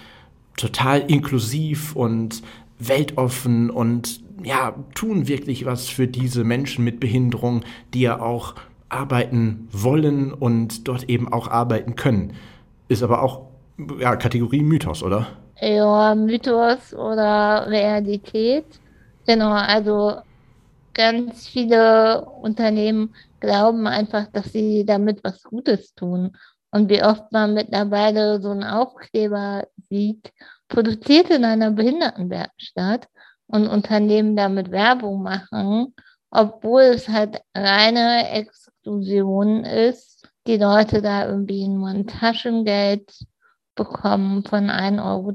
total 0.56 1.00
inklusiv 1.10 1.96
und 1.96 2.40
weltoffen 2.78 3.68
und 3.68 4.20
ja, 4.44 4.76
tun 4.94 5.26
wirklich 5.26 5.66
was 5.66 5.88
für 5.88 6.06
diese 6.06 6.44
Menschen 6.44 6.84
mit 6.84 7.00
Behinderung, 7.00 7.62
die 7.94 8.02
ja 8.02 8.20
auch 8.20 8.54
arbeiten 8.88 9.66
wollen 9.72 10.32
und 10.32 10.86
dort 10.86 11.10
eben 11.10 11.30
auch 11.32 11.48
arbeiten 11.48 11.96
können. 11.96 12.34
Ist 12.86 13.02
aber 13.02 13.22
auch 13.22 13.42
ja, 13.98 14.14
Kategorie 14.14 14.62
Mythos, 14.62 15.02
oder? 15.02 15.26
Ja, 15.60 16.14
Mythos 16.14 16.94
oder 16.94 17.66
Realität. 17.68 18.64
Genau, 19.26 19.50
also 19.50 20.18
ganz 20.98 21.46
viele 21.46 22.24
Unternehmen 22.24 23.14
glauben 23.38 23.86
einfach, 23.86 24.26
dass 24.32 24.52
sie 24.52 24.84
damit 24.84 25.22
was 25.22 25.44
Gutes 25.44 25.94
tun. 25.94 26.36
Und 26.72 26.90
wie 26.90 27.04
oft 27.04 27.30
man 27.30 27.54
mittlerweile 27.54 28.42
so 28.42 28.50
einen 28.50 28.64
Aufkleber 28.64 29.68
sieht, 29.88 30.32
produziert 30.66 31.30
in 31.30 31.44
einer 31.44 31.70
Behindertenwerkstatt 31.70 33.06
und 33.46 33.68
Unternehmen 33.68 34.34
damit 34.34 34.72
Werbung 34.72 35.22
machen, 35.22 35.94
obwohl 36.30 36.82
es 36.82 37.08
halt 37.08 37.40
reine 37.56 38.30
Exklusion 38.32 39.64
ist, 39.64 40.28
die 40.48 40.56
Leute 40.56 41.00
da 41.00 41.26
irgendwie 41.28 41.68
nur 41.68 41.88
ein 41.88 42.08
Taschengeld 42.08 43.12
bekommen 43.76 44.42
von 44.42 44.68
1,30 44.68 45.04
Euro, 45.04 45.32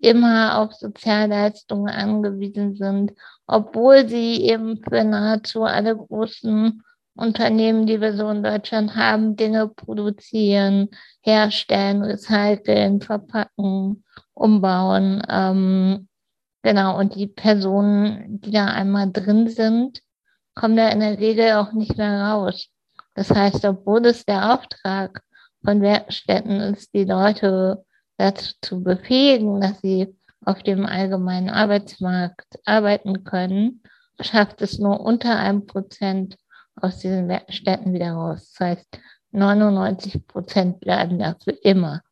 immer 0.00 0.58
auf 0.58 0.72
Sozialleistungen 0.74 1.92
angewiesen 1.92 2.74
sind, 2.74 3.12
obwohl 3.46 4.08
sie 4.08 4.42
eben 4.42 4.82
für 4.82 5.04
nahezu 5.04 5.64
alle 5.64 5.96
großen 5.96 6.82
Unternehmen, 7.14 7.86
die 7.86 8.00
wir 8.00 8.16
so 8.16 8.28
in 8.30 8.42
Deutschland 8.42 8.96
haben, 8.96 9.36
Dinge 9.36 9.68
produzieren, 9.68 10.88
herstellen, 11.20 12.02
recyceln, 12.02 13.00
verpacken, 13.02 14.04
umbauen. 14.32 15.22
Ähm, 15.28 16.08
genau, 16.62 16.98
und 16.98 17.14
die 17.16 17.26
Personen, 17.26 18.40
die 18.40 18.52
da 18.52 18.66
einmal 18.66 19.10
drin 19.12 19.48
sind, 19.48 20.00
kommen 20.54 20.76
da 20.76 20.88
in 20.88 21.00
der 21.00 21.18
Regel 21.18 21.52
auch 21.52 21.72
nicht 21.72 21.96
mehr 21.98 22.22
raus. 22.22 22.68
Das 23.14 23.30
heißt, 23.30 23.64
obwohl 23.66 24.06
es 24.06 24.24
der 24.24 24.54
Auftrag 24.54 25.22
von 25.64 25.82
Werkstätten 25.82 26.60
ist, 26.60 26.94
die 26.94 27.04
Leute 27.04 27.84
dazu 28.20 28.54
zu 28.60 28.82
befähigen, 28.82 29.60
dass 29.60 29.80
sie 29.80 30.14
auf 30.44 30.62
dem 30.62 30.86
allgemeinen 30.86 31.50
Arbeitsmarkt 31.50 32.58
arbeiten 32.64 33.24
können, 33.24 33.82
schafft 34.20 34.62
es 34.62 34.78
nur 34.78 35.00
unter 35.00 35.38
einem 35.38 35.66
Prozent 35.66 36.36
aus 36.76 36.98
diesen 36.98 37.28
Werkstätten 37.28 37.92
wieder 37.92 38.12
raus. 38.12 38.54
Das 38.58 38.68
heißt, 38.68 38.86
99 39.32 40.26
Prozent 40.26 40.80
bleiben 40.80 41.18
da 41.18 41.36
für 41.42 41.52
immer. 41.52 42.02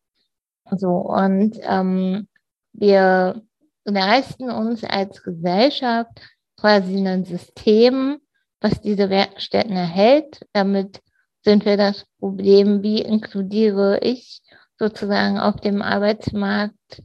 So, 0.71 0.91
und 0.91 1.59
ähm, 1.63 2.29
wir 2.73 3.43
leisten 3.85 4.51
uns 4.51 4.85
als 4.85 5.23
Gesellschaft 5.23 6.21
quasi 6.57 7.07
ein 7.07 7.25
System, 7.25 8.19
was 8.61 8.81
diese 8.81 9.09
Werkstätten 9.09 9.77
erhält. 9.77 10.47
Damit 10.53 11.01
sind 11.43 11.65
wir 11.65 11.77
das 11.77 12.05
Problem, 12.19 12.83
wie 12.83 13.01
inkludiere 13.01 14.01
ich 14.01 14.43
sozusagen 14.79 15.39
auf 15.39 15.57
dem 15.57 15.83
Arbeitsmarkt 15.83 17.03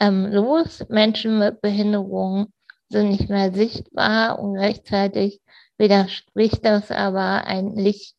ähm, 0.00 0.26
los. 0.26 0.84
Menschen 0.88 1.38
mit 1.38 1.60
Behinderung 1.60 2.46
sind 2.88 3.10
nicht 3.10 3.28
mehr 3.28 3.52
sichtbar 3.52 4.38
und 4.38 4.54
gleichzeitig 4.54 5.40
widerspricht 5.78 6.64
das 6.64 6.90
aber 6.90 7.46
eigentlich 7.46 8.14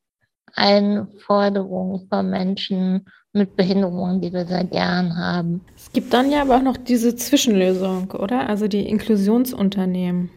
allen 0.53 1.08
Forderungen 1.20 2.08
von 2.10 2.30
Menschen 2.30 3.05
mit 3.34 3.55
Behinderungen, 3.55 4.22
die 4.22 4.34
wir 4.34 4.45
seit 4.45 4.74
Jahren 4.74 5.16
haben. 5.16 5.62
Es 5.76 5.91
gibt 5.91 6.14
dann 6.14 6.32
ja 6.32 6.41
aber 6.41 6.58
auch 6.58 6.62
noch 6.62 6.78
diese 6.78 7.16
Zwischenlösung, 7.16 8.12
oder? 8.12 8.49
Also 8.49 8.68
die 8.68 8.88
Inklusionsunternehmen. 8.89 10.32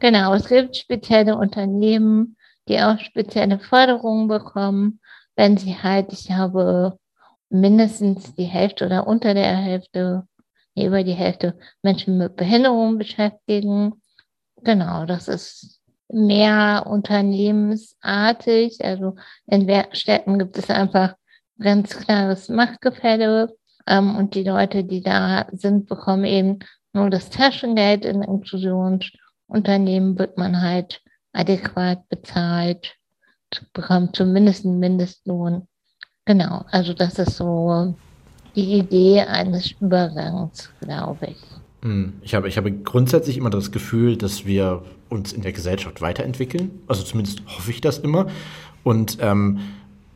Genau, 0.00 0.34
es 0.34 0.48
gibt 0.48 0.76
spezielle 0.76 1.36
Unternehmen, 1.36 2.36
die 2.68 2.80
auch 2.80 2.98
spezielle 2.98 3.58
Forderungen 3.58 4.28
bekommen, 4.28 5.00
wenn 5.36 5.56
sie 5.56 5.76
halt, 5.76 6.12
ich 6.12 6.30
habe 6.32 6.98
mindestens 7.50 8.34
die 8.34 8.44
Hälfte 8.44 8.86
oder 8.86 9.06
unter 9.06 9.34
der 9.34 9.56
Hälfte, 9.56 10.26
nee, 10.74 10.86
über 10.86 11.04
die 11.04 11.12
Hälfte 11.12 11.58
Menschen 11.82 12.16
mit 12.16 12.36
Behinderung 12.36 12.96
beschäftigen. 12.98 14.00
Genau, 14.62 15.04
das 15.04 15.28
ist 15.28 15.80
mehr 16.08 16.84
unternehmensartig. 16.86 18.84
Also 18.84 19.16
in 19.46 19.66
Werkstätten 19.66 20.38
gibt 20.38 20.56
es 20.56 20.70
einfach 20.70 21.14
ganz 21.58 21.96
klares 21.98 22.48
Machtgefälle. 22.48 23.54
Ähm, 23.86 24.16
und 24.16 24.34
die 24.34 24.44
Leute, 24.44 24.84
die 24.84 25.02
da 25.02 25.46
sind, 25.52 25.88
bekommen 25.88 26.24
eben 26.24 26.60
nur 26.92 27.10
das 27.10 27.30
Taschengeld. 27.30 28.04
In 28.04 28.22
Inklusionsunternehmen 28.22 30.18
wird 30.18 30.38
man 30.38 30.60
halt 30.62 31.00
adäquat 31.32 32.08
bezahlt, 32.08 32.96
bekommt 33.72 34.16
zumindest 34.16 34.64
einen 34.64 34.78
Mindestlohn 34.78 35.68
Genau, 36.30 36.64
also 36.70 36.94
das 36.94 37.18
ist 37.18 37.38
so 37.38 37.92
die 38.54 38.74
Idee 38.78 39.22
eines 39.22 39.72
Übergangs, 39.80 40.70
glaube 40.80 41.26
ich. 41.26 41.36
Hm, 41.82 42.12
ich 42.22 42.36
habe, 42.36 42.46
ich 42.46 42.56
habe 42.56 42.70
grundsätzlich 42.70 43.36
immer 43.36 43.50
das 43.50 43.72
Gefühl, 43.72 44.16
dass 44.16 44.46
wir 44.46 44.82
uns 45.08 45.32
in 45.32 45.42
der 45.42 45.50
Gesellschaft 45.50 46.00
weiterentwickeln. 46.00 46.70
Also 46.86 47.02
zumindest 47.02 47.42
hoffe 47.48 47.72
ich 47.72 47.80
das 47.80 47.98
immer. 47.98 48.28
Und 48.84 49.18
ähm, 49.20 49.58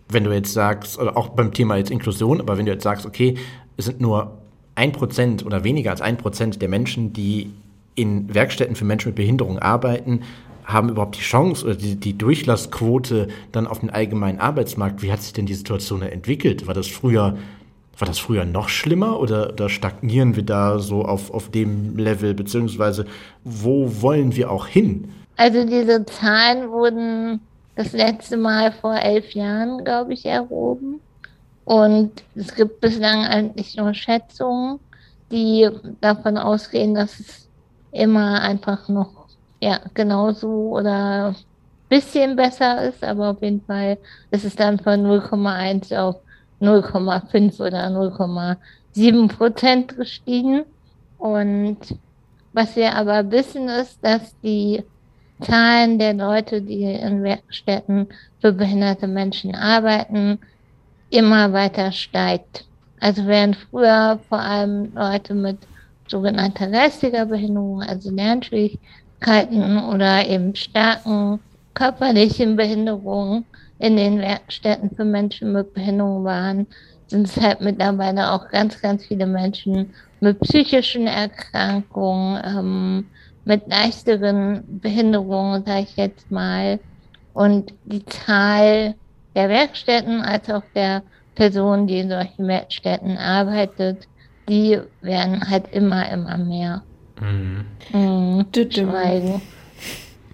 wenn 0.09 0.23
du 0.23 0.31
jetzt 0.31 0.53
sagst, 0.53 1.01
auch 1.01 1.31
beim 1.31 1.53
Thema 1.53 1.79
jetzt 1.79 1.91
Inklusion, 1.91 2.41
aber 2.41 2.59
wenn 2.59 2.67
du 2.67 2.71
jetzt 2.71 2.85
sagst, 2.85 3.07
okay, 3.07 3.35
es 3.77 3.87
sind 3.87 4.01
nur 4.01 4.39
ein 4.77 4.93
Prozent 4.93 5.45
oder 5.45 5.65
weniger 5.65 5.91
als 5.91 6.01
ein 6.01 6.17
Prozent 6.17 6.63
der 6.63 6.69
Menschen, 6.69 7.13
die 7.13 7.53
in 7.97 8.33
Werkstätten 8.33 8.77
für 8.77 8.85
Menschen 8.85 9.09
mit 9.09 9.17
Behinderung 9.17 9.59
arbeiten, 9.59 10.21
haben 10.65 10.89
überhaupt 10.89 11.17
die 11.17 11.23
Chance 11.23 11.65
oder 11.65 11.75
die, 11.75 11.97
die 11.97 12.17
Durchlassquote 12.17 13.29
dann 13.53 13.67
auf 13.67 13.81
den 13.81 13.91
allgemeinen 13.91 14.41
Arbeitsmarkt? 14.41 15.03
Wie 15.03 15.13
hat 15.13 15.23
sich 15.23 15.33
denn 15.33 15.47
die 15.47 15.55
Situation 15.55 16.03
entwickelt? 16.03 16.67
War 16.67 16.75
das 16.75 16.87
früher, 16.87 17.37
war 17.99 18.07
das 18.09 18.19
früher 18.19 18.45
noch 18.45 18.69
schlimmer 18.69 19.21
oder, 19.21 19.51
oder 19.53 19.69
stagnieren 19.69 20.37
wir 20.37 20.43
da 20.43 20.79
so 20.79 21.05
auf, 21.05 21.31
auf 21.33 21.51
dem 21.51 21.97
Level, 21.97 22.35
beziehungsweise 22.35 23.07
wo 23.45 24.03
wollen 24.03 24.35
wir 24.35 24.51
auch 24.51 24.67
hin? 24.67 25.13
Also 25.37 25.65
diese 25.65 26.05
Zahlen 26.07 26.71
wurden 26.71 27.41
das 27.75 27.93
letzte 27.93 28.37
Mal 28.37 28.73
vor 28.73 28.95
elf 28.97 29.33
Jahren, 29.33 29.85
glaube 29.85 30.15
ich, 30.15 30.25
erhoben. 30.25 31.01
Und 31.65 32.23
es 32.35 32.55
gibt 32.55 32.81
bislang 32.81 33.25
eigentlich 33.25 33.77
nur 33.77 33.95
Schätzungen, 33.95 34.79
die 35.31 35.69
davon 36.01 36.37
ausgehen, 36.37 36.95
dass 36.95 37.19
es 37.19 37.49
immer 37.91 38.43
einfach 38.43 38.89
noch 38.89 39.24
ja, 39.65 39.81
genauso 39.95 40.49
oder 40.77 41.35
bisschen 41.89 42.37
besser 42.37 42.89
ist, 42.89 43.03
aber 43.03 43.31
auf 43.31 43.41
jeden 43.41 43.63
Fall 43.63 43.97
ist 44.31 44.45
es 44.45 44.57
dann 44.57 44.79
von 44.79 45.07
0,1 45.07 45.97
auf 45.97 46.17
0,5 46.61 47.61
oder 47.61 47.87
0,7 47.89 49.29
Prozent 49.29 49.97
gestiegen. 49.97 50.65
Und 51.17 51.79
was 52.53 52.77
wir 52.77 52.95
aber 52.95 53.31
wissen 53.31 53.69
ist, 53.69 53.99
dass 54.05 54.39
die 54.41 54.85
Zahlen 55.41 55.99
der 55.99 56.13
Leute, 56.13 56.61
die 56.61 56.85
in 56.85 57.23
Werkstätten 57.23 58.09
für 58.41 58.53
behinderte 58.53 59.07
Menschen 59.07 59.55
arbeiten, 59.55 60.39
immer 61.09 61.53
weiter 61.55 61.91
steigt. 61.91 62.67
Also 63.01 63.27
während 63.27 63.57
früher 63.57 64.21
vor 64.29 64.41
allem 64.41 64.95
Leute 64.95 65.35
mit 65.35 65.59
sogenannter 66.07 66.69
geistiger 66.69 67.25
Behinderung, 67.27 67.83
also 67.83 68.11
Lernschwierigkeiten, 68.11 69.04
Krankheiten 69.25 69.79
oder 69.85 70.27
eben 70.29 70.55
starken 70.55 71.41
körperlichen 71.73 72.57
Behinderungen 72.57 73.47
in 73.79 73.97
den 73.97 74.19
Werkstätten 74.19 74.95
für 74.95 75.05
Menschen 75.05 75.53
mit 75.53 75.73
Behinderung 75.73 76.25
waren, 76.25 76.67
sind 77.07 77.27
es 77.27 77.41
halt 77.41 77.61
mittlerweile 77.61 78.33
auch 78.33 78.49
ganz, 78.51 78.81
ganz 78.81 79.07
viele 79.07 79.27
Menschen 79.27 79.95
mit 80.21 80.41
psychischen 80.41 81.07
Erkrankungen, 81.07 82.43
ähm, 82.45 83.07
mit 83.45 83.67
leichteren 83.67 84.63
Behinderungen, 84.81 85.65
sage 85.65 85.87
ich 85.89 85.97
jetzt 85.97 86.31
mal. 86.31 86.79
Und 87.33 87.73
die 87.85 88.05
Zahl 88.05 88.95
der 89.35 89.49
Werkstätten 89.49 90.21
als 90.21 90.49
auch 90.51 90.63
der 90.75 91.03
Personen, 91.35 91.87
die 91.87 91.99
in 91.99 92.11
solchen 92.11 92.47
Werkstätten 92.47 93.17
arbeitet, 93.17 94.07
die 94.49 94.79
werden 95.01 95.49
halt 95.49 95.73
immer, 95.73 96.09
immer 96.11 96.39
mehr. 96.39 96.83
Mhm. 97.21 97.65
Mhm. 97.93 98.47
Schweigen. 98.53 99.43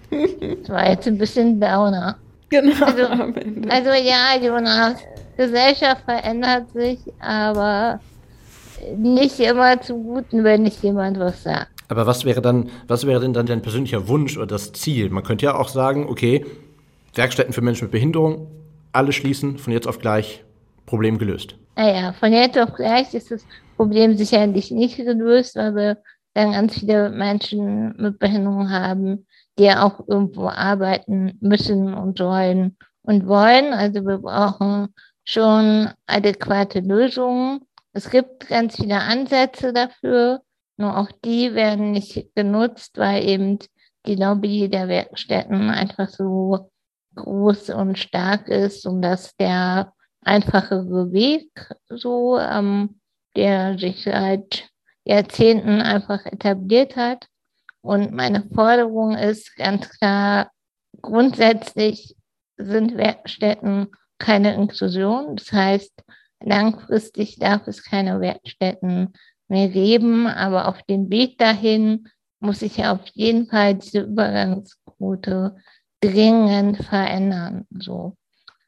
Das 0.09 0.69
war 0.69 0.89
jetzt 0.89 1.07
ein 1.07 1.17
bisschen 1.17 1.59
Downer. 1.59 2.17
Genau. 2.49 2.85
Also, 2.85 3.03
also 3.69 3.89
ja, 3.91 4.35
Jonas, 4.41 4.97
Gesellschaft 5.37 6.03
verändert 6.05 6.71
sich, 6.71 6.99
aber 7.19 7.99
nicht 8.97 9.39
immer 9.39 9.79
zu 9.79 9.95
Guten, 9.95 10.43
wenn 10.43 10.63
nicht 10.63 10.83
jemand 10.83 11.19
was 11.19 11.43
sagt. 11.43 11.67
Aber 11.87 12.07
was 12.07 12.25
wäre 12.25 12.41
dann, 12.41 12.69
was 12.87 13.05
wäre 13.05 13.19
denn 13.19 13.33
dann 13.33 13.45
dein 13.45 13.61
persönlicher 13.61 14.07
Wunsch 14.07 14.37
oder 14.37 14.47
das 14.47 14.71
Ziel? 14.73 15.09
Man 15.09 15.23
könnte 15.23 15.45
ja 15.45 15.55
auch 15.55 15.69
sagen, 15.69 16.07
okay, 16.07 16.45
Werkstätten 17.15 17.53
für 17.53 17.61
Menschen 17.61 17.85
mit 17.85 17.91
Behinderung, 17.91 18.47
alle 18.93 19.11
schließen, 19.11 19.57
von 19.57 19.73
jetzt 19.73 19.87
auf 19.87 19.99
gleich, 19.99 20.43
Problem 20.85 21.17
gelöst. 21.17 21.55
Naja, 21.75 22.13
von 22.13 22.33
jetzt 22.33 22.57
auf 22.57 22.73
gleich 22.73 23.13
ist 23.13 23.31
das 23.31 23.45
Problem 23.77 24.15
sicherlich 24.15 24.71
nicht 24.71 24.97
gelöst, 24.97 25.55
weil 25.55 25.75
wir 25.75 25.97
dann 26.33 26.53
ganz 26.53 26.79
viele 26.79 27.09
Menschen 27.09 27.95
mit 27.97 28.19
Behinderung 28.19 28.69
haben, 28.69 29.27
die 29.59 29.71
auch 29.71 30.07
irgendwo 30.07 30.47
arbeiten 30.47 31.37
müssen 31.41 31.93
und 31.93 32.17
sollen 32.17 32.77
und 33.03 33.27
wollen. 33.27 33.73
Also 33.73 34.05
wir 34.05 34.19
brauchen 34.19 34.93
schon 35.23 35.89
adäquate 36.07 36.79
Lösungen. 36.79 37.61
Es 37.93 38.09
gibt 38.09 38.47
ganz 38.47 38.77
viele 38.77 38.99
Ansätze 38.99 39.73
dafür, 39.73 40.41
nur 40.77 40.97
auch 40.97 41.09
die 41.23 41.53
werden 41.53 41.91
nicht 41.91 42.33
genutzt, 42.35 42.97
weil 42.97 43.27
eben 43.27 43.59
die 44.05 44.15
Lobby 44.15 44.69
der 44.69 44.87
Werkstätten 44.87 45.69
einfach 45.69 46.09
so 46.09 46.71
groß 47.15 47.71
und 47.71 47.99
stark 47.99 48.47
ist 48.47 48.85
und 48.87 49.01
dass 49.01 49.35
der 49.35 49.93
einfachere 50.23 51.11
Weg 51.11 51.51
so, 51.89 52.39
ähm, 52.39 53.01
der 53.35 53.77
sich 53.77 54.03
seit 54.03 54.70
Jahrzehnten 55.05 55.81
einfach 55.81 56.25
etabliert 56.25 56.95
hat. 56.95 57.27
Und 57.81 58.11
meine 58.11 58.43
Forderung 58.53 59.15
ist 59.15 59.55
ganz 59.55 59.89
klar, 59.89 60.51
grundsätzlich 61.01 62.15
sind 62.57 62.97
Werkstätten 62.97 63.87
keine 64.19 64.53
Inklusion. 64.53 65.35
Das 65.35 65.51
heißt, 65.51 66.03
langfristig 66.43 67.39
darf 67.39 67.67
es 67.67 67.83
keine 67.83 68.21
Werkstätten 68.21 69.13
mehr 69.47 69.69
geben, 69.69 70.27
aber 70.27 70.67
auf 70.67 70.81
dem 70.83 71.09
Weg 71.09 71.37
dahin 71.37 72.07
muss 72.39 72.59
sich 72.59 72.85
auf 72.85 73.01
jeden 73.13 73.47
Fall 73.47 73.75
diese 73.75 74.01
Übergangsquote 74.01 75.55
dringend 76.01 76.77
verändern. 76.83 77.65
So. 77.71 78.15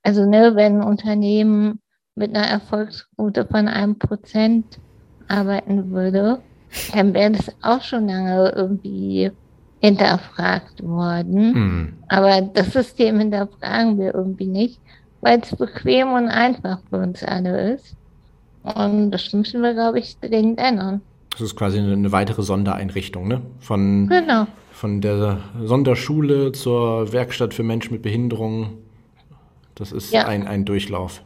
Also 0.04 0.26
ne, 0.26 0.56
wenn 0.56 0.84
Unternehmen 0.84 1.82
mit 2.16 2.36
einer 2.36 2.48
Erfolgsquote 2.48 3.48
von 3.48 3.68
einem 3.68 3.98
Prozent 3.98 4.80
arbeiten 5.28 5.92
würde, 5.92 6.40
dann 6.94 7.14
wäre 7.14 7.32
das 7.32 7.52
auch 7.62 7.82
schon 7.82 8.08
lange 8.08 8.52
irgendwie 8.56 9.32
hinterfragt 9.80 10.82
worden. 10.84 11.54
Mhm. 11.54 11.94
Aber 12.08 12.42
das 12.42 12.72
System 12.72 13.20
hinterfragen 13.20 14.00
wir 14.00 14.14
irgendwie 14.14 14.48
nicht, 14.48 14.80
weil 15.22 15.40
es 15.40 15.56
bequem 15.56 16.14
und 16.14 16.30
einfach 16.30 16.80
für 16.90 16.98
uns 16.98 17.24
alle 17.24 17.74
ist. 17.74 17.96
Und 18.64 19.12
das 19.12 19.34
müssen 19.34 19.62
wir, 19.62 19.74
glaube 19.74 20.00
ich, 20.00 20.18
dringend 20.20 20.60
ändern. 20.60 21.02
Das 21.32 21.42
ist 21.42 21.56
quasi 21.56 21.80
eine 21.80 22.12
weitere 22.12 22.44
Sondereinrichtung, 22.44 23.28
ne? 23.28 23.42
Von, 23.60 24.08
genau. 24.08 24.48
von 24.72 25.02
der 25.02 25.40
Sonderschule 25.64 26.54
zur 26.54 27.12
Werkstatt 27.12 27.54
für 27.54 27.64
Menschen 27.64 27.92
mit 27.92 28.04
Behinderung. 28.04 28.78
Das 29.76 29.92
ist 29.92 30.14
ja. 30.14 30.28
ein, 30.28 30.48
ein 30.48 30.64
Durchlauf. 30.64 31.24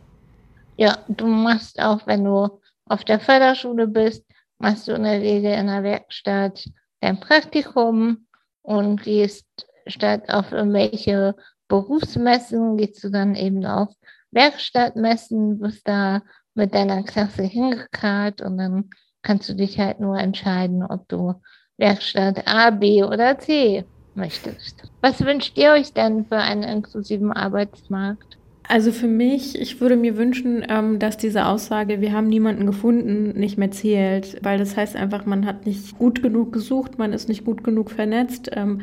Ja, 0.77 0.97
du 1.09 1.27
machst 1.27 1.79
auch, 1.81 2.07
wenn 2.07 2.23
du 2.23 2.49
auf 2.89 3.03
der 3.03 3.19
Förderschule 3.19 3.87
bist, 3.87 4.25
machst 4.59 4.87
du 4.87 4.93
in 4.93 5.03
der 5.03 5.21
Regel 5.21 5.53
in 5.53 5.67
der 5.67 5.83
Werkstatt 5.83 6.67
dein 7.01 7.19
Praktikum 7.19 8.27
und 8.61 9.03
gehst 9.03 9.45
statt 9.85 10.29
auf 10.29 10.51
irgendwelche 10.51 11.35
Berufsmessen, 11.67 12.77
gehst 12.77 13.03
du 13.03 13.09
dann 13.09 13.35
eben 13.35 13.65
auf 13.65 13.89
Werkstattmessen, 14.31 15.59
bist 15.59 15.87
da 15.87 16.21
mit 16.53 16.73
deiner 16.73 17.03
Klasse 17.03 17.43
hingekarrt 17.43 18.41
und 18.41 18.57
dann 18.57 18.89
kannst 19.21 19.49
du 19.49 19.53
dich 19.53 19.79
halt 19.79 19.99
nur 19.99 20.17
entscheiden, 20.17 20.83
ob 20.83 21.07
du 21.07 21.35
Werkstatt 21.77 22.47
A, 22.47 22.71
B 22.71 23.03
oder 23.03 23.37
C 23.37 23.85
möchtest. 24.15 24.83
Was 25.01 25.23
wünscht 25.23 25.57
ihr 25.57 25.71
euch 25.73 25.93
denn 25.93 26.25
für 26.25 26.37
einen 26.37 26.63
inklusiven 26.63 27.31
Arbeitsmarkt? 27.31 28.36
Also 28.69 28.91
für 28.91 29.07
mich, 29.07 29.59
ich 29.59 29.79
würde 29.79 29.95
mir 29.95 30.17
wünschen, 30.17 30.65
ähm, 30.67 30.99
dass 30.99 31.17
diese 31.17 31.45
Aussage, 31.45 32.01
wir 32.01 32.11
haben 32.11 32.27
niemanden 32.27 32.65
gefunden, 32.65 33.39
nicht 33.39 33.57
mehr 33.57 33.71
zählt, 33.71 34.37
weil 34.43 34.57
das 34.57 34.75
heißt 34.75 34.97
einfach, 34.97 35.25
man 35.25 35.45
hat 35.45 35.65
nicht 35.65 35.97
gut 35.97 36.21
genug 36.21 36.51
gesucht, 36.51 36.97
man 36.97 37.13
ist 37.13 37.29
nicht 37.29 37.45
gut 37.45 37.63
genug 37.63 37.91
vernetzt. 37.91 38.49
Ähm, 38.53 38.81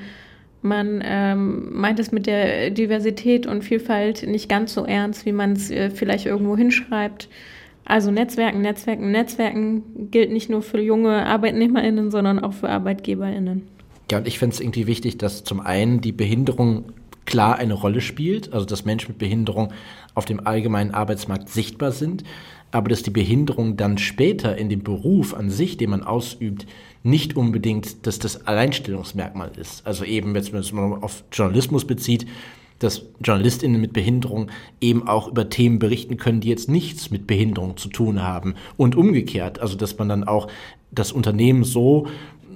man 0.62 1.02
ähm, 1.04 1.68
meint 1.78 1.98
es 1.98 2.10
mit 2.10 2.26
der 2.26 2.70
Diversität 2.70 3.46
und 3.46 3.62
Vielfalt 3.62 4.26
nicht 4.26 4.48
ganz 4.48 4.72
so 4.72 4.86
ernst, 4.86 5.26
wie 5.26 5.32
man 5.32 5.52
es 5.52 5.70
äh, 5.70 5.90
vielleicht 5.90 6.24
irgendwo 6.24 6.56
hinschreibt. 6.56 7.28
Also 7.84 8.10
Netzwerken, 8.10 8.62
Netzwerken, 8.62 9.12
Netzwerken 9.12 10.10
gilt 10.10 10.32
nicht 10.32 10.48
nur 10.48 10.62
für 10.62 10.80
junge 10.80 11.26
ArbeitnehmerInnen, 11.26 12.10
sondern 12.10 12.38
auch 12.38 12.54
für 12.54 12.70
ArbeitgeberInnen. 12.70 13.68
Ja, 14.10 14.18
und 14.18 14.26
ich 14.26 14.38
finde 14.38 14.54
es 14.54 14.60
irgendwie 14.60 14.86
wichtig, 14.86 15.18
dass 15.18 15.44
zum 15.44 15.60
einen 15.60 16.00
die 16.00 16.12
Behinderung 16.12 16.86
klar 17.26 17.56
eine 17.56 17.74
Rolle 17.74 18.00
spielt, 18.00 18.52
also 18.52 18.66
dass 18.66 18.84
Menschen 18.84 19.12
mit 19.12 19.18
Behinderung 19.18 19.72
auf 20.14 20.24
dem 20.24 20.46
allgemeinen 20.46 20.92
Arbeitsmarkt 20.92 21.48
sichtbar 21.48 21.92
sind, 21.92 22.24
aber 22.70 22.88
dass 22.88 23.02
die 23.02 23.10
Behinderung 23.10 23.76
dann 23.76 23.98
später 23.98 24.56
in 24.56 24.68
dem 24.68 24.82
Beruf 24.82 25.34
an 25.34 25.50
sich, 25.50 25.76
den 25.76 25.90
man 25.90 26.02
ausübt, 26.02 26.66
nicht 27.02 27.36
unbedingt 27.36 28.06
dass 28.06 28.18
das 28.18 28.46
Alleinstellungsmerkmal 28.46 29.52
ist. 29.56 29.86
Also 29.86 30.04
eben, 30.04 30.34
wenn 30.34 30.64
man 30.72 31.02
auf 31.02 31.24
Journalismus 31.32 31.86
bezieht, 31.86 32.26
dass 32.78 33.06
JournalistInnen 33.24 33.80
mit 33.80 33.92
Behinderung 33.92 34.50
eben 34.80 35.06
auch 35.06 35.28
über 35.28 35.48
Themen 35.48 35.78
berichten 35.78 36.16
können, 36.16 36.40
die 36.40 36.48
jetzt 36.48 36.68
nichts 36.68 37.10
mit 37.10 37.26
Behinderung 37.26 37.76
zu 37.76 37.88
tun 37.88 38.22
haben. 38.22 38.54
Und 38.76 38.96
umgekehrt, 38.96 39.60
also 39.60 39.76
dass 39.76 39.96
man 39.96 40.08
dann 40.08 40.24
auch 40.24 40.48
das 40.90 41.12
Unternehmen 41.12 41.64
so 41.64 42.08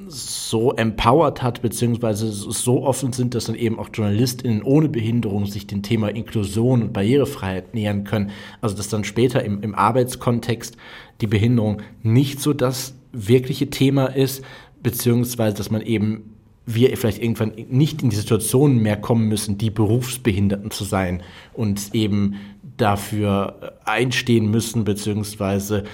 so 0.09 0.73
empowered 0.73 1.43
hat, 1.43 1.63
beziehungsweise 1.63 2.31
so 2.31 2.83
offen 2.83 3.13
sind, 3.13 3.35
dass 3.35 3.47
dann 3.47 3.55
eben 3.55 3.79
auch 3.79 3.89
JournalistInnen 3.93 4.63
ohne 4.63 4.89
Behinderung 4.89 5.47
sich 5.47 5.67
dem 5.67 5.83
Thema 5.83 6.09
Inklusion 6.09 6.83
und 6.83 6.93
Barrierefreiheit 6.93 7.75
nähern 7.75 8.05
können. 8.05 8.31
Also 8.61 8.77
dass 8.77 8.89
dann 8.89 9.05
später 9.05 9.45
im, 9.45 9.63
im 9.63 9.75
Arbeitskontext 9.75 10.77
die 11.21 11.27
Behinderung 11.27 11.83
nicht 12.03 12.41
so 12.41 12.53
das 12.53 12.95
wirkliche 13.13 13.71
Thema 13.71 14.07
ist, 14.07 14.45
beziehungsweise 14.83 15.57
dass 15.57 15.71
man 15.71 15.83
eben 15.83 16.35
wir 16.67 16.95
vielleicht 16.99 17.23
irgendwann 17.23 17.53
nicht 17.71 18.03
in 18.03 18.11
die 18.11 18.17
Situation 18.17 18.79
mehr 18.79 18.97
kommen 18.97 19.27
müssen, 19.27 19.57
die 19.57 19.71
Berufsbehinderten 19.71 20.71
zu 20.71 20.85
sein 20.85 21.23
und 21.55 21.95
eben 21.95 22.35
dafür 22.77 23.79
einstehen 23.85 24.51
müssen, 24.51 24.85
beziehungsweise 24.85 25.85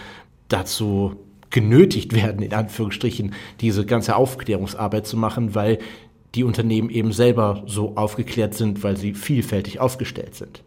dazu 0.49 1.17
genötigt 1.55 2.13
werden, 2.13 2.43
in 2.43 2.53
Anführungsstrichen, 2.53 3.33
diese 3.61 3.87
ganze 3.87 4.17
Aufklärungsarbeit 4.17 5.07
zu 5.07 5.17
machen, 5.17 5.55
weil 5.55 5.79
die 6.35 6.43
Unternehmen 6.43 6.91
eben 6.91 7.13
selber 7.13 7.63
so 7.67 7.97
aufgeklärt 7.97 8.55
sind, 8.55 8.83
weil 8.83 8.97
sie 8.97 9.15
vielfältig 9.15 9.79
aufgestellt 9.79 10.35
sind. 10.35 10.65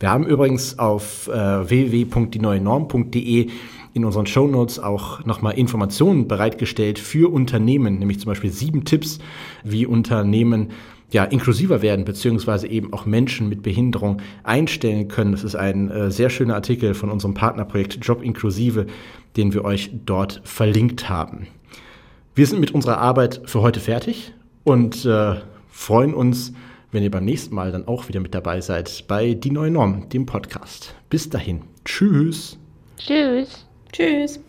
Wir 0.00 0.10
haben 0.10 0.26
übrigens 0.26 0.76
auf 0.76 1.28
äh, 1.28 1.30
www.dieneuenorm.de 1.70 3.48
in 3.94 4.04
unseren 4.04 4.26
Shownotes 4.26 4.80
auch 4.80 5.24
nochmal 5.24 5.56
Informationen 5.56 6.26
bereitgestellt 6.26 6.98
für 6.98 7.32
Unternehmen, 7.32 8.00
nämlich 8.00 8.18
zum 8.18 8.26
Beispiel 8.26 8.50
sieben 8.50 8.84
Tipps, 8.84 9.20
wie 9.62 9.86
Unternehmen 9.86 10.70
ja, 11.10 11.24
inklusiver 11.24 11.80
werden, 11.82 12.04
beziehungsweise 12.04 12.68
eben 12.68 12.92
auch 12.92 13.06
Menschen 13.06 13.48
mit 13.48 13.62
Behinderung 13.62 14.20
einstellen 14.42 15.08
können. 15.08 15.32
Das 15.32 15.44
ist 15.44 15.54
ein 15.54 15.90
äh, 15.90 16.10
sehr 16.10 16.30
schöner 16.30 16.54
Artikel 16.54 16.94
von 16.94 17.10
unserem 17.10 17.34
Partnerprojekt 17.34 17.98
Job 18.02 18.22
Inklusive, 18.22 18.86
den 19.36 19.54
wir 19.54 19.64
euch 19.64 19.90
dort 20.04 20.42
verlinkt 20.44 21.08
haben. 21.08 21.46
Wir 22.34 22.46
sind 22.46 22.60
mit 22.60 22.72
unserer 22.72 22.98
Arbeit 22.98 23.40
für 23.46 23.62
heute 23.62 23.80
fertig 23.80 24.34
und 24.64 25.04
äh, 25.04 25.36
freuen 25.70 26.14
uns, 26.14 26.52
wenn 26.92 27.02
ihr 27.02 27.10
beim 27.10 27.24
nächsten 27.24 27.54
Mal 27.54 27.72
dann 27.72 27.88
auch 27.88 28.08
wieder 28.08 28.20
mit 28.20 28.34
dabei 28.34 28.60
seid 28.60 29.04
bei 29.08 29.34
Die 29.34 29.50
Neue 29.50 29.70
Norm, 29.70 30.08
dem 30.10 30.26
Podcast. 30.26 30.94
Bis 31.10 31.28
dahin. 31.28 31.62
Tschüss. 31.84 32.58
Tschüss. 32.96 33.66
Tschüss. 33.92 34.40